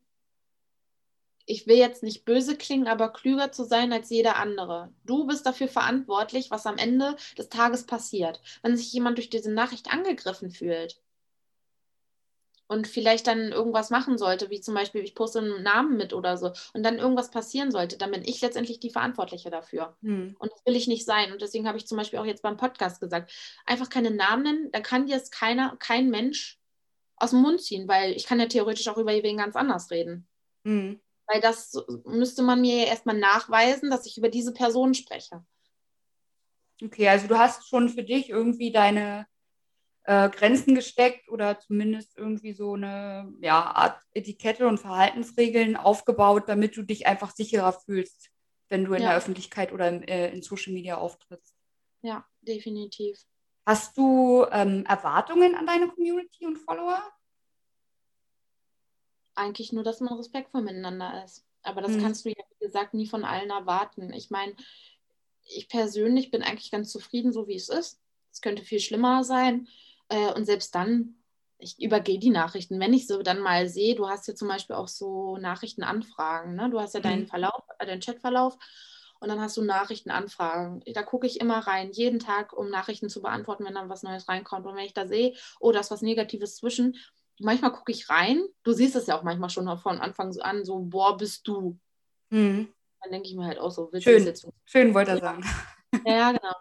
ich 1.45 1.67
will 1.67 1.77
jetzt 1.77 2.03
nicht 2.03 2.25
böse 2.25 2.57
klingen, 2.57 2.87
aber 2.87 3.13
klüger 3.13 3.51
zu 3.51 3.65
sein 3.65 3.93
als 3.93 4.11
jeder 4.11 4.37
andere. 4.37 4.93
Du 5.05 5.27
bist 5.27 5.45
dafür 5.45 5.69
verantwortlich, 5.69 6.51
was 6.51 6.67
am 6.67 6.79
Ende 6.79 7.17
des 7.37 7.49
Tages 7.49 7.85
passiert. 7.85 8.41
Wenn 8.63 8.77
sich 8.77 8.93
jemand 8.93 9.19
durch 9.19 9.29
diese 9.29 9.51
Nachricht 9.51 9.93
angegriffen 9.93 10.51
fühlt 10.51 11.01
und 12.67 12.87
vielleicht 12.87 13.27
dann 13.27 13.53
irgendwas 13.53 13.91
machen 13.91 14.19
sollte, 14.19 14.51
wie 14.51 14.61
zum 14.61 14.75
Beispiel, 14.75 15.03
ich 15.03 15.15
poste 15.15 15.41
einen 15.41 15.63
Namen 15.63 15.97
mit 15.97 16.13
oder 16.13 16.37
so, 16.37 16.53
und 16.73 16.83
dann 16.83 16.99
irgendwas 16.99 17.31
passieren 17.31 17.71
sollte, 17.71 17.99
dann 17.99 18.11
bin 18.11 18.23
ich 18.25 18.41
letztendlich 18.41 18.81
die 18.81 18.91
Verantwortliche 18.91 19.51
dafür. 19.51 19.97
Hm. 20.03 20.37
Und 20.39 20.53
das 20.53 20.65
will 20.65 20.77
ich 20.77 20.87
nicht 20.87 21.05
sein. 21.05 21.33
Und 21.33 21.43
deswegen 21.43 21.69
habe 21.69 21.79
ich 21.79 21.87
zum 21.87 21.99
Beispiel 21.99 22.19
auch 22.19 22.25
jetzt 22.25 22.43
beim 22.43 22.57
Podcast 22.57 23.01
gesagt, 23.01 23.33
einfach 23.67 23.91
keine 23.91 24.11
Namen 24.11 24.43
nennen, 24.43 24.73
da 24.73 24.81
kann 24.81 25.07
dir 25.07 25.17
es 25.17 25.31
keiner, 25.31 25.77
kein 25.79 26.11
Mensch 26.11 26.59
aus 27.17 27.31
dem 27.31 27.41
Mund 27.41 27.63
ziehen, 27.63 27.87
weil 27.89 28.13
ich 28.13 28.27
kann 28.27 28.41
ja 28.41 28.47
theoretisch 28.47 28.89
auch 28.89 28.99
über 28.99 29.13
wen 29.13 29.37
ganz 29.37 29.55
anders 29.55 29.91
reden. 29.91 30.27
Mhm. 30.65 31.01
Weil 31.27 31.41
das 31.41 31.73
müsste 32.05 32.43
man 32.43 32.61
mir 32.61 32.79
ja 32.79 32.85
erstmal 32.87 33.17
nachweisen, 33.17 33.91
dass 33.91 34.07
ich 34.07 34.19
über 34.19 34.29
diese 34.29 34.53
Person 34.53 34.95
spreche. 34.95 35.45
Okay, 36.83 37.09
also 37.09 37.29
du 37.29 37.39
hast 37.39 37.69
schon 37.69 37.89
für 37.89 38.03
dich 38.03 38.29
irgendwie 38.29 38.73
deine 38.73 39.27
äh, 40.05 40.29
Grenzen 40.31 40.75
gesteckt 40.75 41.29
oder 41.29 41.59
zumindest 41.59 42.17
irgendwie 42.17 42.53
so 42.53 42.75
eine 42.75 43.33
ja, 43.41 43.61
Art 43.63 44.01
Etikette 44.15 44.67
und 44.67 44.79
Verhaltensregeln 44.79 45.77
aufgebaut, 45.77 46.45
damit 46.49 46.77
du 46.77 46.83
dich 46.83 47.07
einfach 47.07 47.31
sicherer 47.31 47.73
fühlst, 47.73 48.31
wenn 48.69 48.85
du 48.85 48.95
in 48.95 49.03
ja. 49.03 49.11
der 49.11 49.19
Öffentlichkeit 49.19 49.73
oder 49.73 49.89
in, 49.89 50.03
äh, 50.03 50.31
in 50.33 50.43
Social 50.43 50.73
Media 50.73 50.97
auftrittst. 50.97 51.55
Ja, 52.03 52.25
definitiv. 52.41 53.19
Hast 53.65 53.97
du 53.97 54.45
ähm, 54.51 54.85
Erwartungen 54.87 55.55
an 55.55 55.67
deine 55.67 55.89
Community 55.89 56.47
und 56.47 56.59
Follower? 56.59 57.01
Eigentlich 59.37 59.73
nur, 59.73 59.85
dass 59.85 60.01
man 60.01 60.15
respektvoll 60.15 60.63
miteinander 60.63 61.25
ist. 61.25 61.45
Aber 61.63 61.81
das 61.81 61.93
mhm. 61.93 62.03
kannst 62.03 62.25
du 62.25 62.31
ja, 62.31 62.45
wie 62.59 62.65
gesagt, 62.65 62.93
nie 62.93 63.07
von 63.07 63.25
allen 63.25 63.51
erwarten. 63.51 64.13
Ich 64.13 64.31
meine, 64.31 64.55
ich 65.45 65.69
persönlich 65.69 66.33
bin 66.33 66.43
eigentlich 66.43 66.73
ganz 66.73 66.91
zufrieden, 66.91 67.33
so 67.33 67.47
wie 67.47 67.55
es 67.55 67.69
ist. 67.69 68.01
Es 68.33 68.41
könnte 68.41 68.65
viel 68.65 68.81
schlimmer 68.81 69.23
sein. 69.23 69.69
Äh, 70.09 70.33
und 70.33 70.45
selbst 70.45 70.75
dann, 70.75 71.17
ich 71.59 71.81
übergehe 71.81 72.19
die 72.19 72.31
Nachrichten. 72.31 72.81
Wenn 72.81 72.95
ich 72.95 73.07
so 73.07 73.23
dann 73.23 73.41
mal 73.41 73.69
sehe, 73.69 73.95
du 73.95 74.09
hast 74.09 74.27
ja 74.29 74.35
zum 74.35 74.49
Beispiel 74.49 74.77
auch 74.77 74.89
so 74.89 75.37
Nachrichtenanfragen. 75.39 76.55
Ne? 76.55 76.71
Du 76.71 76.81
hast 76.81 76.95
ja 76.95 77.01
mhm. 77.01 77.05
deinen 77.05 77.27
Verlauf, 77.27 77.63
äh, 77.79 77.87
deinen 77.87 78.01
Chatverlauf 78.01 78.59
und 79.21 79.29
dann 79.29 79.41
hast 79.41 79.57
du 79.57 79.63
Nachrichtenanfragen. 79.63 80.83
Da 80.93 81.03
gucke 81.05 81.29
ich 81.29 81.41
immer 81.41 81.59
rein, 81.59 81.93
jeden 81.93 82.19
Tag, 82.19 82.53
um 82.53 82.71
Nachrichten 82.71 83.09
zu 83.09 83.23
beantworten, 83.23 83.65
wenn 83.65 83.75
dann 83.75 83.89
was 83.89 84.03
Neues 84.03 84.29
reinkommt. 84.29 84.67
Und 84.67 84.75
wenn 84.75 84.85
ich 84.85 84.95
da 84.95 85.07
sehe, 85.07 85.35
oh, 85.61 85.71
da 85.71 85.79
ist 85.79 85.93
was 85.93 86.03
Negatives 86.03 86.57
zwischen, 86.57 86.97
manchmal 87.39 87.73
gucke 87.73 87.93
ich 87.93 88.11
rein. 88.11 88.43
Du 88.65 88.73
siehst 88.73 88.97
es 88.97 89.07
ja 89.07 89.17
auch 89.17 89.23
manchmal 89.23 89.51
schon 89.51 89.79
von 89.79 90.01
Anfang 90.01 90.37
an, 90.41 90.65
so, 90.65 90.81
boah, 90.81 91.17
bist 91.17 91.47
du. 91.47 91.79
Mhm. 92.31 92.69
Dann 93.01 93.13
denke 93.13 93.29
ich 93.29 93.37
mir 93.37 93.47
halt 93.47 93.59
auch 93.59 93.71
so, 93.71 93.89
willst 93.93 94.05
Schön, 94.05 94.25
jetzt, 94.25 94.49
Schön 94.65 94.93
wollte 94.93 95.13
er 95.13 95.19
sagen. 95.19 95.45
Ja, 96.07 96.33
genau. 96.33 96.55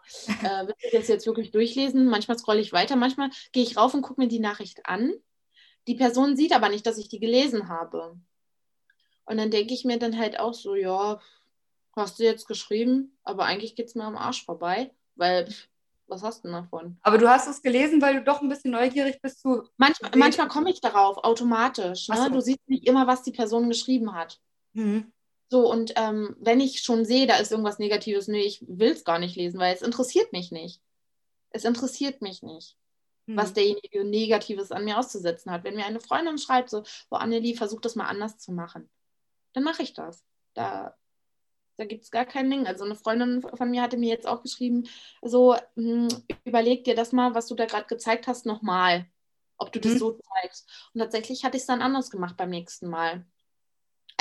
äh, 0.43 0.67
willst 0.67 0.83
du 0.83 0.97
das 0.97 1.07
jetzt 1.07 1.25
wirklich 1.25 1.51
durchlesen? 1.51 2.05
Manchmal 2.05 2.37
scrolle 2.37 2.59
ich 2.59 2.73
weiter, 2.73 2.95
manchmal 2.95 3.29
gehe 3.51 3.63
ich 3.63 3.77
rauf 3.77 3.93
und 3.93 4.01
gucke 4.01 4.21
mir 4.21 4.27
die 4.27 4.39
Nachricht 4.39 4.85
an. 4.85 5.13
Die 5.87 5.95
Person 5.95 6.35
sieht 6.35 6.53
aber 6.53 6.69
nicht, 6.69 6.85
dass 6.85 6.97
ich 6.97 7.09
die 7.09 7.19
gelesen 7.19 7.69
habe. 7.69 8.17
Und 9.25 9.37
dann 9.37 9.51
denke 9.51 9.73
ich 9.73 9.85
mir 9.85 9.97
dann 9.97 10.17
halt 10.17 10.39
auch 10.39 10.53
so, 10.53 10.75
ja, 10.75 11.19
hast 11.95 12.19
du 12.19 12.23
jetzt 12.23 12.47
geschrieben, 12.47 13.17
aber 13.23 13.45
eigentlich 13.45 13.75
geht 13.75 13.87
es 13.87 13.95
mir 13.95 14.03
am 14.03 14.17
Arsch 14.17 14.45
vorbei, 14.45 14.91
weil 15.15 15.47
was 16.07 16.23
hast 16.23 16.43
du 16.43 16.49
denn 16.49 16.61
davon? 16.61 16.97
Aber 17.03 17.17
du 17.17 17.29
hast 17.29 17.47
es 17.47 17.61
gelesen, 17.61 18.01
weil 18.01 18.15
du 18.15 18.23
doch 18.23 18.41
ein 18.41 18.49
bisschen 18.49 18.71
neugierig 18.71 19.21
bist 19.21 19.39
zu. 19.39 19.63
Manchmal, 19.77 20.11
manchmal 20.15 20.49
komme 20.49 20.69
ich 20.69 20.81
darauf 20.81 21.17
automatisch. 21.23 22.09
Ne? 22.09 22.17
So. 22.17 22.29
Du 22.29 22.41
siehst 22.41 22.67
nicht 22.67 22.85
immer, 22.85 23.07
was 23.07 23.23
die 23.23 23.31
Person 23.31 23.69
geschrieben 23.69 24.13
hat. 24.13 24.39
Mhm. 24.73 25.11
So, 25.51 25.69
und 25.69 25.91
ähm, 25.97 26.33
wenn 26.39 26.61
ich 26.61 26.81
schon 26.81 27.03
sehe, 27.03 27.27
da 27.27 27.35
ist 27.35 27.51
irgendwas 27.51 27.77
Negatives, 27.77 28.29
nee, 28.29 28.39
ich 28.39 28.63
will 28.69 28.91
es 28.91 29.03
gar 29.03 29.19
nicht 29.19 29.35
lesen, 29.35 29.59
weil 29.59 29.75
es 29.75 29.81
interessiert 29.81 30.31
mich 30.31 30.49
nicht. 30.49 30.81
Es 31.49 31.65
interessiert 31.65 32.21
mich 32.21 32.41
nicht, 32.41 32.77
mhm. 33.25 33.35
was 33.35 33.51
derjenige 33.51 34.05
Negatives 34.05 34.71
an 34.71 34.85
mir 34.85 34.97
auszusetzen 34.97 35.51
hat. 35.51 35.65
Wenn 35.65 35.75
mir 35.75 35.85
eine 35.85 35.99
Freundin 35.99 36.37
schreibt, 36.37 36.69
so, 36.69 36.83
wo 37.09 37.17
Annelie 37.17 37.57
versucht 37.57 37.83
das 37.83 37.97
mal 37.97 38.07
anders 38.07 38.37
zu 38.37 38.53
machen, 38.53 38.89
dann 39.51 39.65
mache 39.65 39.83
ich 39.83 39.93
das. 39.93 40.23
Da 40.53 40.95
da 41.75 41.85
gibt 41.85 42.03
es 42.03 42.11
gar 42.11 42.25
kein 42.25 42.49
Ding. 42.49 42.67
Also 42.67 42.85
eine 42.85 42.95
Freundin 42.95 43.41
von 43.41 43.71
mir 43.71 43.81
hatte 43.81 43.97
mir 43.97 44.09
jetzt 44.09 44.27
auch 44.27 44.43
geschrieben, 44.43 44.87
so 45.21 45.55
mh, 45.75 46.09
hm, 46.09 46.23
überleg 46.45 46.83
dir 46.83 46.95
das 46.95 47.11
mal, 47.11 47.33
was 47.35 47.47
du 47.47 47.55
da 47.55 47.65
gerade 47.65 47.87
gezeigt 47.87 48.27
hast, 48.27 48.45
nochmal, 48.45 49.07
ob 49.57 49.71
du 49.73 49.79
das 49.79 49.93
mhm. 49.93 49.97
so 49.97 50.11
zeigst. 50.11 50.69
Und 50.93 50.99
tatsächlich 50.99 51.43
hatte 51.43 51.57
ich 51.57 51.63
es 51.63 51.67
dann 51.67 51.81
anders 51.81 52.09
gemacht 52.09 52.37
beim 52.37 52.51
nächsten 52.51 52.87
Mal. 52.87 53.25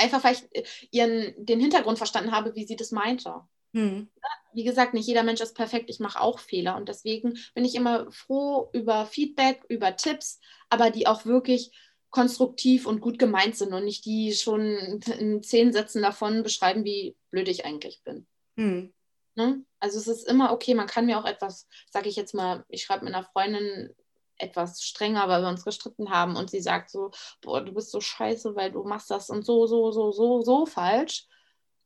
Einfach 0.01 0.23
weil 0.23 0.33
ich 0.33 0.43
äh, 0.51 0.63
ihren, 0.91 1.33
den 1.37 1.59
Hintergrund 1.59 1.97
verstanden 1.97 2.31
habe, 2.31 2.55
wie 2.55 2.65
sie 2.65 2.75
das 2.75 2.91
meinte. 2.91 3.33
Mhm. 3.73 4.09
Wie 4.53 4.63
gesagt, 4.63 4.93
nicht 4.93 5.07
jeder 5.07 5.23
Mensch 5.23 5.41
ist 5.41 5.55
perfekt. 5.55 5.89
Ich 5.89 5.99
mache 5.99 6.19
auch 6.19 6.39
Fehler 6.39 6.75
und 6.75 6.89
deswegen 6.89 7.37
bin 7.53 7.63
ich 7.63 7.75
immer 7.75 8.11
froh 8.11 8.69
über 8.73 9.05
Feedback, 9.05 9.63
über 9.69 9.95
Tipps, 9.95 10.39
aber 10.69 10.89
die 10.89 11.07
auch 11.07 11.25
wirklich 11.25 11.71
konstruktiv 12.09 12.85
und 12.85 12.99
gut 12.99 13.17
gemeint 13.17 13.55
sind 13.55 13.73
und 13.73 13.85
nicht 13.85 14.05
die 14.05 14.33
schon 14.33 15.01
in 15.17 15.41
zehn 15.41 15.71
Sätzen 15.71 16.01
davon 16.01 16.43
beschreiben, 16.43 16.83
wie 16.83 17.15
blöd 17.29 17.47
ich 17.47 17.65
eigentlich 17.65 18.01
bin. 18.03 18.27
Hm. 18.57 18.93
Ne? 19.35 19.63
Also 19.79 19.97
es 19.97 20.07
ist 20.07 20.27
immer 20.27 20.51
okay, 20.51 20.75
man 20.75 20.87
kann 20.87 21.05
mir 21.05 21.17
auch 21.17 21.25
etwas, 21.25 21.67
sage 21.89 22.09
ich 22.09 22.17
jetzt 22.17 22.33
mal, 22.33 22.65
ich 22.67 22.83
schreibe 22.83 23.05
mit 23.05 23.13
einer 23.13 23.23
Freundin 23.23 23.95
etwas 24.41 24.81
strenger, 24.81 25.27
weil 25.27 25.41
wir 25.41 25.49
uns 25.49 25.63
gestritten 25.63 26.09
haben 26.09 26.35
und 26.35 26.49
sie 26.49 26.61
sagt 26.61 26.89
so, 26.89 27.11
boah, 27.41 27.61
du 27.61 27.73
bist 27.73 27.91
so 27.91 28.01
scheiße, 28.01 28.55
weil 28.55 28.71
du 28.71 28.83
machst 28.83 29.11
das 29.11 29.29
und 29.29 29.45
so, 29.45 29.67
so, 29.67 29.91
so, 29.91 30.11
so, 30.11 30.41
so 30.41 30.65
falsch. 30.65 31.27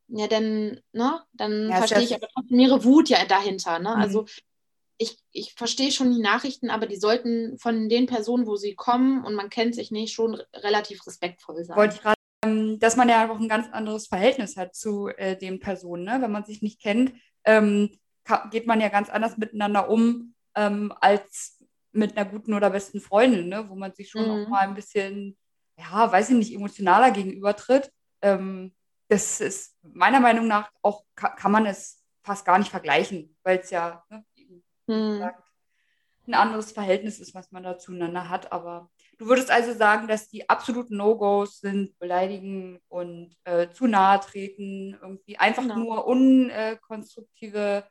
Ja, 0.08 0.28
dann, 0.28 0.80
ne, 0.92 1.20
dann 1.32 1.68
ja, 1.68 1.78
verstehe 1.78 2.02
ich 2.02 2.14
aber 2.14 2.28
trotzdem 2.32 2.60
ihre 2.60 2.84
Wut 2.84 3.08
ja 3.08 3.24
dahinter. 3.24 3.78
Ne? 3.78 3.90
Mhm. 3.90 4.00
Also 4.00 4.26
ich, 4.98 5.18
ich 5.32 5.54
verstehe 5.54 5.90
schon 5.90 6.12
die 6.12 6.22
Nachrichten, 6.22 6.70
aber 6.70 6.86
die 6.86 6.96
sollten 6.96 7.58
von 7.58 7.88
den 7.88 8.06
Personen, 8.06 8.46
wo 8.46 8.56
sie 8.56 8.74
kommen 8.74 9.24
und 9.24 9.34
man 9.34 9.50
kennt 9.50 9.74
sich 9.74 9.90
nicht, 9.90 10.14
schon 10.14 10.40
relativ 10.54 11.06
respektvoll 11.06 11.64
sein. 11.64 11.76
Wollte 11.76 11.96
ich 11.96 12.02
gerade, 12.02 12.16
ähm, 12.44 12.78
dass 12.78 12.96
man 12.96 13.08
ja 13.08 13.30
auch 13.30 13.38
ein 13.38 13.48
ganz 13.48 13.68
anderes 13.72 14.06
Verhältnis 14.06 14.56
hat 14.56 14.74
zu 14.74 15.08
äh, 15.08 15.36
den 15.36 15.60
Personen. 15.60 16.04
Ne? 16.04 16.18
Wenn 16.20 16.32
man 16.32 16.44
sich 16.44 16.62
nicht 16.62 16.80
kennt, 16.80 17.12
ähm, 17.44 17.98
geht 18.50 18.66
man 18.66 18.80
ja 18.80 18.88
ganz 18.88 19.08
anders 19.10 19.36
miteinander 19.36 19.90
um 19.90 20.34
ähm, 20.56 20.92
als 21.00 21.55
mit 21.96 22.16
einer 22.16 22.28
guten 22.28 22.54
oder 22.54 22.70
besten 22.70 23.00
Freundin, 23.00 23.48
ne? 23.48 23.68
wo 23.68 23.74
man 23.74 23.92
sich 23.92 24.10
schon 24.10 24.24
mhm. 24.24 24.30
auch 24.44 24.48
mal 24.48 24.60
ein 24.60 24.74
bisschen, 24.74 25.36
ja, 25.78 26.10
weiß 26.10 26.30
ich 26.30 26.36
nicht, 26.36 26.54
emotionaler 26.54 27.10
gegenübertritt. 27.10 27.90
Ähm, 28.22 28.74
das 29.08 29.40
ist 29.40 29.76
meiner 29.82 30.20
Meinung 30.20 30.48
nach 30.48 30.70
auch, 30.82 31.04
kann, 31.14 31.52
man 31.52 31.66
es 31.66 32.02
fast 32.22 32.44
gar 32.44 32.58
nicht 32.58 32.70
vergleichen, 32.70 33.36
weil 33.44 33.58
es 33.58 33.70
ja 33.70 34.02
ne, 34.10 34.24
hm. 34.88 35.30
ein 36.26 36.34
anderes 36.34 36.72
Verhältnis 36.72 37.20
ist, 37.20 37.34
was 37.34 37.52
man 37.52 37.62
da 37.62 37.78
zueinander 37.78 38.28
hat. 38.28 38.50
Aber 38.50 38.90
du 39.18 39.26
würdest 39.26 39.50
also 39.50 39.72
sagen, 39.74 40.08
dass 40.08 40.28
die 40.28 40.48
absoluten 40.48 40.96
No-Gos 40.96 41.60
sind 41.60 41.96
beleidigen 42.00 42.80
und 42.88 43.36
äh, 43.44 43.70
zu 43.70 43.86
nahe 43.86 44.18
treten, 44.20 44.98
irgendwie 45.00 45.38
einfach 45.38 45.62
genau. 45.62 45.76
nur 45.76 46.06
unkonstruktive 46.06 47.84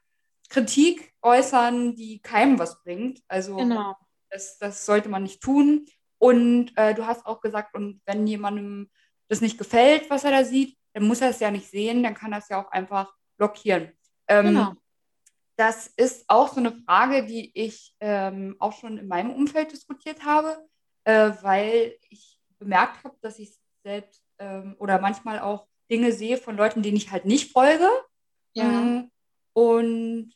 Kritik 0.50 1.14
äußern, 1.22 1.96
die 1.96 2.20
keinem 2.22 2.60
was 2.60 2.82
bringt. 2.84 3.22
Also 3.28 3.56
genau. 3.56 3.96
das, 4.30 4.58
das 4.58 4.86
sollte 4.86 5.10
man 5.10 5.24
nicht 5.24 5.42
tun. 5.42 5.86
Und 6.18 6.72
äh, 6.76 6.94
du 6.94 7.06
hast 7.06 7.26
auch 7.26 7.42
gesagt, 7.42 7.76
und 7.76 8.02
wenn 8.06 8.26
jemandem 8.28 8.90
das 9.28 9.42
nicht 9.42 9.58
gefällt, 9.58 10.10
was 10.10 10.24
er 10.24 10.32
da 10.32 10.44
sieht, 10.44 10.78
dann 10.94 11.08
muss 11.08 11.22
er 11.22 11.30
es 11.30 11.40
ja 11.40 11.52
nicht 11.52 11.70
sehen, 11.70 12.04
dann 12.04 12.14
kann 12.14 12.32
er 12.32 12.40
es 12.40 12.50
ja 12.50 12.64
auch 12.64 12.72
einfach 12.72 13.14
blockieren. 13.38 13.92
Ähm, 14.28 14.46
genau 14.48 14.74
das 15.56 15.88
ist 15.88 16.26
auch 16.28 16.50
so 16.54 16.60
eine 16.60 16.72
Frage, 16.72 17.26
die 17.26 17.52
ich 17.54 17.96
ähm, 18.00 18.56
auch 18.60 18.74
schon 18.74 18.98
in 18.98 19.08
meinem 19.08 19.32
Umfeld 19.32 19.72
diskutiert 19.72 20.26
habe, 20.26 20.68
äh, 21.06 21.32
weil 21.42 21.98
ich 22.10 22.40
bemerkt 22.60 23.04
habe, 23.04 23.16
dass 23.22 23.40
ich 23.40 23.54
selbst 23.84 24.24
ähm, 24.40 24.76
oder 24.80 25.00
manchmal 25.00 25.40
auch 25.40 25.68
Dinge 25.90 26.12
sehe 26.12 26.38
von 26.38 26.58
Leuten, 26.58 26.82
denen 26.82 26.98
ich 26.98 27.12
halt 27.12 27.26
nicht 27.26 27.52
folge. 27.52 27.90
Ja. 28.54 29.04
Und 29.56 30.34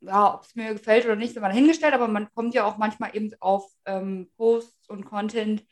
ja, 0.00 0.34
ob 0.34 0.44
es 0.44 0.54
mir 0.54 0.72
gefällt 0.72 1.04
oder 1.04 1.16
nicht, 1.16 1.30
ist 1.30 1.40
mal 1.40 1.48
dahingestellt, 1.48 1.94
aber 1.94 2.06
man 2.06 2.32
kommt 2.32 2.54
ja 2.54 2.64
auch 2.64 2.76
manchmal 2.76 3.14
eben 3.16 3.32
auf 3.40 3.72
ähm, 3.86 4.30
Posts 4.36 4.88
und 4.88 5.04
Content, 5.04 5.64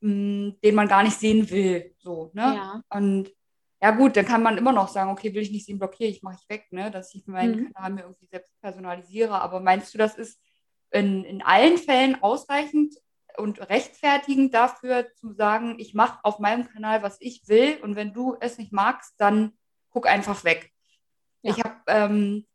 mh, 0.00 0.10
hm, 0.10 0.56
den 0.62 0.74
man 0.74 0.88
gar 0.88 1.02
nicht 1.02 1.18
sehen 1.18 1.50
will. 1.50 1.94
So, 1.98 2.30
ne? 2.34 2.42
Ja. 2.42 2.82
Und 2.90 3.32
ja 3.80 3.92
gut, 3.92 4.16
dann 4.16 4.26
kann 4.26 4.42
man 4.42 4.58
immer 4.58 4.72
noch 4.72 4.88
sagen, 4.88 5.10
okay, 5.10 5.32
will 5.32 5.42
ich 5.42 5.50
nicht 5.50 5.64
sehen, 5.64 5.78
blockiere 5.78 6.10
ich, 6.10 6.22
mache 6.22 6.36
ich 6.38 6.48
weg, 6.50 6.66
ne? 6.70 6.90
dass 6.90 7.14
ich 7.14 7.26
meinen 7.26 7.56
mhm. 7.56 7.72
Kanal 7.72 7.90
mir 7.92 8.00
irgendwie 8.02 8.26
selbst 8.26 8.52
personalisiere. 8.60 9.40
Aber 9.40 9.60
meinst 9.60 9.94
du, 9.94 9.98
das 9.98 10.16
ist 10.16 10.38
in, 10.90 11.24
in 11.24 11.42
allen 11.42 11.78
Fällen 11.78 12.22
ausreichend 12.22 12.94
und 13.38 13.58
rechtfertigend 13.70 14.52
dafür 14.52 15.12
zu 15.14 15.32
sagen, 15.32 15.76
ich 15.78 15.94
mache 15.94 16.18
auf 16.24 16.38
meinem 16.38 16.68
Kanal, 16.68 17.02
was 17.02 17.16
ich 17.20 17.48
will 17.48 17.78
und 17.82 17.96
wenn 17.96 18.12
du 18.12 18.36
es 18.38 18.58
nicht 18.58 18.72
magst, 18.72 19.14
dann 19.18 19.52
guck 19.90 20.06
einfach 20.06 20.44
weg. 20.44 20.73
Ja. 21.44 21.50
Ich 21.52 21.62
habe, 21.62 21.76
ähm, 21.86 22.46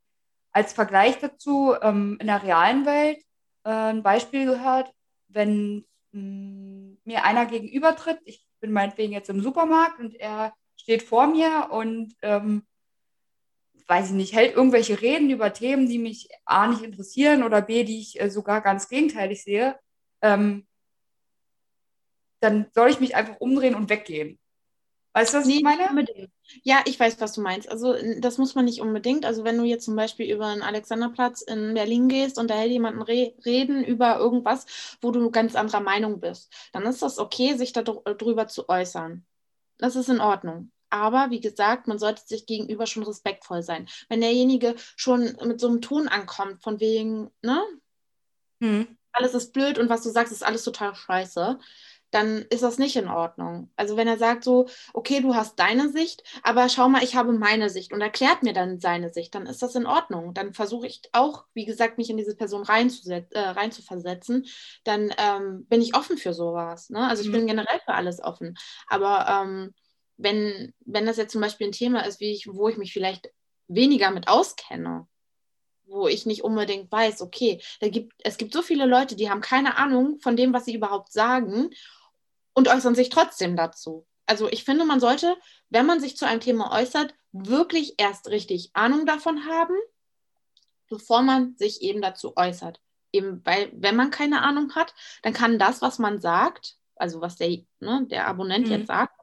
als 0.51 0.73
Vergleich 0.73 1.19
dazu 1.19 1.75
ähm, 1.81 2.17
in 2.19 2.27
der 2.27 2.43
realen 2.43 2.85
Welt 2.85 3.19
äh, 3.63 3.69
ein 3.69 4.03
Beispiel 4.03 4.45
gehört, 4.45 4.91
wenn 5.27 5.85
mh, 6.11 6.21
mm, 6.21 6.97
mir 7.05 7.23
einer 7.23 7.45
gegenübertritt, 7.45 8.19
ich 8.25 8.45
bin 8.59 8.71
meinetwegen 8.71 9.13
jetzt 9.13 9.29
im 9.29 9.41
Supermarkt 9.41 9.99
und 9.99 10.15
er 10.15 10.53
steht 10.75 11.03
vor 11.03 11.27
mir 11.27 11.69
und 11.71 12.15
ähm, 12.23 12.65
weiß 13.87 14.07
ich 14.07 14.15
nicht, 14.15 14.33
hält 14.33 14.55
irgendwelche 14.55 15.01
Reden 15.01 15.29
über 15.29 15.53
Themen, 15.53 15.87
die 15.87 15.99
mich 15.99 16.29
A 16.45 16.67
nicht 16.67 16.83
interessieren 16.83 17.43
oder 17.43 17.61
B, 17.61 17.83
die 17.83 17.99
ich 17.99 18.19
äh, 18.19 18.29
sogar 18.29 18.61
ganz 18.61 18.87
gegenteilig 18.89 19.43
sehe, 19.43 19.79
ähm, 20.21 20.67
dann 22.39 22.67
soll 22.73 22.89
ich 22.89 22.99
mich 22.99 23.15
einfach 23.15 23.39
umdrehen 23.39 23.75
und 23.75 23.89
weggehen. 23.89 24.39
Weißt 25.19 25.33
du, 25.33 25.39
was 25.39 25.47
nee, 25.47 25.57
ich 25.57 25.63
meine? 25.63 25.89
Unbedingt. 25.89 26.31
Ja, 26.63 26.81
ich 26.85 26.97
weiß, 26.97 27.19
was 27.19 27.33
du 27.33 27.41
meinst. 27.41 27.69
Also 27.69 27.93
das 28.19 28.37
muss 28.37 28.55
man 28.55 28.63
nicht 28.63 28.79
unbedingt. 28.79 29.25
Also 29.25 29.43
wenn 29.43 29.57
du 29.57 29.65
jetzt 29.65 29.83
zum 29.83 29.97
Beispiel 29.97 30.33
über 30.33 30.53
den 30.53 30.61
Alexanderplatz 30.61 31.41
in 31.41 31.73
Berlin 31.73 32.07
gehst 32.07 32.37
und 32.37 32.49
da 32.49 32.55
hält 32.55 32.71
jemand 32.71 33.05
Re 33.07 33.33
reden 33.45 33.83
über 33.83 34.17
irgendwas, 34.17 34.65
wo 35.01 35.11
du 35.11 35.29
ganz 35.29 35.55
anderer 35.55 35.81
Meinung 35.81 36.21
bist, 36.21 36.53
dann 36.71 36.85
ist 36.85 37.01
das 37.01 37.19
okay, 37.19 37.55
sich 37.55 37.73
darüber 37.73 38.47
zu 38.47 38.69
äußern. 38.69 39.25
Das 39.77 39.97
ist 39.97 40.07
in 40.07 40.21
Ordnung. 40.21 40.71
Aber 40.89 41.31
wie 41.31 41.41
gesagt, 41.41 41.87
man 41.87 41.99
sollte 41.99 42.23
sich 42.25 42.45
gegenüber 42.45 42.87
schon 42.87 43.03
respektvoll 43.03 43.61
sein. 43.61 43.89
Wenn 44.07 44.21
derjenige 44.21 44.75
schon 44.95 45.37
mit 45.43 45.59
so 45.59 45.67
einem 45.67 45.81
Ton 45.81 46.07
ankommt, 46.07 46.63
von 46.63 46.79
wegen, 46.79 47.29
ne? 47.41 47.61
Hm. 48.61 48.87
Alles 49.11 49.33
ist 49.33 49.51
blöd 49.51 49.79
und 49.79 49.89
was 49.89 50.03
du 50.03 50.09
sagst, 50.09 50.31
ist 50.31 50.45
alles 50.45 50.63
total 50.63 50.95
scheiße, 50.95 51.59
dann 52.11 52.45
ist 52.49 52.63
das 52.63 52.77
nicht 52.77 52.95
in 52.95 53.07
Ordnung. 53.07 53.71
Also 53.75 53.97
wenn 53.97 54.07
er 54.07 54.17
sagt 54.17 54.43
so, 54.43 54.67
okay, 54.93 55.21
du 55.21 55.35
hast 55.35 55.59
deine 55.59 55.89
Sicht, 55.89 56.23
aber 56.43 56.69
schau 56.69 56.89
mal, 56.89 57.03
ich 57.03 57.15
habe 57.15 57.33
meine 57.33 57.69
Sicht 57.69 57.93
und 57.93 58.01
erklärt 58.01 58.43
mir 58.43 58.53
dann 58.53 58.79
seine 58.79 59.11
Sicht, 59.13 59.35
dann 59.35 59.45
ist 59.45 59.61
das 59.61 59.75
in 59.75 59.85
Ordnung. 59.85 60.33
Dann 60.33 60.53
versuche 60.53 60.87
ich 60.87 61.01
auch, 61.11 61.45
wie 61.53 61.65
gesagt, 61.65 61.97
mich 61.97 62.09
in 62.09 62.17
diese 62.17 62.35
Person 62.35 62.63
äh, 62.63 63.39
reinzuversetzen. 63.39 64.45
Dann 64.83 65.13
ähm, 65.17 65.65
bin 65.67 65.81
ich 65.81 65.95
offen 65.95 66.17
für 66.17 66.33
sowas. 66.33 66.89
Ne? 66.89 67.07
Also 67.07 67.21
ich 67.21 67.29
mhm. 67.29 67.33
bin 67.33 67.47
generell 67.47 67.79
für 67.85 67.93
alles 67.93 68.21
offen. 68.21 68.57
Aber 68.87 69.27
ähm, 69.27 69.73
wenn, 70.17 70.73
wenn 70.85 71.05
das 71.05 71.17
jetzt 71.17 71.31
zum 71.31 71.41
Beispiel 71.41 71.67
ein 71.67 71.73
Thema 71.73 72.05
ist, 72.05 72.19
wie 72.19 72.31
ich, 72.31 72.47
wo 72.47 72.69
ich 72.69 72.77
mich 72.77 72.91
vielleicht 72.91 73.29
weniger 73.67 74.11
mit 74.11 74.27
auskenne, 74.27 75.07
wo 75.85 76.07
ich 76.07 76.25
nicht 76.25 76.43
unbedingt 76.43 76.91
weiß, 76.91 77.21
okay, 77.21 77.61
da 77.79 77.89
gibt, 77.89 78.13
es 78.23 78.37
gibt 78.37 78.53
so 78.53 78.61
viele 78.61 78.85
Leute, 78.85 79.15
die 79.15 79.29
haben 79.29 79.41
keine 79.41 79.77
Ahnung 79.77 80.19
von 80.19 80.35
dem, 80.35 80.53
was 80.53 80.65
sie 80.65 80.75
überhaupt 80.75 81.11
sagen 81.11 81.69
und 82.59 82.67
äußern 82.67 82.93
sich 82.93 83.07
trotzdem 83.07 83.55
dazu. 83.55 84.05
Also 84.25 84.49
ich 84.49 84.65
finde, 84.65 84.83
man 84.83 84.99
sollte, 84.99 85.37
wenn 85.69 85.85
man 85.85 86.01
sich 86.01 86.17
zu 86.17 86.27
einem 86.27 86.41
Thema 86.41 86.71
äußert, 86.77 87.15
wirklich 87.31 87.95
erst 87.97 88.27
richtig 88.27 88.71
Ahnung 88.73 89.05
davon 89.05 89.45
haben, 89.45 89.75
bevor 90.89 91.21
man 91.21 91.55
sich 91.55 91.81
eben 91.81 92.01
dazu 92.01 92.35
äußert. 92.35 92.81
Eben 93.13 93.41
weil, 93.45 93.71
wenn 93.73 93.95
man 93.95 94.11
keine 94.11 94.41
Ahnung 94.41 94.75
hat, 94.75 94.93
dann 95.23 95.33
kann 95.33 95.57
das, 95.57 95.81
was 95.81 95.99
man 95.99 96.19
sagt, 96.19 96.75
also 96.95 97.21
was 97.21 97.37
der, 97.37 97.59
ne, 97.79 98.05
der 98.07 98.27
Abonnent 98.27 98.67
mhm. 98.67 98.73
jetzt 98.73 98.87
sagt, 98.87 99.18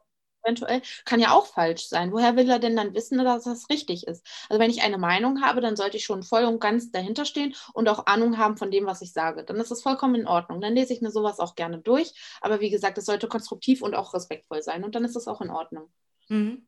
eventuell, 0.47 0.81
kann 1.05 1.19
ja 1.19 1.31
auch 1.31 1.45
falsch 1.45 1.87
sein. 1.87 2.11
Woher 2.11 2.35
will 2.35 2.49
er 2.49 2.59
denn 2.59 2.75
dann 2.75 2.93
wissen, 2.93 3.17
dass 3.17 3.43
das 3.43 3.69
richtig 3.69 4.07
ist? 4.07 4.25
Also 4.49 4.59
wenn 4.59 4.71
ich 4.71 4.81
eine 4.81 4.97
Meinung 4.97 5.41
habe, 5.41 5.61
dann 5.61 5.75
sollte 5.75 5.97
ich 5.97 6.05
schon 6.05 6.23
voll 6.23 6.45
und 6.45 6.59
ganz 6.59 6.91
dahinter 6.91 7.25
stehen 7.25 7.53
und 7.73 7.89
auch 7.89 8.05
Ahnung 8.05 8.37
haben 8.37 8.57
von 8.57 8.71
dem, 8.71 8.85
was 8.85 9.01
ich 9.01 9.13
sage. 9.13 9.43
Dann 9.43 9.57
ist 9.57 9.71
das 9.71 9.81
vollkommen 9.81 10.15
in 10.15 10.27
Ordnung. 10.27 10.61
Dann 10.61 10.73
lese 10.73 10.93
ich 10.93 11.01
mir 11.01 11.11
sowas 11.11 11.39
auch 11.39 11.55
gerne 11.55 11.79
durch. 11.79 12.13
Aber 12.41 12.59
wie 12.61 12.69
gesagt, 12.69 12.97
es 12.97 13.05
sollte 13.05 13.27
konstruktiv 13.27 13.81
und 13.81 13.95
auch 13.95 14.13
respektvoll 14.13 14.61
sein. 14.61 14.83
Und 14.83 14.95
dann 14.95 15.03
ist 15.03 15.15
das 15.15 15.27
auch 15.27 15.41
in 15.41 15.49
Ordnung. 15.49 15.91
Mhm. 16.29 16.67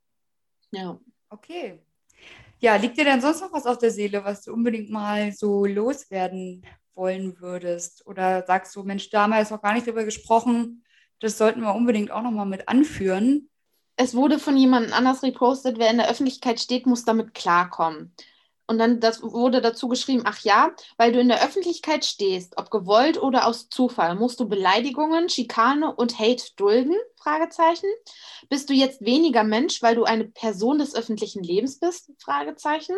Ja. 0.71 0.99
Okay. 1.29 1.79
Ja, 2.59 2.75
liegt 2.75 2.97
dir 2.97 3.05
denn 3.05 3.21
sonst 3.21 3.41
noch 3.41 3.53
was 3.53 3.65
auf 3.65 3.77
der 3.77 3.91
Seele, 3.91 4.23
was 4.25 4.43
du 4.43 4.51
unbedingt 4.53 4.89
mal 4.89 5.31
so 5.31 5.65
loswerden 5.65 6.65
wollen 6.93 7.39
würdest? 7.39 8.05
Oder 8.05 8.45
sagst 8.45 8.75
du, 8.75 8.83
Mensch, 8.83 9.09
damals 9.09 9.49
noch 9.49 9.61
gar 9.61 9.73
nicht 9.73 9.87
darüber 9.87 10.03
gesprochen, 10.03 10.83
das 11.21 11.37
sollten 11.37 11.61
wir 11.61 11.73
unbedingt 11.73 12.11
auch 12.11 12.21
nochmal 12.21 12.45
mit 12.45 12.67
anführen? 12.67 13.48
Es 13.99 14.15
wurde 14.15 14.39
von 14.39 14.55
jemandem 14.55 14.93
anders 14.93 15.23
repostet, 15.23 15.77
wer 15.77 15.91
in 15.91 15.97
der 15.97 16.09
Öffentlichkeit 16.09 16.61
steht, 16.61 16.85
muss 16.85 17.03
damit 17.03 17.33
klarkommen. 17.33 18.13
Und 18.65 18.77
dann 18.77 19.01
das 19.01 19.21
wurde 19.21 19.59
dazu 19.59 19.89
geschrieben, 19.89 20.21
ach 20.23 20.39
ja, 20.39 20.71
weil 20.95 21.11
du 21.11 21.19
in 21.19 21.27
der 21.27 21.43
Öffentlichkeit 21.43 22.05
stehst, 22.05 22.57
ob 22.57 22.71
gewollt 22.71 23.21
oder 23.21 23.45
aus 23.45 23.67
Zufall, 23.67 24.15
musst 24.15 24.39
du 24.39 24.47
Beleidigungen, 24.47 25.27
Schikane 25.27 25.93
und 25.93 26.17
Hate 26.17 26.45
dulden? 26.55 26.95
Fragezeichen. 27.17 27.89
Bist 28.47 28.69
du 28.69 28.73
jetzt 28.73 29.01
weniger 29.01 29.43
Mensch, 29.43 29.81
weil 29.81 29.95
du 29.95 30.05
eine 30.05 30.25
Person 30.25 30.79
des 30.79 30.95
öffentlichen 30.95 31.43
Lebens 31.43 31.79
bist? 31.79 32.11
Fragezeichen. 32.19 32.95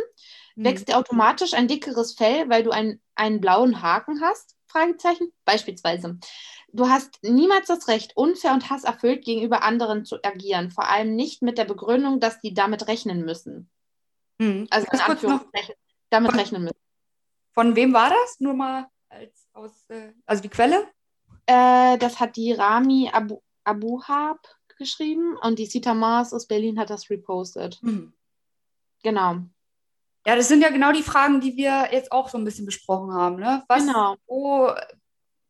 Hm. 0.54 0.66
Wächst 0.66 0.88
dir 0.88 1.00
automatisch 1.00 1.56
ein 1.56 1.68
dickeres 1.68 2.14
Fell, 2.14 2.48
weil 2.48 2.62
du 2.62 2.70
ein, 2.70 3.02
einen 3.16 3.42
blauen 3.42 3.82
Haken 3.82 4.22
hast? 4.22 4.56
Fragezeichen. 4.68 5.34
Beispielsweise. 5.46 6.20
Du 6.74 6.88
hast 6.88 7.22
niemals 7.24 7.68
das 7.68 7.88
Recht, 7.88 8.16
unfair 8.16 8.54
und 8.54 8.70
hasserfüllt 8.70 9.26
gegenüber 9.26 9.64
anderen 9.64 10.06
zu 10.06 10.24
agieren, 10.24 10.72
vor 10.72 10.88
allem 10.88 11.16
nicht 11.16 11.42
mit 11.42 11.58
der 11.58 11.66
Begründung, 11.66 12.20
dass 12.20 12.40
die 12.40 12.54
damit 12.54 12.88
rechnen 12.88 13.26
müssen. 13.26 13.70
Hm. 14.40 14.68
Also 14.70 14.88
in 14.92 15.00
Anführungszeichen 15.00 15.76
damit 16.10 16.32
von, 16.32 16.40
rechnen 16.40 16.64
müssen. 16.64 16.80
Von 17.54 17.76
wem 17.76 17.94
war 17.94 18.10
das? 18.10 18.40
Nur 18.40 18.54
mal 18.54 18.88
als 19.10 19.48
aus, 19.54 19.72
äh, 19.90 20.14
also 20.26 20.42
die 20.42 20.50
Quelle? 20.50 20.88
Äh, 21.46 21.98
das 21.98 22.20
hat 22.20 22.36
die 22.36 22.54
Rami 22.54 23.10
Abu, 23.12 23.42
Abuhab 23.64 24.40
geschrieben 24.78 25.38
und 25.42 25.60
die 25.60 25.66
Sita 25.66 25.94
Mars 25.94 26.34
aus 26.34 26.48
Berlin 26.48 26.80
hat 26.80 26.90
das 26.90 27.10
repostet. 27.10 27.80
Hm. 27.82 28.14
Genau. 29.04 29.38
Ja, 30.26 30.36
das 30.36 30.48
sind 30.48 30.62
ja 30.62 30.70
genau 30.70 30.92
die 30.92 31.04
Fragen, 31.04 31.42
die 31.42 31.58
wir 31.58 31.90
jetzt 31.92 32.12
auch 32.12 32.30
so 32.30 32.38
ein 32.38 32.44
bisschen 32.44 32.66
besprochen 32.66 33.14
haben. 33.14 33.38
Ne? 33.38 33.64
Was, 33.68 33.86
genau. 33.86 34.16
Wo 34.28 34.72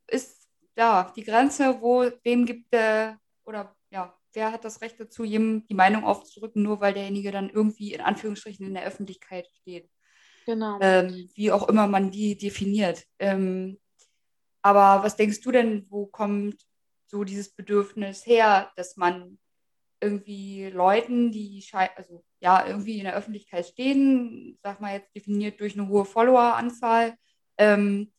ist 0.07 0.40
ja, 0.75 1.11
die 1.15 1.23
Grenze, 1.23 1.81
wo 1.81 2.09
wem 2.23 2.45
gibt 2.45 2.73
der 2.73 3.19
oder 3.43 3.75
ja, 3.89 4.17
wer 4.33 4.51
hat 4.51 4.65
das 4.65 4.81
Recht 4.81 4.99
dazu, 4.99 5.23
jedem 5.23 5.67
die 5.67 5.73
Meinung 5.73 6.05
aufzudrücken, 6.05 6.63
nur 6.63 6.79
weil 6.79 6.93
derjenige 6.93 7.31
dann 7.31 7.49
irgendwie 7.49 7.93
in 7.93 8.01
Anführungsstrichen 8.01 8.65
in 8.65 8.73
der 8.73 8.85
Öffentlichkeit 8.85 9.47
steht. 9.61 9.89
Genau. 10.45 10.79
Ähm, 10.81 11.29
wie 11.35 11.51
auch 11.51 11.67
immer 11.69 11.87
man 11.87 12.11
die 12.11 12.37
definiert. 12.37 13.05
Ähm, 13.19 13.79
aber 14.61 15.03
was 15.03 15.15
denkst 15.15 15.41
du 15.41 15.51
denn, 15.51 15.85
wo 15.89 16.05
kommt 16.05 16.61
so 17.07 17.23
dieses 17.23 17.49
Bedürfnis 17.49 18.25
her, 18.25 18.71
dass 18.75 18.95
man 18.95 19.37
irgendwie 19.99 20.69
Leuten, 20.69 21.31
die 21.31 21.63
also 21.95 22.23
ja 22.39 22.65
irgendwie 22.65 22.97
in 22.97 23.03
der 23.03 23.15
Öffentlichkeit 23.15 23.67
stehen, 23.67 24.57
sag 24.63 24.81
mal 24.81 24.93
jetzt 24.93 25.15
definiert 25.15 25.59
durch 25.59 25.77
eine 25.77 25.87
hohe 25.87 26.05
Followeranzahl, 26.05 27.15
ähm, 27.57 28.11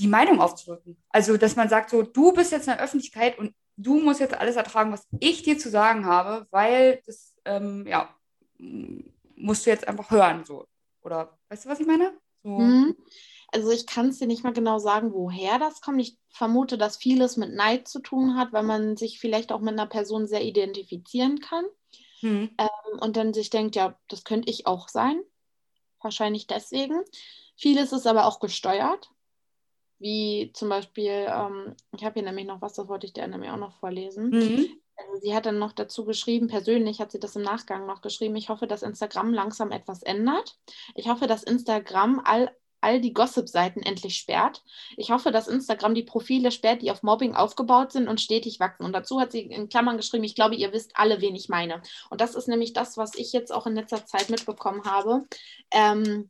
die 0.00 0.08
Meinung 0.08 0.40
aufzudrücken. 0.40 0.96
Also, 1.10 1.36
dass 1.36 1.56
man 1.56 1.68
sagt, 1.68 1.90
so, 1.90 2.02
du 2.02 2.32
bist 2.32 2.52
jetzt 2.52 2.66
in 2.66 2.74
der 2.74 2.82
Öffentlichkeit 2.82 3.38
und 3.38 3.54
du 3.76 4.00
musst 4.00 4.20
jetzt 4.20 4.34
alles 4.34 4.56
ertragen, 4.56 4.92
was 4.92 5.06
ich 5.20 5.42
dir 5.42 5.58
zu 5.58 5.70
sagen 5.70 6.06
habe, 6.06 6.46
weil 6.50 7.02
das, 7.06 7.34
ähm, 7.44 7.86
ja, 7.86 8.14
musst 9.36 9.66
du 9.66 9.70
jetzt 9.70 9.86
einfach 9.86 10.10
hören, 10.10 10.44
so. 10.44 10.66
Oder, 11.02 11.38
weißt 11.48 11.64
du, 11.64 11.68
was 11.68 11.80
ich 11.80 11.86
meine? 11.86 12.12
So. 12.42 12.50
Mhm. 12.50 12.96
Also 13.52 13.70
ich 13.70 13.86
kann 13.86 14.08
es 14.08 14.18
dir 14.18 14.26
nicht 14.26 14.44
mal 14.44 14.52
genau 14.52 14.78
sagen, 14.78 15.12
woher 15.12 15.58
das 15.58 15.80
kommt. 15.80 16.00
Ich 16.00 16.16
vermute, 16.28 16.78
dass 16.78 16.96
vieles 16.96 17.36
mit 17.36 17.52
Neid 17.52 17.88
zu 17.88 18.00
tun 18.00 18.36
hat, 18.36 18.52
weil 18.52 18.62
man 18.62 18.96
sich 18.96 19.18
vielleicht 19.18 19.50
auch 19.50 19.60
mit 19.60 19.72
einer 19.72 19.86
Person 19.86 20.26
sehr 20.26 20.42
identifizieren 20.42 21.40
kann. 21.40 21.64
Mhm. 22.22 22.50
Ähm, 22.58 22.98
und 23.00 23.16
dann 23.16 23.34
sich 23.34 23.50
denkt, 23.50 23.76
ja, 23.76 23.98
das 24.08 24.24
könnte 24.24 24.50
ich 24.50 24.66
auch 24.66 24.88
sein. 24.88 25.20
Wahrscheinlich 26.00 26.46
deswegen. 26.46 27.02
Vieles 27.56 27.92
ist 27.92 28.06
aber 28.06 28.26
auch 28.26 28.40
gesteuert 28.40 29.10
wie 30.00 30.50
zum 30.54 30.70
Beispiel, 30.70 31.26
ähm, 31.28 31.76
ich 31.96 32.04
habe 32.04 32.14
hier 32.14 32.22
nämlich 32.22 32.46
noch 32.46 32.62
was, 32.62 32.74
das 32.74 32.88
wollte 32.88 33.06
ich 33.06 33.12
dir 33.12 33.26
nämlich 33.28 33.50
auch 33.50 33.58
noch 33.58 33.78
vorlesen. 33.78 34.30
Mhm. 34.30 34.80
Also 34.96 35.20
sie 35.20 35.34
hat 35.34 35.46
dann 35.46 35.58
noch 35.58 35.72
dazu 35.72 36.04
geschrieben, 36.04 36.48
persönlich 36.48 37.00
hat 37.00 37.12
sie 37.12 37.20
das 37.20 37.36
im 37.36 37.42
Nachgang 37.42 37.86
noch 37.86 38.00
geschrieben, 38.00 38.36
ich 38.36 38.48
hoffe, 38.48 38.66
dass 38.66 38.82
Instagram 38.82 39.32
langsam 39.32 39.70
etwas 39.70 40.02
ändert. 40.02 40.58
Ich 40.94 41.08
hoffe, 41.08 41.26
dass 41.26 41.42
Instagram 41.42 42.20
all, 42.24 42.50
all 42.80 43.00
die 43.00 43.12
Gossip-Seiten 43.12 43.82
endlich 43.82 44.16
sperrt. 44.16 44.62
Ich 44.96 45.10
hoffe, 45.10 45.32
dass 45.32 45.48
Instagram 45.48 45.94
die 45.94 46.02
Profile 46.02 46.50
sperrt, 46.50 46.82
die 46.82 46.90
auf 46.90 47.02
Mobbing 47.02 47.34
aufgebaut 47.34 47.92
sind 47.92 48.08
und 48.08 48.20
stetig 48.20 48.60
wachsen. 48.60 48.84
Und 48.84 48.92
dazu 48.92 49.20
hat 49.20 49.32
sie 49.32 49.40
in 49.40 49.68
Klammern 49.68 49.96
geschrieben, 49.96 50.24
ich 50.24 50.34
glaube, 50.34 50.54
ihr 50.54 50.72
wisst 50.72 50.92
alle, 50.94 51.20
wen 51.20 51.34
ich 51.34 51.48
meine. 51.48 51.82
Und 52.10 52.20
das 52.20 52.34
ist 52.34 52.48
nämlich 52.48 52.72
das, 52.72 52.96
was 52.96 53.14
ich 53.14 53.32
jetzt 53.32 53.52
auch 53.52 53.66
in 53.66 53.74
letzter 53.74 54.06
Zeit 54.06 54.30
mitbekommen 54.30 54.84
habe. 54.84 55.26
Ähm, 55.70 56.28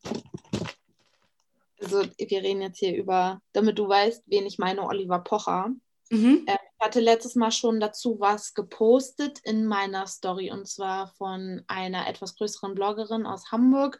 also 1.80 2.02
wir 2.18 2.42
reden 2.42 2.62
jetzt 2.62 2.78
hier 2.78 2.96
über, 2.96 3.40
damit 3.52 3.78
du 3.78 3.88
weißt, 3.88 4.24
wen 4.26 4.46
ich 4.46 4.58
meine, 4.58 4.82
Oliver 4.86 5.20
Pocher. 5.20 5.70
Mhm. 6.10 6.44
Äh, 6.46 6.54
ich 6.54 6.86
hatte 6.86 7.00
letztes 7.00 7.34
Mal 7.34 7.52
schon 7.52 7.80
dazu 7.80 8.18
was 8.20 8.54
gepostet 8.54 9.38
in 9.44 9.66
meiner 9.66 10.06
Story 10.06 10.50
und 10.50 10.68
zwar 10.68 11.08
von 11.08 11.62
einer 11.66 12.08
etwas 12.08 12.36
größeren 12.36 12.74
Bloggerin 12.74 13.26
aus 13.26 13.50
Hamburg. 13.50 13.98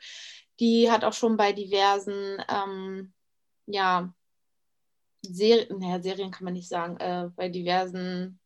Die 0.58 0.90
hat 0.90 1.04
auch 1.04 1.12
schon 1.12 1.36
bei 1.36 1.52
diversen, 1.52 2.42
ähm, 2.48 3.12
ja, 3.66 4.12
Serien, 5.22 5.78
naja, 5.78 6.00
Serien 6.00 6.30
kann 6.30 6.44
man 6.44 6.54
nicht 6.54 6.68
sagen, 6.68 6.96
äh, 6.98 7.28
bei 7.36 7.48
diversen 7.48 8.40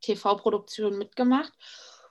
TV-Produktionen 0.00 0.98
mitgemacht. 0.98 1.52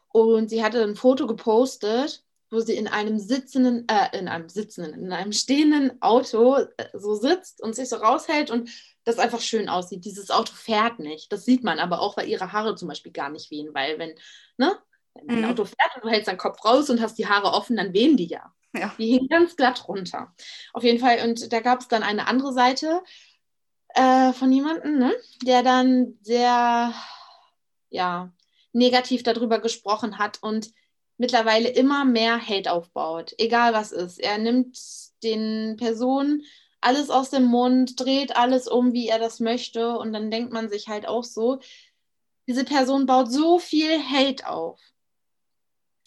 Und 0.09 0.49
sie 0.49 0.63
hatte 0.63 0.83
ein 0.83 0.95
Foto 0.95 1.27
gepostet 1.27 2.23
wo 2.51 2.59
sie 2.59 2.75
in 2.75 2.87
einem 2.87 3.17
sitzenden, 3.17 3.87
äh, 3.87 4.17
in 4.17 4.27
einem 4.27 4.49
sitzenden, 4.49 4.93
in 4.93 5.13
einem 5.13 5.31
stehenden 5.31 6.01
Auto 6.01 6.57
äh, 6.57 6.67
so 6.93 7.15
sitzt 7.15 7.63
und 7.63 7.75
sich 7.75 7.89
so 7.89 7.95
raushält 7.95 8.51
und 8.51 8.69
das 9.05 9.17
einfach 9.17 9.39
schön 9.39 9.69
aussieht. 9.69 10.05
Dieses 10.05 10.29
Auto 10.29 10.53
fährt 10.53 10.99
nicht. 10.99 11.31
Das 11.31 11.45
sieht 11.45 11.63
man 11.63 11.79
aber 11.79 12.01
auch, 12.01 12.17
weil 12.17 12.27
ihre 12.27 12.51
Haare 12.51 12.75
zum 12.75 12.89
Beispiel 12.89 13.13
gar 13.13 13.29
nicht 13.29 13.49
wehen, 13.51 13.73
weil 13.73 13.97
wenn, 13.97 14.13
ne, 14.57 14.77
wenn 15.13 15.29
ein 15.29 15.41
mhm. 15.41 15.49
Auto 15.49 15.65
fährt 15.65 15.95
und 15.95 16.03
du 16.03 16.09
hältst 16.09 16.27
deinen 16.27 16.37
Kopf 16.37 16.63
raus 16.63 16.89
und 16.89 17.01
hast 17.01 17.17
die 17.17 17.27
Haare 17.27 17.53
offen, 17.53 17.77
dann 17.77 17.93
wehen 17.93 18.17
die 18.17 18.27
ja. 18.27 18.53
ja. 18.75 18.93
Die 18.97 19.07
hingen 19.07 19.29
ganz 19.29 19.55
glatt 19.55 19.87
runter. 19.87 20.35
Auf 20.73 20.83
jeden 20.83 20.99
Fall. 20.99 21.27
Und 21.27 21.51
da 21.51 21.61
gab 21.61 21.79
es 21.79 21.87
dann 21.87 22.03
eine 22.03 22.27
andere 22.27 22.53
Seite 22.53 23.01
äh, 23.95 24.33
von 24.33 24.51
jemandem, 24.51 24.99
ne, 24.99 25.13
der 25.43 25.63
dann 25.63 26.17
sehr, 26.21 26.93
ja, 27.89 28.31
negativ 28.73 29.23
darüber 29.23 29.59
gesprochen 29.59 30.17
hat 30.17 30.39
und 30.41 30.71
mittlerweile 31.21 31.69
immer 31.69 32.03
mehr 32.03 32.41
Hate 32.41 32.71
aufbaut, 32.71 33.35
egal 33.37 33.73
was 33.73 33.91
ist. 33.91 34.19
Er 34.19 34.39
nimmt 34.39 34.75
den 35.21 35.77
Personen 35.77 36.41
alles 36.81 37.11
aus 37.11 37.29
dem 37.29 37.43
Mund, 37.43 37.99
dreht 37.99 38.35
alles 38.35 38.67
um, 38.67 38.91
wie 38.91 39.07
er 39.07 39.19
das 39.19 39.39
möchte 39.39 39.99
und 39.99 40.13
dann 40.13 40.31
denkt 40.31 40.51
man 40.51 40.67
sich 40.67 40.87
halt 40.87 41.07
auch 41.07 41.23
so, 41.23 41.59
diese 42.47 42.65
Person 42.65 43.05
baut 43.05 43.31
so 43.31 43.59
viel 43.59 44.01
Hate 44.03 44.49
auf. 44.49 44.81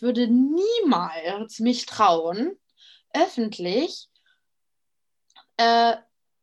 Würde 0.01 0.27
niemals 0.27 1.61
mich 1.61 1.87
trauen, 1.87 2.59
öffentlich 3.13 4.09
äh, 5.59 5.95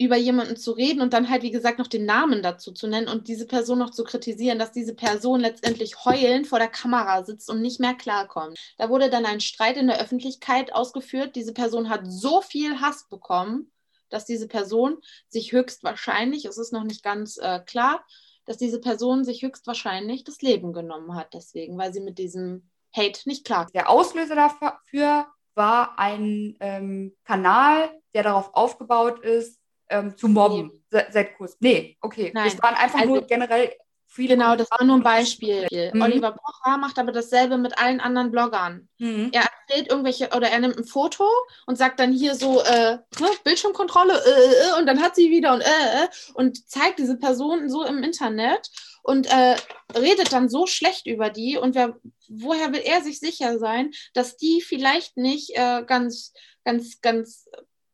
über 0.02 0.18
jemanden 0.18 0.58
zu 0.58 0.72
reden 0.72 1.02
und 1.02 1.14
dann 1.14 1.30
halt, 1.30 1.44
wie 1.44 1.52
gesagt, 1.52 1.78
noch 1.78 1.88
den 1.88 2.06
Namen 2.06 2.42
dazu 2.42 2.72
zu 2.72 2.88
nennen 2.88 3.08
und 3.08 3.28
diese 3.28 3.46
Person 3.46 3.80
noch 3.80 3.92
zu 3.92 4.04
kritisieren, 4.04 4.58
dass 4.58 4.72
diese 4.72 4.96
Person 4.96 5.40
letztendlich 5.40 6.06
heulend 6.06 6.48
vor 6.48 6.60
der 6.60 6.68
Kamera 6.68 7.24
sitzt 7.24 7.50
und 7.50 7.62
nicht 7.62 7.80
mehr 7.80 7.94
klarkommt. 7.94 8.60
Da 8.78 8.90
wurde 8.90 9.10
dann 9.10 9.26
ein 9.26 9.42
Streit 9.42 9.78
in 9.78 9.88
der 9.88 10.02
Öffentlichkeit 10.02 10.74
ausgeführt. 10.74 11.36
Diese 11.36 11.54
Person 11.54 11.90
hat 11.90 12.02
so 12.06 12.42
viel 12.42 12.82
Hass 12.82 13.08
bekommen, 13.10 13.72
dass 14.10 14.26
diese 14.26 14.48
Person 14.48 14.98
sich 15.30 15.52
höchstwahrscheinlich, 15.52 16.46
es 16.46 16.58
ist 16.58 16.74
noch 16.74 16.84
nicht 16.84 17.04
ganz 17.04 17.38
äh, 17.38 17.60
klar, 17.60 18.04
dass 18.46 18.58
diese 18.58 18.82
Person 18.82 19.24
sich 19.24 19.44
höchstwahrscheinlich 19.44 20.24
das 20.24 20.42
Leben 20.42 20.74
genommen 20.74 21.16
hat, 21.16 21.34
deswegen, 21.34 21.78
weil 21.78 21.94
sie 21.94 22.02
mit 22.02 22.18
diesem 22.18 22.70
Hate 22.92 23.22
nicht 23.26 23.46
klar. 23.46 23.68
Der 23.74 23.90
Auslöser 23.90 24.36
dafür 24.36 25.28
war 25.54 26.00
ein 26.00 26.58
ähm, 26.60 27.16
Kanal, 27.24 27.92
der 28.14 28.24
darauf 28.24 28.54
aufgebaut 28.54 29.24
ist, 29.24 29.61
ähm, 29.92 30.18
zu 30.18 30.28
mobben. 30.28 30.72
Nee. 30.92 31.04
Seit 31.12 31.38
Kurs. 31.38 31.58
Nee, 31.60 31.98
okay. 32.02 32.32
Nein. 32.34 32.52
Das 32.52 32.62
waren 32.62 32.76
einfach 32.76 33.02
also, 33.02 33.14
nur 33.16 33.22
generell 33.28 33.72
viele. 34.12 34.36
Genau, 34.36 34.56
das 34.56 34.70
war 34.72 34.84
nur 34.84 34.98
ein 34.98 35.04
Beispiel. 35.04 35.68
Mhm. 35.72 36.02
Oliver 36.02 36.32
Pocher 36.32 36.78
macht 36.78 37.00
aber 37.00 37.12
dasselbe 37.12 37.58
mit 37.58 37.78
allen 37.78 38.00
anderen 38.00 38.32
Bloggern. 38.32 38.90
Mhm. 38.98 39.30
Er 39.32 39.44
erzählt 39.44 39.90
irgendwelche 39.90 40.30
oder 40.36 40.50
er 40.50 40.60
nimmt 40.60 40.78
ein 40.78 40.84
Foto 40.84 41.26
und 41.66 41.78
sagt 41.78 42.00
dann 42.00 42.12
hier 42.12 42.36
so 42.36 42.62
äh, 42.62 42.98
ne, 43.20 43.30
Bildschirmkontrolle 43.44 44.14
äh, 44.14 44.30
äh, 44.30 44.70
äh, 44.70 44.80
und 44.80 44.86
dann 44.86 45.02
hat 45.02 45.16
sie 45.16 45.32
wieder 45.32 45.54
und 45.54 45.62
äh, 45.62 46.04
äh, 46.04 46.08
und 46.34 46.70
zeigt 46.70 47.00
diese 47.00 47.18
Person 47.18 47.70
so 47.70 47.84
im 47.86 48.04
Internet 48.04 48.70
und 49.04 49.28
äh, 49.28 49.56
redet 49.98 50.32
dann 50.34 50.50
so 50.50 50.68
schlecht 50.68 51.08
über 51.08 51.30
die 51.30 51.58
und 51.58 51.76
wer, 51.76 51.98
woher 52.28 52.72
will 52.74 52.82
er 52.84 53.02
sich 53.02 53.20
sicher 53.20 53.58
sein, 53.60 53.92
dass 54.14 54.38
die 54.38 54.62
vielleicht 54.62 55.18
nicht 55.18 55.52
äh, 55.56 55.84
ganz, 55.86 56.34
ganz, 56.64 57.02
ganz 57.02 57.48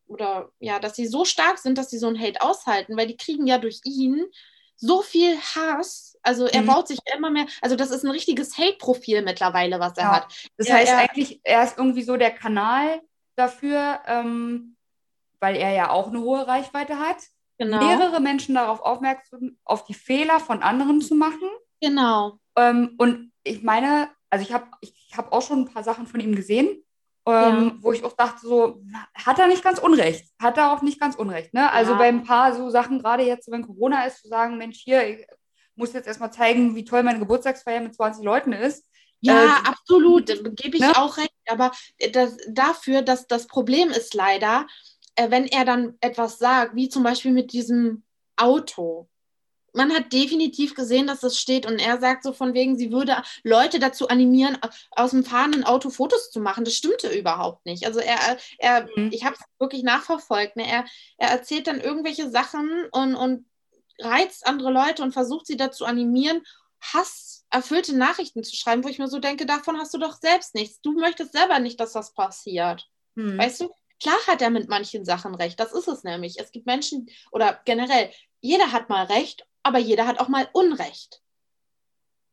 oder 0.07 0.51
ja, 0.59 0.79
dass 0.79 0.95
sie 0.95 1.07
so 1.07 1.25
stark 1.25 1.57
sind, 1.57 1.77
dass 1.77 1.89
sie 1.89 1.97
so 1.97 2.07
ein 2.07 2.19
Hate 2.19 2.41
aushalten, 2.41 2.97
weil 2.97 3.07
die 3.07 3.17
kriegen 3.17 3.47
ja 3.47 3.57
durch 3.57 3.81
ihn 3.83 4.25
so 4.75 5.01
viel 5.01 5.37
Hass. 5.37 6.17
Also 6.21 6.45
er 6.45 6.61
mhm. 6.61 6.67
baut 6.67 6.87
sich 6.87 6.99
immer 7.15 7.29
mehr, 7.29 7.47
also 7.61 7.75
das 7.75 7.91
ist 7.91 8.03
ein 8.03 8.11
richtiges 8.11 8.57
Hate-Profil 8.57 9.21
mittlerweile, 9.23 9.79
was 9.79 9.97
er 9.97 10.03
ja. 10.03 10.11
hat. 10.15 10.47
Das 10.57 10.71
heißt 10.71 10.91
er, 10.91 10.97
eigentlich, 10.99 11.39
er 11.43 11.63
ist 11.63 11.77
irgendwie 11.77 12.03
so 12.03 12.15
der 12.15 12.31
Kanal 12.31 13.01
dafür, 13.35 13.99
ähm, 14.05 14.75
weil 15.39 15.55
er 15.55 15.71
ja 15.71 15.89
auch 15.89 16.07
eine 16.07 16.21
hohe 16.21 16.47
Reichweite 16.47 16.99
hat, 16.99 17.17
genau. 17.57 17.83
mehrere 17.83 18.19
Menschen 18.19 18.55
darauf 18.55 18.81
aufmerksam, 18.81 19.57
auf 19.63 19.85
die 19.85 19.93
Fehler 19.93 20.39
von 20.39 20.61
anderen 20.61 21.01
zu 21.01 21.15
machen. 21.15 21.49
Genau. 21.81 22.39
Ähm, 22.55 22.95
und 22.97 23.31
ich 23.43 23.63
meine, 23.63 24.09
also 24.29 24.43
ich 24.43 24.53
habe 24.53 24.67
ich 24.81 24.93
hab 25.15 25.31
auch 25.31 25.41
schon 25.41 25.61
ein 25.61 25.73
paar 25.73 25.83
Sachen 25.83 26.07
von 26.07 26.19
ihm 26.19 26.35
gesehen 26.35 26.83
ähm, 27.27 27.65
ja. 27.65 27.75
wo 27.81 27.91
ich 27.91 28.03
auch 28.03 28.13
dachte, 28.13 28.47
so, 28.47 28.81
hat 29.13 29.37
er 29.37 29.47
nicht 29.47 29.63
ganz 29.63 29.79
Unrecht, 29.79 30.25
hat 30.39 30.57
er 30.57 30.71
auch 30.71 30.81
nicht 30.81 30.99
ganz 30.99 31.15
Unrecht. 31.15 31.53
Ne? 31.53 31.71
Also 31.71 31.91
ja. 31.91 31.97
bei 31.97 32.07
ein 32.07 32.23
paar 32.23 32.55
so 32.55 32.69
Sachen, 32.69 32.99
gerade 32.99 33.23
jetzt, 33.23 33.51
wenn 33.51 33.65
Corona 33.65 34.05
ist, 34.05 34.21
zu 34.21 34.29
sagen, 34.29 34.57
Mensch, 34.57 34.79
hier, 34.79 35.07
ich 35.07 35.25
muss 35.75 35.93
jetzt 35.93 36.07
erstmal 36.07 36.31
zeigen, 36.31 36.75
wie 36.75 36.85
toll 36.85 37.03
meine 37.03 37.19
Geburtstagsfeier 37.19 37.81
mit 37.81 37.95
20 37.95 38.23
Leuten 38.23 38.53
ist. 38.53 38.85
Ja, 39.19 39.45
äh, 39.45 39.69
absolut, 39.69 40.27
gebe 40.55 40.77
ich 40.77 40.81
ne? 40.81 40.95
auch 40.95 41.17
recht. 41.17 41.33
Aber 41.47 41.71
das, 42.13 42.37
dafür, 42.49 43.01
dass 43.01 43.27
das 43.27 43.47
Problem 43.47 43.89
ist 43.89 44.13
leider, 44.13 44.65
äh, 45.15 45.29
wenn 45.29 45.45
er 45.45 45.65
dann 45.65 45.95
etwas 45.99 46.37
sagt, 46.37 46.75
wie 46.75 46.89
zum 46.89 47.03
Beispiel 47.03 47.31
mit 47.31 47.51
diesem 47.51 48.03
Auto 48.37 49.09
man 49.77 49.93
hat 49.93 50.11
definitiv 50.11 50.73
gesehen, 50.73 51.07
dass 51.07 51.21
das 51.21 51.39
steht 51.39 51.65
und 51.65 51.79
er 51.79 51.99
sagt 51.99 52.23
so 52.23 52.33
von 52.33 52.53
wegen, 52.53 52.77
sie 52.77 52.91
würde 52.91 53.23
Leute 53.43 53.79
dazu 53.79 54.07
animieren, 54.09 54.57
aus 54.91 55.11
dem 55.11 55.23
fahrenden 55.23 55.63
Auto 55.63 55.91
Fotos 55.91 56.31
zu 56.31 56.39
machen. 56.39 56.65
Das 56.65 56.73
stimmte 56.73 57.09
überhaupt 57.09 57.65
nicht. 57.65 57.85
Also 57.85 57.99
er, 57.99 58.37
er 58.57 58.89
mhm. 58.95 59.11
ich 59.13 59.23
habe 59.23 59.35
es 59.35 59.45
wirklich 59.59 59.83
nachverfolgt. 59.83 60.55
Ne? 60.55 60.67
Er, 60.67 60.85
er 61.17 61.29
erzählt 61.29 61.67
dann 61.67 61.79
irgendwelche 61.79 62.29
Sachen 62.29 62.87
und, 62.91 63.15
und 63.15 63.45
reizt 63.99 64.47
andere 64.47 64.71
Leute 64.71 65.03
und 65.03 65.13
versucht 65.13 65.45
sie 65.45 65.57
dazu 65.57 65.85
animieren, 65.85 66.41
hasserfüllte 66.81 67.95
Nachrichten 67.95 68.43
zu 68.43 68.55
schreiben, 68.55 68.83
wo 68.83 68.87
ich 68.87 68.99
mir 68.99 69.07
so 69.07 69.19
denke, 69.19 69.45
davon 69.45 69.77
hast 69.77 69.93
du 69.93 69.99
doch 69.99 70.19
selbst 70.19 70.55
nichts. 70.55 70.81
Du 70.81 70.93
möchtest 70.93 71.33
selber 71.33 71.59
nicht, 71.59 71.79
dass 71.79 71.93
das 71.93 72.13
passiert. 72.13 72.87
Mhm. 73.15 73.37
Weißt 73.37 73.61
du? 73.61 73.69
Klar 74.01 74.17
hat 74.27 74.41
er 74.41 74.49
mit 74.49 74.69
manchen 74.69 75.05
Sachen 75.05 75.35
recht. 75.35 75.59
Das 75.59 75.71
ist 75.71 75.87
es 75.87 76.03
nämlich. 76.03 76.39
Es 76.39 76.51
gibt 76.51 76.65
Menschen 76.65 77.09
oder 77.31 77.59
generell, 77.65 78.11
jeder 78.41 78.71
hat 78.71 78.89
mal 78.89 79.05
recht 79.05 79.47
aber 79.67 79.79
jeder 79.79 80.07
hat 80.07 80.19
auch 80.19 80.27
mal 80.27 80.47
Unrecht. 80.53 81.21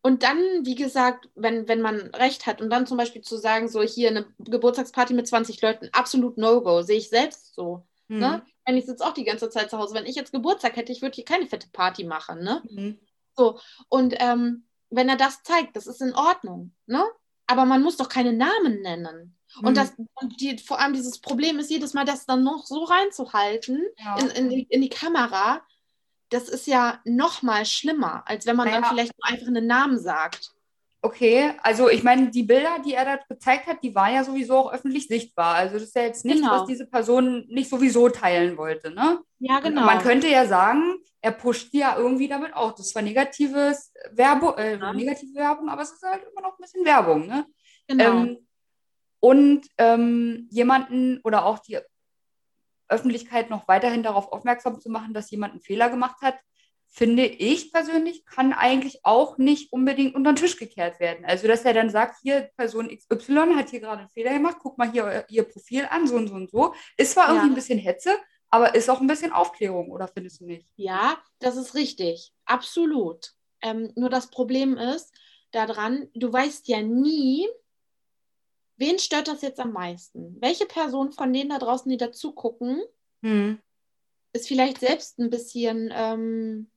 Und 0.02 0.22
dann, 0.22 0.38
wie 0.64 0.74
gesagt, 0.74 1.30
wenn, 1.34 1.66
wenn 1.66 1.80
man 1.80 1.96
Recht 2.14 2.46
hat 2.46 2.60
und 2.60 2.68
dann 2.68 2.86
zum 2.86 2.98
Beispiel 2.98 3.22
zu 3.22 3.38
sagen, 3.38 3.68
so 3.68 3.82
hier 3.82 4.10
eine 4.10 4.26
Geburtstagsparty 4.38 5.14
mit 5.14 5.26
20 5.26 5.62
Leuten, 5.62 5.88
absolut 5.92 6.36
No-Go, 6.36 6.82
sehe 6.82 6.98
ich 6.98 7.08
selbst 7.08 7.54
so. 7.54 7.86
Mhm. 8.08 8.18
Ne? 8.18 8.42
Wenn 8.66 8.76
ich 8.76 8.84
sitze 8.84 9.04
auch 9.04 9.14
die 9.14 9.24
ganze 9.24 9.48
Zeit 9.48 9.70
zu 9.70 9.78
Hause. 9.78 9.94
Wenn 9.94 10.04
ich 10.04 10.14
jetzt 10.14 10.32
Geburtstag 10.32 10.76
hätte, 10.76 10.92
ich 10.92 11.00
würde 11.00 11.14
hier 11.14 11.24
keine 11.24 11.46
fette 11.46 11.68
Party 11.72 12.04
machen. 12.04 12.44
Ne? 12.44 12.62
Mhm. 12.68 12.98
So, 13.34 13.58
und 13.88 14.14
ähm, 14.18 14.66
wenn 14.90 15.08
er 15.08 15.16
das 15.16 15.42
zeigt, 15.42 15.74
das 15.74 15.86
ist 15.86 16.02
in 16.02 16.14
Ordnung. 16.14 16.74
Ne? 16.86 17.02
Aber 17.46 17.64
man 17.64 17.82
muss 17.82 17.96
doch 17.96 18.10
keine 18.10 18.34
Namen 18.34 18.82
nennen. 18.82 19.38
Mhm. 19.58 19.66
Und, 19.66 19.76
das, 19.76 19.94
und 19.96 20.38
die, 20.38 20.58
vor 20.58 20.80
allem 20.80 20.92
dieses 20.92 21.18
Problem 21.18 21.58
ist, 21.58 21.70
jedes 21.70 21.94
Mal 21.94 22.04
das 22.04 22.26
dann 22.26 22.44
noch 22.44 22.66
so 22.66 22.84
reinzuhalten 22.84 23.82
ja. 23.98 24.18
in, 24.18 24.28
in, 24.28 24.50
die, 24.50 24.62
in 24.64 24.82
die 24.82 24.90
Kamera, 24.90 25.62
das 26.34 26.48
ist 26.48 26.66
ja 26.66 27.00
noch 27.04 27.42
mal 27.42 27.64
schlimmer, 27.64 28.24
als 28.26 28.44
wenn 28.44 28.56
man 28.56 28.66
naja. 28.66 28.80
dann 28.80 28.90
vielleicht 28.90 29.12
nur 29.16 29.30
einfach 29.30 29.46
einen 29.46 29.66
Namen 29.68 29.98
sagt. 30.00 30.50
Okay, 31.00 31.52
also 31.62 31.88
ich 31.88 32.02
meine, 32.02 32.30
die 32.30 32.42
Bilder, 32.42 32.78
die 32.84 32.94
er 32.94 33.04
da 33.04 33.18
gezeigt 33.28 33.66
hat, 33.66 33.82
die 33.82 33.94
waren 33.94 34.14
ja 34.14 34.24
sowieso 34.24 34.56
auch 34.56 34.72
öffentlich 34.72 35.06
sichtbar. 35.06 35.54
Also 35.54 35.74
das 35.74 35.84
ist 35.84 35.94
ja 35.94 36.02
jetzt 36.02 36.24
nichts, 36.24 36.40
genau. 36.40 36.60
was 36.60 36.66
diese 36.66 36.86
Person 36.86 37.44
nicht 37.48 37.70
sowieso 37.70 38.08
teilen 38.08 38.56
wollte, 38.56 38.90
ne? 38.90 39.20
Ja, 39.38 39.60
genau. 39.60 39.82
Und 39.82 39.86
man 39.86 39.98
könnte 40.00 40.28
ja 40.28 40.46
sagen, 40.46 40.96
er 41.20 41.32
pusht 41.32 41.72
ja 41.72 41.96
irgendwie 41.96 42.26
damit 42.26 42.54
auch. 42.54 42.72
Das 42.72 42.94
war 42.94 43.02
negatives 43.02 43.92
Werbung, 44.12 44.56
äh, 44.56 44.78
ja. 44.78 44.92
negative 44.92 45.34
Werbung, 45.34 45.68
aber 45.68 45.82
es 45.82 45.92
ist 45.92 46.02
halt 46.02 46.22
immer 46.32 46.40
noch 46.40 46.58
ein 46.58 46.62
bisschen 46.62 46.84
Werbung, 46.84 47.26
ne? 47.26 47.46
Genau. 47.86 48.04
Ähm, 48.04 48.38
und 49.20 49.66
ähm, 49.78 50.48
jemanden 50.50 51.20
oder 51.22 51.44
auch 51.44 51.58
die 51.60 51.78
Öffentlichkeit 52.88 53.50
noch 53.50 53.68
weiterhin 53.68 54.02
darauf 54.02 54.32
aufmerksam 54.32 54.80
zu 54.80 54.90
machen, 54.90 55.14
dass 55.14 55.30
jemand 55.30 55.52
einen 55.52 55.62
Fehler 55.62 55.90
gemacht 55.90 56.20
hat, 56.22 56.36
finde 56.94 57.26
ich 57.26 57.72
persönlich, 57.72 58.24
kann 58.24 58.52
eigentlich 58.52 59.00
auch 59.02 59.36
nicht 59.36 59.72
unbedingt 59.72 60.14
unter 60.14 60.32
den 60.32 60.36
Tisch 60.36 60.56
gekehrt 60.56 61.00
werden. 61.00 61.24
Also, 61.24 61.48
dass 61.48 61.64
er 61.64 61.74
dann 61.74 61.90
sagt, 61.90 62.18
hier, 62.22 62.50
Person 62.56 62.88
XY 62.88 63.54
hat 63.56 63.70
hier 63.70 63.80
gerade 63.80 64.02
einen 64.02 64.10
Fehler 64.10 64.32
gemacht, 64.32 64.58
guck 64.60 64.78
mal 64.78 64.92
hier 64.92 65.24
ihr 65.28 65.42
Profil 65.42 65.88
an, 65.90 66.06
so 66.06 66.14
und 66.14 66.28
so 66.28 66.34
und 66.34 66.50
so. 66.50 66.72
Ist 66.96 67.12
zwar 67.12 67.28
irgendwie 67.28 67.48
ein 67.48 67.54
bisschen 67.56 67.80
Hetze, 67.80 68.16
aber 68.48 68.76
ist 68.76 68.88
auch 68.88 69.00
ein 69.00 69.08
bisschen 69.08 69.32
Aufklärung, 69.32 69.90
oder 69.90 70.06
findest 70.06 70.40
du 70.40 70.46
nicht? 70.46 70.68
Ja, 70.76 71.18
das 71.40 71.56
ist 71.56 71.74
richtig. 71.74 72.32
Absolut. 72.44 73.32
Ähm, 73.60 73.90
nur 73.96 74.08
das 74.08 74.30
Problem 74.30 74.76
ist 74.76 75.12
daran, 75.50 76.08
du 76.14 76.32
weißt 76.32 76.68
ja 76.68 76.80
nie, 76.80 77.48
wen 78.76 78.98
stört 78.98 79.28
das 79.28 79.42
jetzt 79.42 79.60
am 79.60 79.72
meisten? 79.72 80.36
Welche 80.40 80.66
Person 80.66 81.12
von 81.12 81.32
denen 81.32 81.50
da 81.50 81.58
draußen, 81.58 81.90
die 81.90 81.96
dazu 81.96 82.32
gucken, 82.32 82.82
hm. 83.22 83.58
ist 84.32 84.48
vielleicht 84.48 84.80
selbst 84.80 85.18
ein 85.18 85.30
bisschen 85.30 85.92
ähm, 85.94 86.70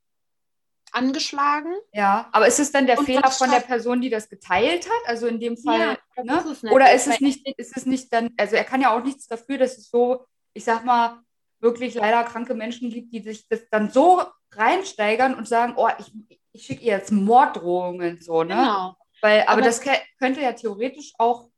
angeschlagen? 0.92 1.74
Ja, 1.94 2.30
aber 2.32 2.48
ist 2.48 2.60
es 2.60 2.72
dann 2.72 2.88
der 2.88 2.98
Fehler 2.98 3.30
von 3.32 3.50
der 3.50 3.60
Person, 3.60 4.02
die 4.02 4.10
das 4.10 4.30
geteilt 4.30 4.86
hat? 4.86 5.08
Also 5.08 5.28
in 5.28 5.40
dem 5.40 5.58
Fall, 5.58 5.98
ja, 6.16 6.24
ne? 6.24 6.44
ist 6.52 6.64
oder 6.64 6.94
ist 6.94 7.08
es 7.08 7.20
nicht, 7.20 7.48
ist 7.58 7.76
es 7.76 7.86
nicht 7.86 8.12
dann, 8.14 8.32
also 8.38 8.56
er 8.56 8.64
kann 8.64 8.82
ja 8.82 8.96
auch 8.96 9.04
nichts 9.04 9.28
dafür, 9.28 9.58
dass 9.58 9.78
es 9.78 9.90
so, 9.90 10.26
ich 10.54 10.64
sag 10.64 10.86
mal, 10.86 11.22
wirklich 11.60 11.96
leider 11.96 12.24
kranke 12.24 12.54
Menschen 12.54 12.90
gibt, 12.90 13.14
die 13.14 13.22
sich 13.22 13.48
das 13.48 13.62
dann 13.70 13.90
so 13.90 14.22
reinsteigern 14.52 15.34
und 15.36 15.48
sagen, 15.48 15.74
oh, 15.76 15.90
ich, 16.00 16.12
ich 16.52 16.66
schicke 16.66 16.84
ihr 16.84 16.94
jetzt 16.94 17.12
Morddrohungen 17.12 18.22
so, 18.22 18.44
ne? 18.44 18.56
Genau. 18.56 18.96
Weil, 19.22 19.42
aber, 19.42 19.54
aber 19.54 19.62
das 19.64 19.82
könnte 20.20 20.42
ja 20.42 20.54
theoretisch 20.54 21.14
auch 21.18 21.50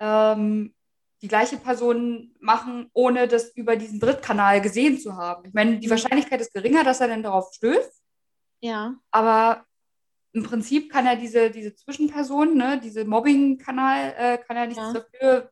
ähm, 0.00 0.74
die 1.22 1.28
gleiche 1.28 1.56
Person 1.56 2.34
machen, 2.40 2.90
ohne 2.92 3.26
das 3.26 3.54
über 3.56 3.76
diesen 3.76 4.00
Drittkanal 4.00 4.60
gesehen 4.60 4.98
zu 4.98 5.16
haben. 5.16 5.46
Ich 5.46 5.54
meine, 5.54 5.78
die 5.78 5.86
mhm. 5.86 5.90
Wahrscheinlichkeit 5.90 6.40
ist 6.40 6.52
geringer, 6.52 6.84
dass 6.84 7.00
er 7.00 7.08
dann 7.08 7.22
darauf 7.22 7.52
stößt. 7.54 8.02
Ja. 8.60 8.94
Aber 9.10 9.64
im 10.32 10.42
Prinzip 10.42 10.92
kann 10.92 11.06
er 11.06 11.16
diese, 11.16 11.50
diese 11.50 11.74
Zwischenperson, 11.74 12.56
ne, 12.56 12.78
diese 12.82 13.04
Mobbing-Kanal, 13.04 14.14
äh, 14.18 14.38
kann 14.38 14.56
er 14.56 14.66
nichts 14.66 14.82
ja. 14.82 14.92
dafür, 14.92 15.50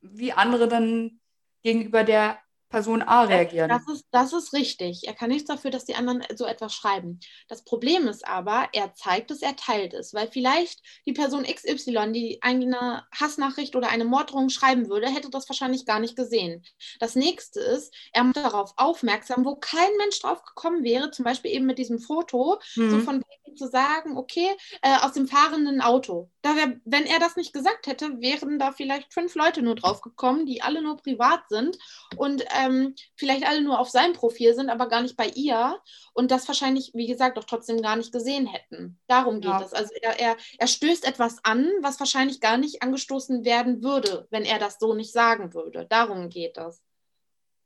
wie 0.00 0.32
andere 0.32 0.68
dann 0.68 1.20
gegenüber 1.62 2.04
der 2.04 2.38
Person 2.70 3.02
A 3.02 3.24
reagieren. 3.24 3.68
Das 3.68 3.82
ist, 3.92 4.06
das 4.12 4.32
ist 4.32 4.52
richtig. 4.52 5.02
Er 5.06 5.14
kann 5.14 5.28
nichts 5.28 5.48
dafür, 5.48 5.70
dass 5.72 5.84
die 5.84 5.96
anderen 5.96 6.22
so 6.36 6.46
etwas 6.46 6.72
schreiben. 6.72 7.18
Das 7.48 7.64
Problem 7.64 8.06
ist 8.06 8.26
aber, 8.26 8.68
er 8.72 8.94
zeigt 8.94 9.32
es, 9.32 9.42
er 9.42 9.56
teilt 9.56 9.92
es, 9.92 10.14
weil 10.14 10.28
vielleicht 10.28 10.80
die 11.04 11.12
Person 11.12 11.42
XY, 11.42 12.12
die 12.12 12.38
eine 12.42 13.04
Hassnachricht 13.12 13.74
oder 13.74 13.90
eine 13.90 14.04
Morddrohung 14.04 14.50
schreiben 14.50 14.88
würde, 14.88 15.08
hätte 15.08 15.30
das 15.30 15.48
wahrscheinlich 15.48 15.84
gar 15.84 15.98
nicht 15.98 16.16
gesehen. 16.16 16.64
Das 17.00 17.16
nächste 17.16 17.60
ist, 17.60 17.92
er 18.12 18.22
macht 18.22 18.36
darauf 18.36 18.72
aufmerksam, 18.76 19.44
wo 19.44 19.56
kein 19.56 19.90
Mensch 19.98 20.20
drauf 20.20 20.42
gekommen 20.44 20.84
wäre, 20.84 21.10
zum 21.10 21.24
Beispiel 21.24 21.50
eben 21.50 21.66
mit 21.66 21.78
diesem 21.78 21.98
Foto, 21.98 22.60
mhm. 22.76 22.90
so 22.90 22.98
von 23.00 23.22
zu 23.56 23.68
sagen, 23.68 24.16
okay, 24.16 24.48
äh, 24.82 24.96
aus 25.00 25.12
dem 25.12 25.26
fahrenden 25.28 25.80
Auto. 25.80 26.30
Da 26.42 26.56
wär, 26.56 26.80
wenn 26.84 27.06
er 27.06 27.18
das 27.18 27.36
nicht 27.36 27.52
gesagt 27.52 27.86
hätte, 27.86 28.20
wären 28.20 28.58
da 28.58 28.72
vielleicht 28.72 29.12
fünf 29.12 29.34
Leute 29.34 29.62
nur 29.62 29.74
drauf 29.74 30.00
gekommen, 30.00 30.46
die 30.46 30.62
alle 30.62 30.82
nur 30.82 30.96
privat 30.96 31.42
sind 31.48 31.78
und 32.16 32.44
ähm, 32.58 32.94
vielleicht 33.16 33.46
alle 33.46 33.62
nur 33.62 33.78
auf 33.78 33.90
seinem 33.90 34.14
Profil 34.14 34.54
sind, 34.54 34.70
aber 34.70 34.88
gar 34.88 35.02
nicht 35.02 35.16
bei 35.16 35.28
ihr 35.28 35.80
und 36.12 36.30
das 36.30 36.48
wahrscheinlich, 36.48 36.92
wie 36.94 37.06
gesagt, 37.06 37.36
doch 37.36 37.44
trotzdem 37.44 37.82
gar 37.82 37.96
nicht 37.96 38.12
gesehen 38.12 38.46
hätten. 38.46 38.98
Darum 39.06 39.40
geht 39.40 39.50
ja. 39.50 39.62
es. 39.62 39.72
Also 39.72 39.92
er, 40.00 40.18
er, 40.18 40.36
er 40.58 40.66
stößt 40.66 41.06
etwas 41.06 41.44
an, 41.44 41.70
was 41.80 42.00
wahrscheinlich 42.00 42.40
gar 42.40 42.56
nicht 42.56 42.82
angestoßen 42.82 43.44
werden 43.44 43.82
würde, 43.82 44.26
wenn 44.30 44.44
er 44.44 44.58
das 44.58 44.78
so 44.78 44.94
nicht 44.94 45.12
sagen 45.12 45.54
würde. 45.54 45.86
Darum 45.88 46.28
geht 46.28 46.56
es. 46.58 46.82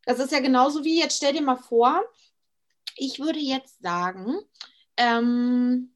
Das 0.06 0.18
ist 0.18 0.32
ja 0.32 0.40
genauso 0.40 0.84
wie, 0.84 0.98
jetzt 0.98 1.16
stell 1.16 1.32
dir 1.32 1.42
mal 1.42 1.56
vor, 1.56 2.02
ich 2.96 3.18
würde 3.18 3.38
jetzt 3.38 3.82
sagen, 3.82 4.38
ähm, 4.96 5.94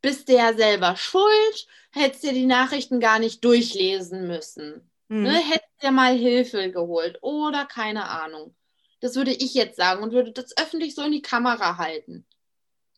bist 0.00 0.28
du 0.28 0.34
ja 0.34 0.52
selber 0.54 0.96
schuld, 0.96 1.66
hättest 1.92 2.24
dir 2.24 2.32
die 2.32 2.46
Nachrichten 2.46 3.00
gar 3.00 3.18
nicht 3.18 3.44
durchlesen 3.44 4.26
müssen. 4.26 4.90
Mhm. 5.08 5.22
Ne? 5.22 5.32
Hättest 5.32 5.82
dir 5.82 5.92
mal 5.92 6.16
Hilfe 6.16 6.70
geholt 6.70 7.18
oder 7.22 7.64
keine 7.64 8.08
Ahnung. 8.08 8.54
Das 9.00 9.16
würde 9.16 9.32
ich 9.32 9.54
jetzt 9.54 9.76
sagen 9.76 10.02
und 10.02 10.12
würde 10.12 10.32
das 10.32 10.56
öffentlich 10.56 10.94
so 10.94 11.02
in 11.02 11.12
die 11.12 11.22
Kamera 11.22 11.76
halten. 11.76 12.26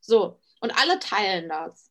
So, 0.00 0.38
und 0.60 0.70
alle 0.78 0.98
teilen 0.98 1.48
das. 1.48 1.90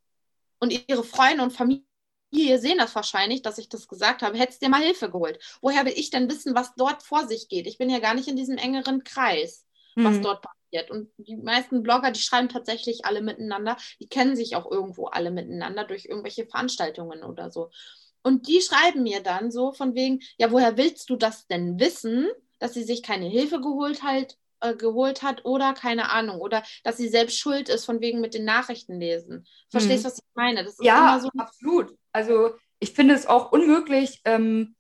Und 0.60 0.72
ihre 0.88 1.04
Freunde 1.04 1.44
und 1.44 1.52
Familie 1.52 1.84
sehen 2.32 2.78
das 2.78 2.96
wahrscheinlich, 2.96 3.42
dass 3.42 3.58
ich 3.58 3.70
das 3.70 3.88
gesagt 3.88 4.22
habe. 4.22 4.38
Hättest 4.38 4.62
dir 4.62 4.70
mal 4.70 4.82
Hilfe 4.82 5.10
geholt. 5.10 5.40
Woher 5.62 5.86
will 5.86 5.94
ich 5.96 6.10
denn 6.10 6.30
wissen, 6.30 6.56
was 6.56 6.74
dort 6.76 7.04
vor 7.04 7.28
sich 7.28 7.50
geht? 7.50 7.68
Ich 7.68 7.78
bin 7.78 7.90
ja 7.90 8.00
gar 8.00 8.14
nicht 8.14 8.28
in 8.28 8.36
diesem 8.36 8.58
engeren 8.58 9.04
Kreis, 9.04 9.66
was 9.96 10.18
mhm. 10.18 10.22
dort 10.22 10.42
passiert. 10.42 10.63
Und 10.92 11.10
die 11.18 11.36
meisten 11.36 11.84
Blogger, 11.84 12.12
die 12.12 12.20
schreiben 12.20 12.50
tatsächlich 12.50 13.06
alle 13.06 13.22
miteinander. 13.22 13.78
Die 14.00 14.08
kennen 14.08 14.36
sich 14.36 14.56
auch 14.56 14.70
irgendwo 14.70 15.08
alle 15.08 15.32
miteinander 15.32 15.86
durch 15.86 16.06
irgendwelche 16.06 16.46
Veranstaltungen 16.46 17.24
oder 17.24 17.52
so. 17.52 17.70
Und 18.24 18.48
die 18.48 18.62
schreiben 18.62 19.04
mir 19.04 19.22
dann 19.22 19.52
so 19.52 19.74
von 19.74 19.96
wegen, 19.96 20.22
ja, 20.38 20.52
woher 20.52 20.78
willst 20.78 21.10
du 21.10 21.16
das 21.16 21.46
denn 21.48 21.80
wissen, 21.80 22.28
dass 22.60 22.74
sie 22.74 22.84
sich 22.84 23.04
keine 23.04 23.28
Hilfe 23.28 23.60
geholt 23.60 24.04
halt, 24.04 24.38
äh, 24.62 24.76
geholt 24.76 25.22
hat 25.24 25.44
oder 25.46 25.74
keine 25.74 26.10
Ahnung 26.10 26.40
oder 26.40 26.64
dass 26.84 26.98
sie 26.98 27.10
selbst 27.10 27.38
schuld 27.38 27.68
ist 27.68 27.86
von 27.86 28.00
wegen 28.00 28.22
mit 28.22 28.34
den 28.34 28.46
Nachrichten 28.46 29.00
lesen. 29.00 29.46
Verstehst 29.70 30.06
du, 30.06 30.08
mhm. 30.08 30.12
was 30.12 30.20
ich 30.20 30.36
meine? 30.36 30.74
ja, 30.80 31.20
so 31.20 31.30
absolut. 31.38 31.94
Also 32.14 32.52
ich 32.80 32.94
finde 32.94 33.14
es 33.14 33.28
auch 33.28 33.52
unmöglich, 33.52 34.22
ähm, 34.24 34.76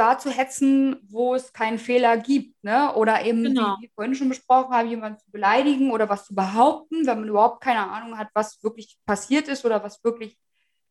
da 0.00 0.18
zu 0.18 0.30
hetzen, 0.30 0.96
wo 1.08 1.34
es 1.34 1.52
keinen 1.52 1.78
Fehler 1.78 2.16
gibt, 2.16 2.62
ne? 2.64 2.94
Oder 2.94 3.24
eben, 3.24 3.44
genau. 3.44 3.76
wie 3.78 3.82
wir 3.82 3.90
vorhin 3.94 4.14
schon 4.14 4.30
besprochen 4.30 4.74
haben, 4.74 4.88
jemanden 4.88 5.18
zu 5.18 5.30
beleidigen 5.30 5.90
oder 5.90 6.08
was 6.08 6.24
zu 6.24 6.34
behaupten, 6.34 7.06
wenn 7.06 7.20
man 7.20 7.28
überhaupt 7.28 7.62
keine 7.62 7.86
Ahnung 7.90 8.16
hat, 8.16 8.28
was 8.32 8.62
wirklich 8.62 8.98
passiert 9.04 9.46
ist 9.48 9.64
oder 9.64 9.84
was 9.84 10.02
wirklich 10.02 10.38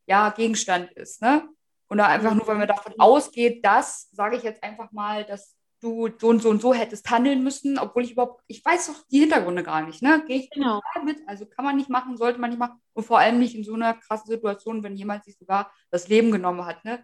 ja, 0.06 0.30
Gegenstand 0.30 0.92
ist. 0.92 1.22
Ne? 1.22 1.50
Oder 1.90 2.08
einfach 2.08 2.36
nur, 2.36 2.48
weil 2.48 2.58
man 2.58 2.68
davon 2.68 2.94
ausgeht, 3.00 3.66
dass, 3.66 4.10
sage 4.12 4.38
ich 4.38 4.44
jetzt 4.44 4.64
einfach 4.64 4.92
mal, 4.92 5.26
dass 5.26 5.56
du 5.82 6.10
so 6.20 6.28
und 6.28 6.42
so 6.42 6.50
und 6.50 6.62
so 6.62 6.74
hättest 6.74 7.10
handeln 7.10 7.44
müssen, 7.44 7.80
obwohl 7.80 8.04
ich 8.04 8.12
überhaupt, 8.12 8.44
ich 8.48 8.64
weiß 8.64 8.88
doch 8.88 9.08
die 9.10 9.22
Hintergründe 9.22 9.64
gar 9.64 9.82
nicht, 9.82 10.04
ne? 10.04 10.24
Gehe 10.28 10.38
ich 10.38 10.50
genau. 10.52 10.82
mit, 11.04 11.18
also 11.28 11.46
kann 11.46 11.66
man 11.66 11.78
nicht 11.78 11.90
machen, 11.90 12.18
sollte 12.18 12.40
man 12.40 12.52
nicht 12.52 12.60
machen 12.60 12.80
und 12.94 13.06
vor 13.06 13.18
allem 13.18 13.40
nicht 13.40 13.56
in 13.56 13.64
so 13.64 13.74
einer 13.74 13.94
krassen 13.96 14.28
Situation, 14.28 14.84
wenn 14.84 14.96
jemand 14.96 15.24
sich 15.24 15.38
sogar 15.38 15.72
das 15.90 16.08
Leben 16.10 16.32
genommen 16.32 16.66
hat, 16.66 16.84
ne? 16.86 17.04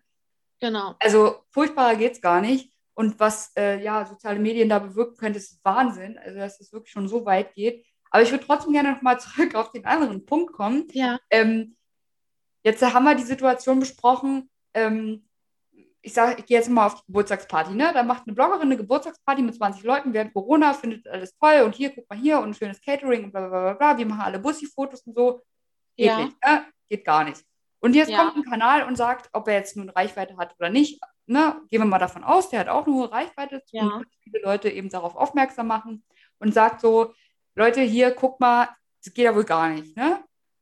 Genau. 0.59 0.95
Also 0.99 1.43
furchtbarer 1.51 1.95
geht 1.95 2.13
es 2.13 2.21
gar 2.21 2.41
nicht 2.41 2.71
und 2.93 3.19
was 3.19 3.51
äh, 3.57 3.83
ja 3.83 4.05
soziale 4.05 4.39
Medien 4.39 4.69
da 4.69 4.79
bewirken 4.79 5.17
können, 5.17 5.35
ist 5.35 5.59
Wahnsinn, 5.63 6.17
also 6.17 6.39
dass 6.39 6.59
es 6.59 6.71
wirklich 6.71 6.91
schon 6.91 7.07
so 7.07 7.25
weit 7.25 7.53
geht. 7.53 7.85
Aber 8.09 8.23
ich 8.23 8.31
würde 8.31 8.45
trotzdem 8.45 8.73
gerne 8.73 8.93
nochmal 8.93 9.19
zurück 9.19 9.55
auf 9.55 9.71
den 9.71 9.85
anderen 9.85 10.25
Punkt 10.25 10.53
kommen. 10.53 10.87
Ja. 10.91 11.19
Ähm, 11.29 11.75
Jetzt 12.65 12.81
haben 12.81 13.03
wir 13.03 13.13
die 13.13 13.21
Situation 13.21 13.79
besprochen, 13.79 14.49
ähm, 14.73 15.23
ich 16.01 16.13
sage, 16.13 16.37
ich 16.39 16.47
gehe 16.47 16.57
jetzt 16.57 16.69
mal 16.69 16.87
auf 16.87 16.95
die 16.95 17.05
Geburtstagsparty, 17.05 17.75
ne? 17.75 17.91
Da 17.93 18.01
macht 18.01 18.23
eine 18.25 18.33
Bloggerin 18.33 18.63
eine 18.63 18.77
Geburtstagsparty 18.77 19.43
mit 19.43 19.55
20 19.55 19.83
Leuten 19.83 20.13
während 20.13 20.33
Corona, 20.33 20.73
findet 20.73 21.07
alles 21.07 21.37
toll 21.37 21.61
und 21.63 21.75
hier, 21.75 21.93
guck 21.93 22.09
mal 22.09 22.17
hier 22.17 22.39
und 22.39 22.49
ein 22.49 22.53
schönes 22.55 22.81
Catering 22.81 23.25
und 23.25 23.31
bla 23.31 23.47
bla 23.47 23.61
bla 23.61 23.73
bla. 23.73 23.97
Wir 23.99 24.05
machen 24.07 24.21
alle 24.21 24.39
Bussi-Fotos 24.39 25.01
und 25.01 25.15
so. 25.15 25.43
Geht 25.95 26.07
ja. 26.07 26.25
nicht, 26.25 26.35
ne? 26.43 26.65
Geht 26.89 27.05
gar 27.05 27.23
nicht. 27.23 27.43
Und 27.85 27.93
jetzt 27.93 28.09
ja. 28.09 28.17
kommt 28.17 28.37
ein 28.37 28.49
Kanal 28.49 28.81
und 28.87 28.95
sagt, 28.95 29.29
ob 29.31 29.47
er 29.47 29.53
jetzt 29.53 29.77
nun 29.77 29.91
Reichweite 29.91 30.37
hat 30.37 30.55
oder 30.57 30.71
nicht. 30.71 30.99
Ne? 31.27 31.61
Gehen 31.69 31.81
wir 31.81 31.85
mal 31.85 31.99
davon 31.99 32.23
aus, 32.23 32.49
der 32.49 32.61
hat 32.61 32.67
auch 32.67 32.87
eine 32.87 32.95
hohe 32.95 33.11
Reichweite, 33.11 33.61
ja. 33.71 34.01
viele 34.23 34.41
Leute 34.41 34.71
eben 34.71 34.89
darauf 34.89 35.15
aufmerksam 35.15 35.67
machen 35.67 36.03
und 36.39 36.51
sagt 36.51 36.81
so, 36.81 37.13
Leute, 37.53 37.81
hier, 37.81 38.09
guck 38.09 38.39
mal, 38.39 38.69
das 39.03 39.13
geht 39.13 39.25
ja 39.25 39.35
wohl 39.35 39.43
gar 39.43 39.69
nicht. 39.69 39.95
Ne? 39.95 40.17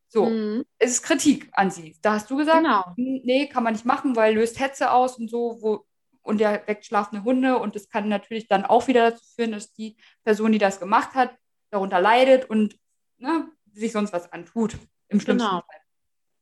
So, 0.09 0.25
mhm. 0.25 0.65
es 0.79 0.91
ist 0.91 1.03
Kritik 1.03 1.49
an 1.53 1.71
sie. 1.71 1.95
Da 2.01 2.15
hast 2.15 2.29
du 2.29 2.35
gesagt, 2.35 2.61
genau. 2.61 2.83
Nee, 2.97 3.47
kann 3.47 3.63
man 3.63 3.71
nicht 3.71 3.85
machen, 3.85 4.17
weil 4.17 4.35
löst 4.35 4.59
Hetze 4.59 4.91
aus 4.91 5.17
und 5.17 5.29
so, 5.29 5.59
wo, 5.61 5.85
und 6.23 6.41
der 6.41 6.67
weckt 6.67 6.85
schlafende 6.85 7.23
Hunde 7.23 7.57
und 7.57 7.77
das 7.77 7.87
kann 7.87 8.09
natürlich 8.09 8.49
dann 8.49 8.65
auch 8.65 8.87
wieder 8.87 9.11
dazu 9.11 9.23
führen, 9.33 9.53
dass 9.53 9.71
die 9.71 9.95
Person, 10.25 10.51
die 10.51 10.57
das 10.57 10.77
gemacht 10.77 11.15
hat, 11.15 11.33
darunter 11.69 12.01
leidet 12.01 12.49
und 12.49 12.77
ne, 13.17 13.47
sich 13.71 13.93
sonst 13.93 14.11
was 14.11 14.29
antut, 14.33 14.75
im 15.07 15.21
schlimmsten 15.21 15.47
genau. 15.47 15.61
Fall. 15.61 15.82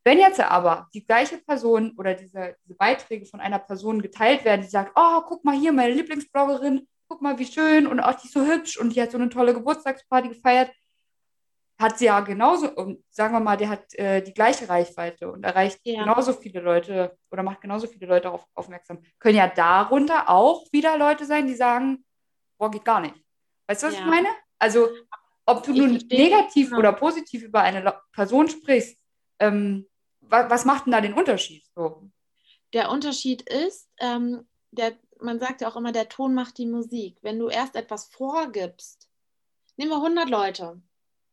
Wenn 0.03 0.17
jetzt 0.17 0.39
aber 0.39 0.87
die 0.93 1.05
gleiche 1.05 1.37
Person 1.37 1.93
oder 1.97 2.15
diese, 2.15 2.55
diese 2.63 2.75
Beiträge 2.75 3.25
von 3.25 3.39
einer 3.39 3.59
Person 3.59 4.01
geteilt 4.01 4.43
werden, 4.43 4.61
die 4.61 4.67
sagt, 4.67 4.93
oh, 4.95 5.21
guck 5.27 5.45
mal 5.45 5.55
hier, 5.55 5.71
meine 5.71 5.93
Lieblingsbloggerin, 5.93 6.87
guck 7.07 7.21
mal, 7.21 7.37
wie 7.37 7.45
schön 7.45 7.85
und 7.87 7.99
auch 7.99 8.15
die 8.15 8.27
ist 8.27 8.33
so 8.33 8.45
hübsch 8.45 8.77
und 8.77 8.95
die 8.95 9.01
hat 9.01 9.11
so 9.11 9.17
eine 9.17 9.29
tolle 9.29 9.53
Geburtstagsparty 9.53 10.29
gefeiert, 10.29 10.71
hat 11.79 11.97
sie 11.97 12.05
ja 12.05 12.19
genauso, 12.21 12.69
und 12.71 13.03
sagen 13.09 13.33
wir 13.33 13.39
mal, 13.39 13.57
der 13.57 13.69
hat 13.69 13.93
äh, 13.95 14.21
die 14.21 14.33
gleiche 14.33 14.69
Reichweite 14.69 15.31
und 15.31 15.43
erreicht 15.43 15.79
ja. 15.83 16.03
genauso 16.03 16.33
viele 16.33 16.61
Leute 16.61 17.17
oder 17.31 17.43
macht 17.43 17.61
genauso 17.61 17.87
viele 17.87 18.05
Leute 18.05 18.23
darauf 18.23 18.45
aufmerksam. 18.53 19.03
Können 19.19 19.37
ja 19.37 19.47
darunter 19.47 20.29
auch 20.29 20.65
wieder 20.71 20.97
Leute 20.97 21.25
sein, 21.25 21.47
die 21.47 21.55
sagen, 21.55 22.05
boah, 22.57 22.71
geht 22.71 22.85
gar 22.85 23.01
nicht. 23.01 23.15
Weißt 23.67 23.83
du, 23.83 23.87
was 23.87 23.95
ja. 23.95 24.01
ich 24.01 24.05
meine? 24.05 24.27
Also, 24.59 24.89
ob 25.45 25.63
du 25.63 25.71
ich 25.71 25.77
nun 25.77 25.93
negativ 26.11 26.67
genau. 26.67 26.79
oder 26.79 26.93
positiv 26.93 27.43
über 27.43 27.61
eine 27.61 27.93
Person 28.13 28.47
sprichst, 28.47 28.97
ähm, 29.39 29.87
was, 30.31 30.49
was, 30.49 30.65
macht 30.65 30.85
denn 30.85 30.93
da 30.93 31.01
den 31.01 31.13
Unterschied? 31.13 31.63
So? 31.75 32.09
Der 32.73 32.89
Unterschied 32.89 33.41
ist, 33.41 33.89
ähm, 33.99 34.47
der, 34.71 34.97
man 35.19 35.39
sagt 35.39 35.61
ja 35.61 35.67
auch 35.67 35.75
immer, 35.75 35.91
der 35.91 36.09
Ton 36.09 36.33
macht 36.33 36.57
die 36.57 36.65
Musik. 36.65 37.17
Wenn 37.21 37.37
du 37.37 37.49
erst 37.49 37.75
etwas 37.75 38.05
vorgibst, 38.05 39.09
nehmen 39.77 39.91
wir 39.91 39.97
100 39.97 40.29
Leute, 40.29 40.81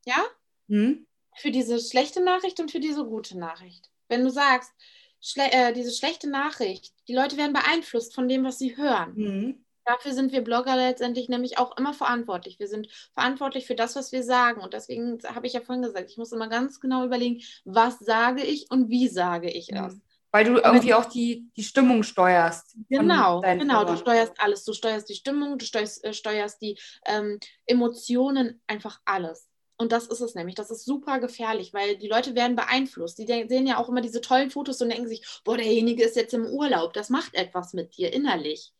ja? 0.04 0.22
Hm? 0.68 1.06
Für 1.36 1.50
diese 1.50 1.78
schlechte 1.78 2.22
Nachricht 2.22 2.58
und 2.60 2.70
für 2.70 2.80
diese 2.80 3.04
gute 3.04 3.38
Nachricht. 3.38 3.90
Wenn 4.08 4.24
du 4.24 4.30
sagst, 4.30 4.72
schle 5.20 5.50
äh, 5.52 5.72
diese 5.72 5.92
schlechte 5.92 6.28
Nachricht, 6.28 6.92
die 7.06 7.14
Leute 7.14 7.36
werden 7.36 7.52
beeinflusst 7.52 8.14
von 8.14 8.28
dem, 8.28 8.44
was 8.44 8.58
sie 8.58 8.76
hören. 8.76 9.14
Hm. 9.14 9.64
Dafür 9.88 10.12
sind 10.12 10.32
wir 10.32 10.42
Blogger 10.42 10.76
letztendlich 10.76 11.30
nämlich 11.30 11.56
auch 11.56 11.74
immer 11.78 11.94
verantwortlich. 11.94 12.58
Wir 12.58 12.68
sind 12.68 12.88
verantwortlich 13.14 13.66
für 13.66 13.74
das, 13.74 13.96
was 13.96 14.12
wir 14.12 14.22
sagen. 14.22 14.60
Und 14.60 14.74
deswegen 14.74 15.18
habe 15.34 15.46
ich 15.46 15.54
ja 15.54 15.62
vorhin 15.62 15.82
gesagt, 15.82 16.10
ich 16.10 16.18
muss 16.18 16.30
immer 16.30 16.48
ganz 16.48 16.78
genau 16.78 17.06
überlegen, 17.06 17.40
was 17.64 17.98
sage 17.98 18.42
ich 18.42 18.70
und 18.70 18.90
wie 18.90 19.08
sage 19.08 19.50
ich 19.50 19.72
es. 19.72 19.94
Hm. 19.94 20.02
Weil 20.30 20.44
du 20.44 20.58
irgendwie 20.58 20.92
auch 20.92 21.06
die, 21.06 21.48
die 21.56 21.62
Stimmung 21.62 22.02
steuerst. 22.02 22.76
Genau, 22.90 23.40
genau. 23.40 23.84
Du 23.84 23.96
steuerst 23.96 24.34
alles. 24.36 24.62
Du 24.64 24.74
steuerst 24.74 25.08
die 25.08 25.14
Stimmung, 25.14 25.56
du 25.56 25.64
steuerst, 25.64 26.04
äh, 26.04 26.12
steuerst 26.12 26.60
die 26.60 26.78
ähm, 27.06 27.38
Emotionen, 27.64 28.60
einfach 28.66 29.00
alles. 29.06 29.48
Und 29.78 29.92
das 29.92 30.06
ist 30.06 30.20
es 30.20 30.34
nämlich. 30.34 30.54
Das 30.54 30.70
ist 30.70 30.84
super 30.84 31.18
gefährlich, 31.18 31.72
weil 31.72 31.96
die 31.96 32.08
Leute 32.08 32.34
werden 32.34 32.56
beeinflusst. 32.56 33.18
Die 33.18 33.26
sehen 33.26 33.66
ja 33.66 33.78
auch 33.78 33.88
immer 33.88 34.02
diese 34.02 34.20
tollen 34.20 34.50
Fotos 34.50 34.82
und 34.82 34.90
denken 34.90 35.08
sich, 35.08 35.24
boah, 35.44 35.56
derjenige 35.56 36.04
ist 36.04 36.16
jetzt 36.16 36.34
im 36.34 36.44
Urlaub. 36.44 36.92
Das 36.92 37.08
macht 37.08 37.34
etwas 37.34 37.72
mit 37.72 37.96
dir 37.96 38.12
innerlich, 38.12 38.74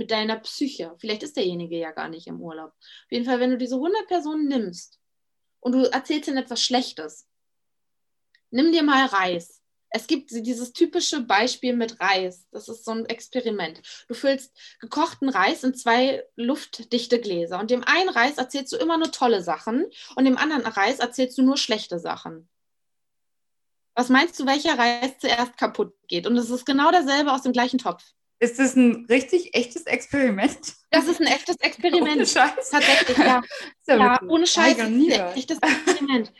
mit 0.00 0.10
deiner 0.10 0.36
Psyche. 0.36 0.96
Vielleicht 0.96 1.22
ist 1.22 1.36
derjenige 1.36 1.76
ja 1.76 1.90
gar 1.90 2.08
nicht 2.08 2.26
im 2.26 2.40
Urlaub. 2.40 2.70
Auf 2.70 3.12
jeden 3.12 3.26
Fall, 3.26 3.38
wenn 3.38 3.50
du 3.50 3.58
diese 3.58 3.74
100 3.74 4.08
Personen 4.08 4.48
nimmst 4.48 4.98
und 5.60 5.72
du 5.72 5.92
erzählst 5.92 6.26
ihnen 6.26 6.38
etwas 6.38 6.62
Schlechtes, 6.62 7.28
nimm 8.50 8.72
dir 8.72 8.82
mal 8.82 9.04
Reis. 9.04 9.60
es 9.90 10.06
gibt 10.06 10.30
dieses 10.30 10.72
typische 10.72 11.20
Beispiel 11.20 11.76
mit 11.76 12.00
Reis. 12.00 12.46
Das 12.50 12.70
ist 12.70 12.86
so 12.86 12.92
ein 12.92 13.04
Experiment. 13.06 13.82
Du 14.08 14.14
füllst 14.14 14.56
gekochten 14.80 15.28
Reis 15.28 15.64
in 15.64 15.74
zwei 15.74 16.24
luftdichte 16.34 17.20
Gläser 17.20 17.60
und 17.60 17.70
dem 17.70 17.84
einen 17.84 18.08
Reis 18.08 18.38
erzählst 18.38 18.72
du 18.72 18.78
immer 18.78 18.96
nur 18.96 19.12
tolle 19.12 19.42
Sachen 19.42 19.84
und 20.16 20.24
dem 20.24 20.38
anderen 20.38 20.64
Reis 20.64 20.98
erzählst 20.98 21.36
du 21.36 21.42
nur 21.42 21.58
schlechte 21.58 21.98
Sachen. 21.98 22.48
Was 23.94 24.08
meinst 24.08 24.40
du, 24.40 24.46
welcher 24.46 24.78
Reis 24.78 25.18
zuerst 25.18 25.58
kaputt 25.58 25.92
geht? 26.08 26.26
Und 26.26 26.38
es 26.38 26.48
ist 26.48 26.64
genau 26.64 26.90
derselbe 26.90 27.32
aus 27.32 27.42
dem 27.42 27.52
gleichen 27.52 27.78
Topf. 27.78 28.14
Ist 28.40 28.58
das 28.58 28.74
ein 28.74 29.06
richtig 29.10 29.54
echtes 29.54 29.84
Experiment? 29.84 30.74
Das 30.90 31.06
ist 31.06 31.20
ein 31.20 31.26
echtes 31.26 31.56
Experiment. 31.60 32.16
Ohne 32.16 32.26
Scheiß. 32.26 32.70
Tatsächlich, 32.70 33.18
ja. 33.18 33.42
ja, 33.86 33.96
ja 33.96 34.20
ohne 34.26 34.46
Scheiß. 34.46 34.78
Ein 34.78 35.10
echtes 35.36 35.58
Experiment. 35.58 36.32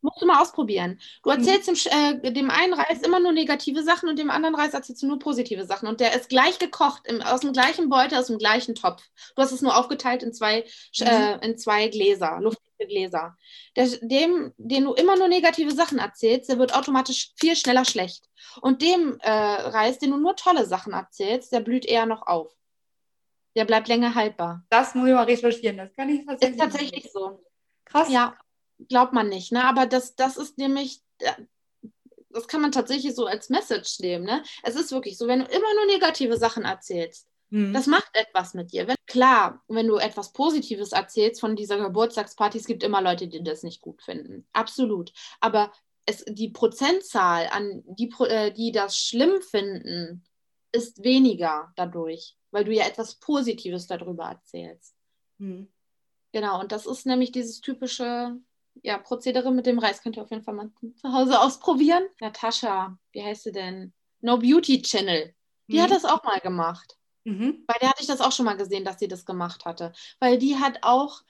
Musst 0.00 0.22
du 0.22 0.26
mal 0.26 0.40
ausprobieren. 0.40 1.00
Du 1.24 1.30
erzählst 1.30 1.68
mhm. 1.68 2.20
dem, 2.22 2.22
äh, 2.22 2.32
dem, 2.32 2.50
einen 2.50 2.74
Reis 2.74 3.02
immer 3.02 3.18
nur 3.18 3.32
negative 3.32 3.82
Sachen 3.82 4.08
und 4.08 4.16
dem 4.16 4.30
anderen 4.30 4.54
Reis 4.54 4.72
erzählst 4.72 5.02
du 5.02 5.08
nur 5.08 5.18
positive 5.18 5.66
Sachen. 5.66 5.88
Und 5.88 5.98
der 5.98 6.14
ist 6.14 6.28
gleich 6.28 6.60
gekocht, 6.60 7.02
im, 7.06 7.20
aus 7.22 7.40
dem 7.40 7.52
gleichen 7.52 7.88
Beutel, 7.88 8.18
aus 8.18 8.28
dem 8.28 8.38
gleichen 8.38 8.76
Topf. 8.76 9.02
Du 9.34 9.42
hast 9.42 9.50
es 9.50 9.60
nur 9.60 9.76
aufgeteilt 9.76 10.22
in 10.22 10.32
zwei, 10.32 10.64
mhm. 11.00 11.06
äh, 11.06 11.44
in 11.44 11.58
zwei 11.58 11.88
Gläser, 11.88 12.38
luftliche 12.40 12.67
Gläser. 12.86 13.36
Der, 13.76 13.86
dem, 14.00 14.52
den 14.56 14.84
du 14.84 14.94
immer 14.94 15.16
nur 15.16 15.28
negative 15.28 15.72
Sachen 15.72 15.98
erzählst, 15.98 16.48
der 16.48 16.58
wird 16.58 16.74
automatisch 16.74 17.32
viel 17.36 17.56
schneller 17.56 17.84
schlecht. 17.84 18.28
Und 18.60 18.82
dem 18.82 19.18
äh, 19.20 19.30
Reis, 19.30 19.98
den 19.98 20.10
du 20.10 20.16
nur 20.16 20.36
tolle 20.36 20.66
Sachen 20.66 20.92
erzählst, 20.92 21.52
der 21.52 21.60
blüht 21.60 21.84
eher 21.84 22.06
noch 22.06 22.26
auf. 22.26 22.52
Der 23.56 23.64
bleibt 23.64 23.88
länger 23.88 24.14
haltbar. 24.14 24.64
Das 24.70 24.94
muss 24.94 25.08
ich 25.08 25.14
mal 25.14 25.24
recherchieren. 25.24 25.78
Das 25.78 25.92
kann 25.94 26.08
ich 26.08 26.24
tatsächlich. 26.24 26.56
Ist 26.56 26.62
tatsächlich 26.62 27.12
so. 27.12 27.42
Krass. 27.84 28.08
Ja 28.10 28.36
glaubt 28.86 29.12
man 29.12 29.28
nicht, 29.28 29.52
ne? 29.52 29.64
Aber 29.64 29.86
das, 29.86 30.14
das 30.14 30.36
ist 30.36 30.58
nämlich, 30.58 31.02
das 32.30 32.46
kann 32.46 32.60
man 32.60 32.72
tatsächlich 32.72 33.14
so 33.14 33.26
als 33.26 33.48
Message 33.48 33.98
nehmen, 34.00 34.24
ne? 34.24 34.42
Es 34.62 34.76
ist 34.76 34.92
wirklich 34.92 35.18
so, 35.18 35.26
wenn 35.26 35.40
du 35.40 35.46
immer 35.46 35.74
nur 35.74 35.86
negative 35.86 36.36
Sachen 36.36 36.64
erzählst, 36.64 37.27
mhm. 37.50 37.72
das 37.72 37.86
macht 37.86 38.10
etwas 38.14 38.54
mit 38.54 38.72
dir. 38.72 38.86
Wenn, 38.86 38.96
klar, 39.06 39.62
wenn 39.68 39.86
du 39.86 39.96
etwas 39.96 40.32
Positives 40.32 40.92
erzählst 40.92 41.40
von 41.40 41.56
dieser 41.56 41.78
Geburtstagsparty, 41.78 42.58
es 42.58 42.66
gibt 42.66 42.82
immer 42.82 43.02
Leute, 43.02 43.28
die 43.28 43.42
das 43.42 43.62
nicht 43.62 43.80
gut 43.80 44.02
finden. 44.02 44.46
Absolut. 44.52 45.12
Aber 45.40 45.72
es, 46.06 46.24
die 46.26 46.48
Prozentzahl 46.48 47.48
an 47.50 47.82
die, 47.86 48.10
äh, 48.20 48.52
die 48.52 48.72
das 48.72 48.96
schlimm 48.96 49.42
finden, 49.42 50.24
ist 50.72 51.02
weniger 51.02 51.72
dadurch, 51.76 52.36
weil 52.50 52.64
du 52.64 52.72
ja 52.72 52.86
etwas 52.86 53.16
Positives 53.16 53.86
darüber 53.86 54.24
erzählst. 54.24 54.94
Mhm. 55.38 55.68
Genau, 56.32 56.60
und 56.60 56.72
das 56.72 56.86
ist 56.86 57.06
nämlich 57.06 57.32
dieses 57.32 57.60
typische 57.60 58.36
ja, 58.82 58.98
Prozedere 58.98 59.50
mit 59.50 59.66
dem 59.66 59.78
Reis 59.78 60.02
könnt 60.02 60.16
ihr 60.16 60.22
auf 60.22 60.30
jeden 60.30 60.42
Fall 60.42 60.54
mal 60.54 60.70
zu 60.96 61.12
Hause 61.12 61.40
ausprobieren. 61.40 62.04
Natascha, 62.20 62.98
wie 63.12 63.22
heißt 63.22 63.44
sie 63.44 63.52
denn? 63.52 63.92
No 64.20 64.38
Beauty 64.38 64.82
Channel. 64.82 65.34
Die 65.68 65.78
mhm. 65.78 65.82
hat 65.82 65.90
das 65.90 66.04
auch 66.04 66.22
mal 66.24 66.40
gemacht. 66.40 66.97
Mhm. 67.28 67.64
Bei 67.66 67.74
der 67.80 67.90
hatte 67.90 68.00
ich 68.00 68.06
das 68.06 68.20
auch 68.20 68.32
schon 68.32 68.46
mal 68.46 68.56
gesehen, 68.56 68.84
dass 68.84 68.98
sie 68.98 69.08
das 69.08 69.26
gemacht 69.26 69.66
hatte. 69.66 69.92
Weil 70.18 70.38
die 70.38 70.56
hat 70.56 70.78
auch 70.82 71.22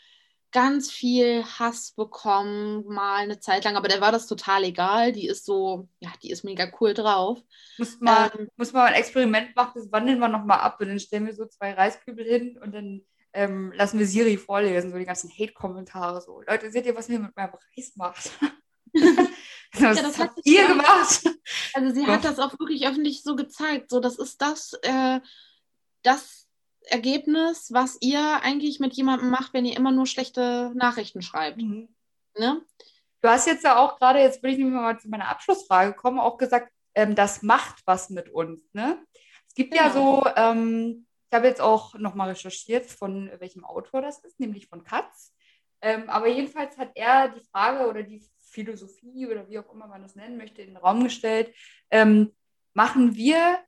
ganz 0.50 0.90
viel 0.90 1.44
Hass 1.44 1.92
bekommen, 1.92 2.86
mal 2.86 3.16
eine 3.16 3.40
Zeit 3.40 3.64
lang, 3.64 3.76
aber 3.76 3.88
der 3.88 4.00
war 4.00 4.12
das 4.12 4.26
total 4.26 4.64
egal. 4.64 5.12
Die 5.12 5.26
ist 5.26 5.44
so, 5.44 5.88
ja, 5.98 6.10
die 6.22 6.30
ist 6.30 6.44
mega 6.44 6.70
cool 6.80 6.94
drauf. 6.94 7.42
Muss 7.78 8.00
mal, 8.00 8.30
ähm, 8.38 8.48
muss 8.56 8.72
mal 8.72 8.86
ein 8.86 8.94
Experiment 8.94 9.54
machen, 9.56 9.72
das 9.74 9.92
wandeln 9.92 10.20
wir 10.20 10.28
nochmal 10.28 10.60
ab 10.60 10.80
und 10.80 10.88
dann 10.88 11.00
stellen 11.00 11.26
wir 11.26 11.34
so 11.34 11.46
zwei 11.46 11.72
Reiskübel 11.72 12.24
hin 12.24 12.58
und 12.62 12.72
dann 12.72 13.02
ähm, 13.34 13.72
lassen 13.72 13.98
wir 13.98 14.06
Siri 14.06 14.36
vorlesen, 14.36 14.90
so 14.90 14.98
die 14.98 15.04
ganzen 15.04 15.30
Hate-Kommentare. 15.30 16.22
So, 16.22 16.40
Leute, 16.46 16.70
seht 16.70 16.86
ihr, 16.86 16.96
was 16.96 17.08
ihr 17.08 17.18
mit 17.18 17.36
meinem 17.36 17.50
Preis 17.50 17.92
macht? 17.96 18.30
das, 18.92 19.80
ja, 19.80 19.94
das 19.94 20.18
habt 20.18 20.40
ihr 20.44 20.66
gemacht. 20.66 21.24
Also 21.74 21.94
sie 21.94 22.06
Doch. 22.06 22.12
hat 22.12 22.24
das 22.24 22.38
auch 22.38 22.58
wirklich 22.58 22.86
öffentlich 22.86 23.22
so 23.22 23.36
gezeigt. 23.36 23.90
So, 23.90 24.00
das 24.00 24.18
ist 24.18 24.40
das, 24.40 24.72
äh, 24.82 25.20
das 26.02 26.48
Ergebnis, 26.82 27.72
was 27.72 27.98
ihr 28.00 28.40
eigentlich 28.42 28.80
mit 28.80 28.94
jemandem 28.94 29.30
macht, 29.30 29.52
wenn 29.52 29.64
ihr 29.64 29.76
immer 29.76 29.92
nur 29.92 30.06
schlechte 30.06 30.72
Nachrichten 30.74 31.22
schreibt. 31.22 31.58
Mhm. 31.58 31.88
Ne? 32.38 32.62
Du 33.20 33.28
hast 33.28 33.46
jetzt 33.46 33.64
ja 33.64 33.78
auch 33.78 33.98
gerade, 33.98 34.20
jetzt 34.20 34.42
will 34.42 34.52
ich 34.52 34.58
nämlich 34.58 34.74
mal 34.74 34.98
zu 34.98 35.08
meiner 35.08 35.28
Abschlussfrage 35.28 35.92
kommen, 35.92 36.18
auch 36.20 36.38
gesagt, 36.38 36.72
ähm, 36.94 37.14
das 37.14 37.42
macht 37.42 37.82
was 37.84 38.10
mit 38.10 38.28
uns. 38.28 38.62
Ne? 38.72 38.98
Es 39.46 39.54
gibt 39.54 39.72
genau. 39.72 39.84
ja 39.84 39.90
so 39.90 40.26
ähm, 40.36 41.06
ich 41.30 41.36
habe 41.36 41.46
jetzt 41.46 41.60
auch 41.60 41.94
nochmal 41.94 42.30
recherchiert, 42.30 42.86
von 42.86 43.30
welchem 43.38 43.64
Autor 43.64 44.00
das 44.00 44.24
ist, 44.24 44.40
nämlich 44.40 44.66
von 44.66 44.82
Katz. 44.82 45.34
Ähm, 45.82 46.08
aber 46.08 46.26
jedenfalls 46.26 46.78
hat 46.78 46.90
er 46.94 47.28
die 47.28 47.44
Frage 47.52 47.86
oder 47.86 48.02
die 48.02 48.24
Philosophie 48.38 49.26
oder 49.26 49.48
wie 49.48 49.58
auch 49.58 49.70
immer 49.72 49.86
man 49.86 50.02
das 50.02 50.16
nennen 50.16 50.38
möchte, 50.38 50.62
in 50.62 50.68
den 50.68 50.76
Raum 50.78 51.04
gestellt, 51.04 51.54
ähm, 51.90 52.34
machen 52.72 53.14
wir 53.14 53.58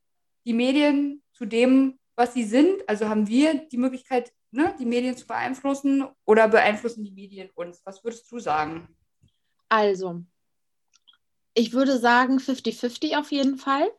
die 0.46 0.54
Medien 0.54 1.22
zu 1.32 1.44
dem, 1.44 1.99
was 2.20 2.34
sie 2.34 2.44
sind? 2.44 2.86
Also 2.88 3.08
haben 3.08 3.26
wir 3.26 3.66
die 3.68 3.78
Möglichkeit, 3.78 4.32
ne, 4.50 4.74
die 4.78 4.84
Medien 4.84 5.16
zu 5.16 5.26
beeinflussen 5.26 6.06
oder 6.26 6.46
beeinflussen 6.48 7.02
die 7.02 7.10
Medien 7.10 7.50
uns? 7.54 7.80
Was 7.84 8.04
würdest 8.04 8.30
du 8.30 8.38
sagen? 8.38 8.94
Also, 9.70 10.22
ich 11.54 11.72
würde 11.72 11.98
sagen 11.98 12.38
50-50 12.38 13.18
auf 13.18 13.32
jeden 13.32 13.56
Fall 13.56 13.90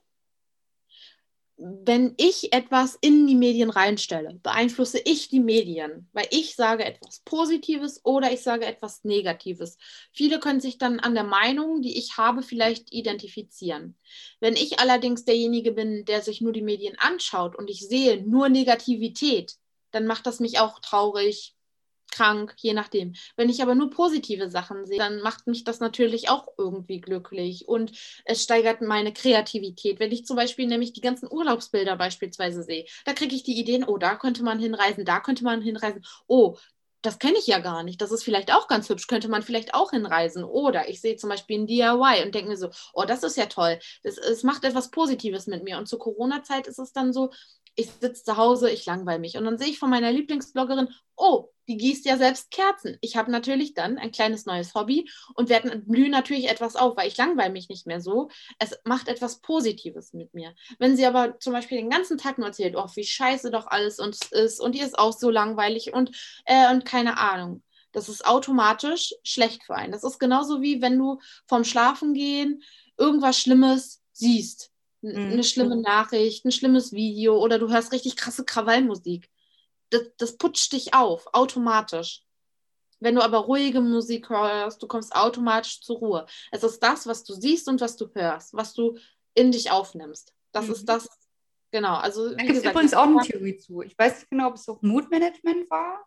wenn 1.61 2.15
ich 2.17 2.53
etwas 2.53 2.97
in 3.01 3.27
die 3.27 3.35
Medien 3.35 3.69
reinstelle, 3.69 4.39
beeinflusse 4.41 4.99
ich 4.99 5.29
die 5.29 5.39
Medien, 5.39 6.09
weil 6.11 6.25
ich 6.31 6.55
sage 6.55 6.83
etwas 6.83 7.19
Positives 7.19 8.03
oder 8.03 8.31
ich 8.31 8.41
sage 8.41 8.65
etwas 8.65 9.03
Negatives. 9.03 9.77
Viele 10.11 10.39
können 10.39 10.59
sich 10.59 10.79
dann 10.79 10.99
an 10.99 11.13
der 11.13 11.23
Meinung, 11.23 11.83
die 11.83 11.97
ich 11.99 12.17
habe, 12.17 12.41
vielleicht 12.41 12.91
identifizieren. 12.91 13.95
Wenn 14.39 14.55
ich 14.55 14.79
allerdings 14.79 15.23
derjenige 15.23 15.71
bin, 15.71 16.03
der 16.05 16.21
sich 16.21 16.41
nur 16.41 16.51
die 16.51 16.63
Medien 16.63 16.97
anschaut 16.97 17.55
und 17.55 17.69
ich 17.69 17.87
sehe 17.87 18.23
nur 18.23 18.49
Negativität, 18.49 19.55
dann 19.91 20.07
macht 20.07 20.25
das 20.25 20.39
mich 20.39 20.59
auch 20.59 20.79
traurig, 20.79 21.53
krank, 22.11 22.53
je 22.57 22.73
nachdem. 22.73 23.13
Wenn 23.35 23.49
ich 23.49 23.61
aber 23.61 23.75
nur 23.75 23.89
positive 23.89 24.49
Sachen 24.49 24.85
sehe, 24.85 24.99
dann 24.99 25.21
macht 25.21 25.47
mich 25.47 25.63
das 25.63 25.79
natürlich 25.79 26.29
auch 26.29 26.47
irgendwie 26.57 27.01
glücklich 27.01 27.67
und 27.67 27.91
es 28.25 28.43
steigert 28.43 28.81
meine 28.81 29.13
Kreativität. 29.13 29.99
Wenn 29.99 30.11
ich 30.11 30.25
zum 30.25 30.35
Beispiel 30.35 30.67
nämlich 30.67 30.93
die 30.93 31.01
ganzen 31.01 31.31
Urlaubsbilder 31.31 31.95
beispielsweise 31.95 32.63
sehe, 32.63 32.85
da 33.05 33.13
kriege 33.13 33.35
ich 33.35 33.43
die 33.43 33.59
Ideen, 33.59 33.83
oh, 33.83 33.97
da 33.97 34.15
könnte 34.15 34.43
man 34.43 34.59
hinreisen, 34.59 35.05
da 35.05 35.19
könnte 35.19 35.43
man 35.43 35.61
hinreisen, 35.61 36.03
oh, 36.27 36.57
das 37.01 37.17
kenne 37.19 37.37
ich 37.39 37.47
ja 37.47 37.59
gar 37.59 37.83
nicht. 37.83 38.01
Das 38.01 38.11
ist 38.11 38.23
vielleicht 38.23 38.53
auch 38.53 38.67
ganz 38.67 38.87
hübsch, 38.89 39.07
könnte 39.07 39.27
man 39.27 39.41
vielleicht 39.41 39.73
auch 39.73 39.91
hinreisen. 39.91 40.43
Oder 40.43 40.87
ich 40.89 41.01
sehe 41.01 41.15
zum 41.15 41.29
Beispiel 41.29 41.59
ein 41.59 41.67
DIY 41.67 42.23
und 42.23 42.35
denke 42.35 42.49
mir 42.49 42.57
so, 42.57 42.69
oh, 42.93 43.05
das 43.05 43.23
ist 43.23 43.37
ja 43.37 43.47
toll. 43.47 43.79
Es 44.03 44.43
macht 44.43 44.63
etwas 44.63 44.91
Positives 44.91 45.47
mit 45.47 45.63
mir. 45.63 45.77
Und 45.77 45.87
zur 45.87 45.99
Corona-Zeit 45.99 46.67
ist 46.67 46.79
es 46.79 46.93
dann 46.93 47.11
so, 47.11 47.31
ich 47.75 47.89
sitze 47.89 48.23
zu 48.23 48.37
Hause, 48.37 48.69
ich 48.69 48.85
langweile 48.85 49.19
mich. 49.19 49.37
Und 49.37 49.45
dann 49.45 49.57
sehe 49.57 49.69
ich 49.69 49.79
von 49.79 49.89
meiner 49.89 50.11
Lieblingsbloggerin, 50.11 50.89
oh, 51.15 51.49
die 51.67 51.77
gießt 51.77 52.05
ja 52.05 52.17
selbst 52.17 52.51
Kerzen. 52.51 52.97
Ich 53.01 53.15
habe 53.15 53.31
natürlich 53.31 53.73
dann 53.73 53.97
ein 53.97 54.11
kleines 54.11 54.45
neues 54.45 54.73
Hobby 54.73 55.09
und 55.35 55.49
werde 55.49 55.77
blühen 55.79 56.11
natürlich 56.11 56.49
etwas 56.49 56.75
auf, 56.75 56.97
weil 56.97 57.07
ich 57.07 57.17
langweile 57.17 57.51
mich 57.51 57.69
nicht 57.69 57.87
mehr 57.87 58.01
so. 58.01 58.29
Es 58.59 58.77
macht 58.83 59.07
etwas 59.07 59.39
Positives 59.39 60.13
mit 60.13 60.33
mir. 60.33 60.53
Wenn 60.79 60.97
sie 60.97 61.05
aber 61.05 61.39
zum 61.39 61.53
Beispiel 61.53 61.77
den 61.77 61.89
ganzen 61.89 62.17
Tag 62.17 62.37
nur 62.37 62.47
erzählt, 62.47 62.75
oh, 62.75 62.87
wie 62.95 63.05
scheiße 63.05 63.51
doch 63.51 63.67
alles 63.67 63.99
und 63.99 64.17
ist 64.31 64.59
und 64.59 64.75
ihr 64.75 64.85
ist 64.85 64.99
auch 64.99 65.13
so 65.13 65.29
langweilig 65.29 65.93
und, 65.93 66.11
äh, 66.45 66.71
und 66.71 66.85
keine 66.85 67.17
Ahnung. 67.17 67.63
Das 67.93 68.09
ist 68.09 68.25
automatisch 68.25 69.13
schlecht 69.23 69.63
für 69.63 69.75
einen. 69.75 69.91
Das 69.91 70.03
ist 70.03 70.19
genauso 70.19 70.61
wie 70.61 70.81
wenn 70.81 70.97
du 70.97 71.19
vom 71.47 71.63
Schlafengehen 71.63 72.63
irgendwas 72.97 73.37
Schlimmes 73.37 74.01
siehst 74.11 74.71
eine 75.03 75.37
mhm. 75.37 75.43
schlimme 75.43 75.77
Nachricht, 75.77 76.45
ein 76.45 76.51
schlimmes 76.51 76.91
Video 76.91 77.37
oder 77.37 77.59
du 77.59 77.69
hörst 77.69 77.91
richtig 77.91 78.15
krasse 78.15 78.45
Krawallmusik. 78.45 79.29
Das, 79.89 80.03
das 80.17 80.37
putscht 80.37 80.71
dich 80.73 80.93
auf, 80.93 81.27
automatisch. 81.33 82.23
Wenn 82.99 83.15
du 83.15 83.21
aber 83.21 83.39
ruhige 83.39 83.81
Musik 83.81 84.29
hörst, 84.29 84.81
du 84.81 84.87
kommst 84.87 85.15
automatisch 85.15 85.81
zur 85.81 85.97
Ruhe. 85.97 86.25
Es 86.51 86.63
ist 86.63 86.79
das, 86.81 87.07
was 87.07 87.23
du 87.23 87.33
siehst 87.33 87.67
und 87.67 87.81
was 87.81 87.97
du 87.97 88.09
hörst, 88.13 88.53
was 88.53 88.73
du 88.73 88.97
in 89.33 89.51
dich 89.51 89.71
aufnimmst. 89.71 90.33
Das 90.51 90.67
mhm. 90.67 90.73
ist 90.73 90.85
das, 90.85 91.09
genau. 91.71 91.95
Also, 91.95 92.29
da 92.29 92.43
gibt 92.43 92.57
es 92.57 92.63
übrigens 92.63 92.93
auch 92.93 93.07
eine 93.07 93.21
Theorie 93.21 93.57
zu. 93.57 93.81
Ich 93.81 93.97
weiß 93.97 94.19
nicht 94.19 94.29
genau, 94.29 94.49
ob 94.49 94.55
es 94.55 94.69
auch 94.69 94.81
Moodmanagement 94.83 95.69
war, 95.71 96.05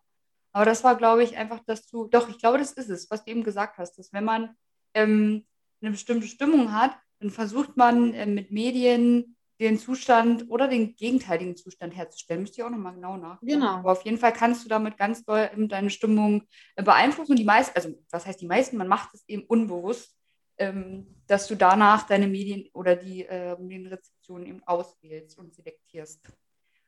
aber 0.53 0.65
das 0.65 0.85
war, 0.85 0.97
glaube 0.97 1.25
ich, 1.25 1.37
einfach, 1.37 1.61
dass 1.67 1.87
du, 1.89 2.07
doch, 2.07 2.29
ich 2.29 2.39
glaube, 2.39 2.59
das 2.59 2.73
ist 2.73 2.89
es, 2.89 3.11
was 3.11 3.25
du 3.25 3.33
eben 3.33 3.43
gesagt 3.43 3.77
hast, 3.77 3.99
dass 3.99 4.13
wenn 4.13 4.25
man 4.25 4.57
ähm, 4.95 5.45
eine 5.83 5.91
bestimmte 5.91 6.29
Stimmung 6.29 6.73
hat, 6.73 6.97
dann 7.25 7.31
versucht 7.31 7.77
man 7.79 8.13
äh, 8.13 8.27
mit 8.27 8.51
Medien 8.51 9.37
den 9.59 9.79
Zustand 9.79 10.51
oder 10.51 10.69
den 10.69 10.95
gegenteiligen 10.95 11.57
Zustand 11.57 11.97
herzustellen. 11.97 12.43
Müsste 12.43 12.61
ich 12.61 12.65
auch 12.65 12.71
nochmal 12.71 12.95
genau 12.95 13.17
nachdenken. 13.17 13.61
Genau. 13.61 13.77
Aber 13.77 13.93
auf 13.93 14.05
jeden 14.05 14.19
Fall 14.19 14.33
kannst 14.35 14.65
du 14.65 14.69
damit 14.69 14.99
ganz 14.99 15.25
doll 15.25 15.49
deine 15.57 15.89
Stimmung 15.89 16.43
äh, 16.77 16.83
beeinflussen. 16.83 17.33
Und 17.33 17.39
die 17.39 17.45
meisten, 17.45 17.75
also 17.75 17.95
was 18.11 18.27
heißt 18.27 18.43
die 18.43 18.47
meisten, 18.47 18.77
man 18.77 18.89
macht 18.89 19.15
es 19.15 19.25
eben 19.27 19.45
unbewusst, 19.45 20.15
ähm, 20.59 21.07
dass 21.27 21.47
du 21.47 21.55
danach 21.55 22.07
deine 22.07 22.27
Medien 22.27 22.69
oder 22.75 22.95
die 22.95 23.25
äh, 23.25 23.57
Medienrezeption 23.59 24.45
eben 24.45 24.63
auswählst 24.65 25.39
und 25.39 25.55
selektierst. 25.55 26.21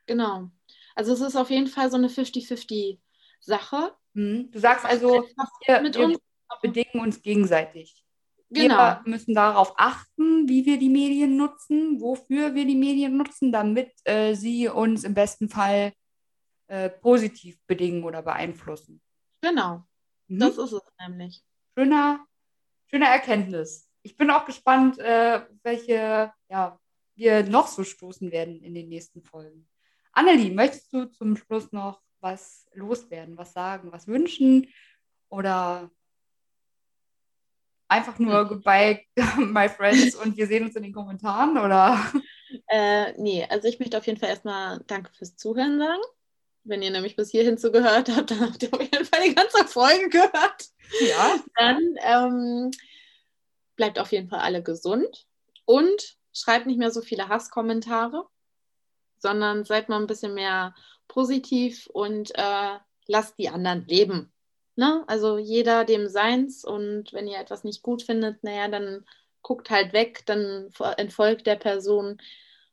Genau. 0.05 0.51
Also 0.95 1.15
es 1.15 1.21
ist 1.23 1.37
auf 1.37 1.49
jeden 1.49 1.67
Fall 1.67 1.91
so 1.91 1.97
eine 1.97 2.09
50-50 2.09 2.99
Sache. 3.41 3.95
Mhm. 4.13 4.51
Du 4.51 4.59
sagst 4.59 4.85
also, 4.85 5.25
wir, 5.67 5.83
wir 5.83 6.19
bedingen 6.61 7.01
uns 7.01 7.23
gegenseitig. 7.23 8.06
Genau. 8.51 8.77
Wir 8.77 9.03
müssen 9.05 9.35
darauf 9.35 9.75
achten, 9.77 10.49
wie 10.49 10.65
wir 10.67 10.79
die 10.79 10.89
Medien 10.89 11.37
nutzen, 11.37 12.01
wofür 12.01 12.55
wir 12.55 12.65
die 12.65 12.77
Medien 12.77 13.17
nutzen, 13.17 13.51
damit 13.51 13.93
äh, 14.05 14.35
sie 14.35 14.69
uns 14.69 15.05
im 15.05 15.15
besten 15.15 15.49
Fall 15.49 15.93
äh, 16.69 16.89
positiv 16.91 17.59
bedingen 17.67 18.05
oder 18.05 18.23
beeinflussen. 18.23 19.01
Genau. 19.41 19.85
Mhm. 20.29 20.39
Das 20.39 20.59
ist 20.59 20.73
es 20.73 20.83
nämlich. 21.01 21.43
Schöner, 21.77 22.25
schöner 22.89 23.09
Erkenntnis. 23.09 23.91
Ich 24.03 24.17
bin 24.17 24.31
auch 24.31 24.47
gespannt, 24.47 24.99
äh, 24.99 25.43
welche 25.63 26.33
ja, 26.49 26.79
wir 27.17 27.43
noch 27.45 27.67
so 27.67 27.83
stoßen 27.83 28.31
werden 28.31 28.63
in 28.63 28.75
den 28.75 28.89
nächsten 28.89 29.23
Folgen. 29.23 29.69
Annelie, 30.13 30.55
möchtest 30.55 30.93
du 30.93 31.07
zum 31.07 31.37
Schluss 31.37 31.73
noch 31.73 32.01
was 32.21 32.67
loswerden, 32.73 33.37
was 33.37 33.53
sagen, 33.53 33.93
was 33.93 34.07
wünschen 34.07 34.69
oder 35.29 35.91
einfach 37.89 38.19
nur 38.19 38.47
goodbye, 38.47 39.01
my 39.39 39.69
friends 39.69 40.15
und 40.15 40.37
wir 40.37 40.47
sehen 40.47 40.65
uns 40.65 40.77
in 40.77 40.83
den 40.83 40.93
Kommentaren 40.93 41.59
oder? 41.59 41.99
Äh, 42.69 43.13
nee, 43.21 43.47
also 43.49 43.69
ich 43.69 43.79
möchte 43.79 43.99
auf 43.99 44.07
jeden 44.07 44.19
Fall 44.19 44.31
erstmal 44.31 44.81
Danke 44.87 45.13
fürs 45.13 45.37
Zuhören 45.37 45.79
sagen. 45.79 46.03
Wenn 46.65 46.83
ihr 46.83 46.91
nämlich 46.91 47.15
bis 47.15 47.31
hierhin 47.31 47.59
zugehört 47.59 48.09
habt, 48.15 48.31
dann 48.31 48.41
habt 48.41 48.63
ihr 48.63 48.73
auf 48.73 48.81
jeden 48.81 49.05
Fall 49.05 49.23
die 49.25 49.35
ganze 49.35 49.65
Folge 49.67 50.09
gehört. 50.09 50.67
Ja. 51.01 51.37
Dann 51.55 51.81
ähm, 52.03 52.71
bleibt 53.77 53.99
auf 53.99 54.11
jeden 54.11 54.29
Fall 54.29 54.41
alle 54.41 54.63
gesund 54.63 55.27
und 55.65 56.17
schreibt 56.33 56.67
nicht 56.67 56.79
mehr 56.79 56.91
so 56.91 57.03
viele 57.03 57.29
Hasskommentare, 57.29 58.27
sondern 59.19 59.65
seid 59.65 59.89
mal 59.89 60.01
ein 60.01 60.07
bisschen 60.09 60.35
mehr 60.35 60.75
positiv 61.09 61.87
und 61.87 62.33
äh, 62.35 62.79
lasst 63.07 63.39
die 63.39 63.49
anderen 63.49 63.87
leben. 63.87 64.33
Ne? 64.77 65.05
Also 65.07 65.39
jeder 65.39 65.85
dem 65.85 66.09
seins 66.09 66.65
und 66.65 67.13
wenn 67.13 67.27
ihr 67.27 67.39
etwas 67.39 67.65
nicht 67.65 67.83
gut 67.83 68.03
findet, 68.03 68.45
naja, 68.45 68.69
dann 68.69 69.05
guckt 69.43 69.71
halt 69.71 69.93
weg, 69.93 70.25
dann 70.27 70.71
entfolgt 70.97 71.47
der 71.47 71.57
Person 71.57 72.19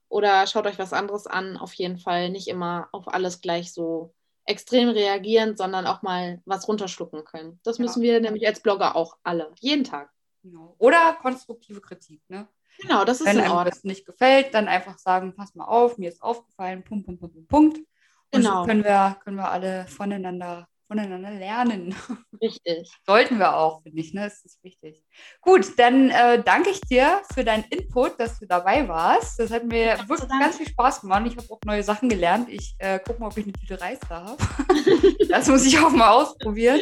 oder 0.10 0.46
schaut 0.48 0.68
euch 0.68 0.80
was 0.80 0.94
anderes 0.94 1.28
an. 1.28 1.58
Auf 1.58 1.74
jeden 1.74 1.98
Fall 1.98 2.30
nicht 2.30 2.48
immer 2.48 2.90
auf 2.92 3.08
alles 3.08 3.42
gleich 3.42 3.74
so 3.74 4.14
extrem 4.46 4.90
reagieren, 4.90 5.56
sondern 5.56 5.88
auch 5.88 6.02
mal 6.02 6.42
was 6.46 6.68
runterschlucken 6.68 7.24
können. 7.24 7.60
Das 7.64 7.78
ja. 7.78 7.86
müssen 7.86 8.02
wir 8.02 8.20
nämlich 8.20 8.46
als 8.46 8.60
Blogger 8.60 8.96
auch 8.96 9.18
alle, 9.24 9.52
jeden 9.60 9.84
Tag. 9.84 10.12
Genau. 10.42 10.76
Oder 10.78 11.18
konstruktive 11.22 11.80
Kritik, 11.80 12.22
ne? 12.28 12.48
Genau, 12.80 13.06
das 13.06 13.22
ist 13.22 13.28
Wenn 13.28 13.40
einem 13.40 13.66
das 13.66 13.84
nicht 13.84 14.06
gefällt, 14.06 14.54
dann 14.54 14.68
einfach 14.68 14.98
sagen, 14.98 15.36
pass 15.36 15.56
mal 15.56 15.66
auf, 15.66 15.98
mir 15.98 16.10
ist 16.10 16.22
aufgefallen, 16.22 16.84
Punkt, 16.84 17.06
Punkt, 17.06 17.22
Punkt, 17.22 17.48
Punkt. 17.48 17.78
Und 17.78 18.42
genau. 18.42 18.62
so 18.62 18.68
können 18.68 18.84
wir, 18.84 19.18
können 19.24 19.38
wir 19.38 19.52
alle 19.52 19.86
voneinander 19.86 20.68
voneinander 20.94 21.32
lernen. 21.32 21.96
Richtig. 22.42 22.92
Sollten 23.06 23.40
wir 23.40 23.56
auch, 23.56 23.82
finde 23.82 24.00
ich, 24.00 24.14
ne? 24.14 24.22
Das 24.22 24.46
ist 24.46 24.64
wichtig. 24.64 25.04
Gut, 25.42 25.78
dann 25.78 26.10
äh, 26.10 26.42
danke 26.44 26.70
ich 26.70 26.82
dir 26.82 27.22
für 27.34 27.44
deinen 27.44 27.64
Input, 27.66 28.20
dass 28.20 28.40
du 28.40 28.46
dabei 28.46 28.88
warst. 28.88 29.40
Das 29.40 29.52
hat 29.52 29.66
mir 29.66 29.86
ja, 29.86 30.10
wirklich 30.10 30.30
ganz 30.30 30.58
viel 30.58 30.68
Spaß 30.68 31.02
gemacht. 31.02 31.24
Ich 31.26 31.38
habe 31.38 31.48
auch 31.50 31.60
neue 31.66 31.84
Sachen 31.84 32.10
gelernt. 32.10 32.50
Ich 32.50 32.76
äh, 32.78 33.00
gucke 33.00 33.20
mal, 33.20 33.28
ob 33.28 33.38
ich 33.38 33.46
eine 33.46 33.54
Tüte 33.54 33.80
Reis 33.80 34.00
da 34.08 34.24
habe. 34.26 34.38
das 35.30 35.48
muss 35.48 35.66
ich 35.66 35.80
auch 35.80 35.92
mal 35.92 36.12
ausprobieren. 36.12 36.82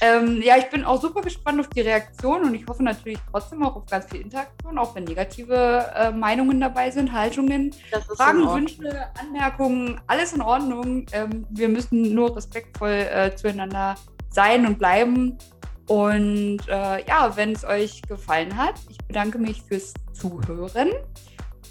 ähm, 0.00 0.40
ja, 0.42 0.56
ich 0.56 0.70
bin 0.70 0.84
auch 0.84 1.00
super 1.00 1.22
gespannt 1.22 1.60
auf 1.60 1.68
die 1.68 1.80
Reaktion 1.80 2.44
und 2.44 2.54
ich 2.54 2.66
hoffe 2.66 2.82
natürlich 2.82 3.18
trotzdem 3.30 3.62
auch 3.64 3.76
auf 3.76 3.86
ganz 3.86 4.06
viel 4.10 4.20
Interaktion, 4.20 4.78
auch 4.78 4.94
wenn 4.94 5.04
negative 5.04 5.90
äh, 5.94 6.10
Meinungen 6.12 6.60
dabei 6.60 6.90
sind, 6.90 7.12
Haltungen, 7.12 7.74
Fragen, 8.16 8.46
Wünsche, 8.48 9.06
Anmerkungen, 9.18 10.00
alles 10.06 10.32
in 10.32 10.42
Ordnung. 10.42 11.06
Ähm, 11.12 11.46
wir 11.50 11.68
müssen 11.68 12.14
nur 12.14 12.36
respektvoll 12.36 12.90
äh, 12.90 13.23
zueinander 13.32 13.94
sein 14.30 14.66
und 14.66 14.78
bleiben. 14.78 15.38
Und 15.86 16.60
äh, 16.68 17.06
ja, 17.06 17.36
wenn 17.36 17.52
es 17.52 17.64
euch 17.64 18.02
gefallen 18.02 18.56
hat, 18.56 18.74
ich 18.88 18.98
bedanke 19.06 19.38
mich 19.38 19.62
fürs 19.62 19.92
Zuhören. 20.12 20.90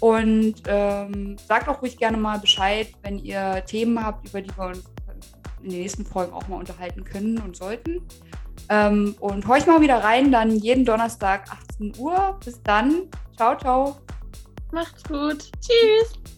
Und 0.00 0.54
ähm, 0.66 1.36
sagt 1.48 1.68
auch 1.68 1.80
ruhig 1.80 1.96
gerne 1.96 2.16
mal 2.16 2.38
Bescheid, 2.38 2.88
wenn 3.02 3.18
ihr 3.18 3.64
Themen 3.64 4.04
habt, 4.04 4.28
über 4.28 4.42
die 4.42 4.56
wir 4.56 4.66
uns 4.66 4.84
in 5.62 5.70
den 5.70 5.80
nächsten 5.80 6.04
Folgen 6.04 6.32
auch 6.32 6.46
mal 6.48 6.56
unterhalten 6.58 7.04
können 7.04 7.38
und 7.38 7.56
sollten. 7.56 8.06
Ähm, 8.68 9.14
und 9.20 9.46
horcht 9.46 9.66
mal 9.66 9.80
wieder 9.80 10.02
rein, 10.02 10.30
dann 10.30 10.50
jeden 10.50 10.84
Donnerstag 10.84 11.50
18 11.50 11.94
Uhr. 11.98 12.38
Bis 12.44 12.62
dann. 12.62 13.08
Ciao, 13.36 13.56
ciao. 13.56 13.96
Macht's 14.72 15.02
gut. 15.04 15.50
Tschüss. 15.60 16.34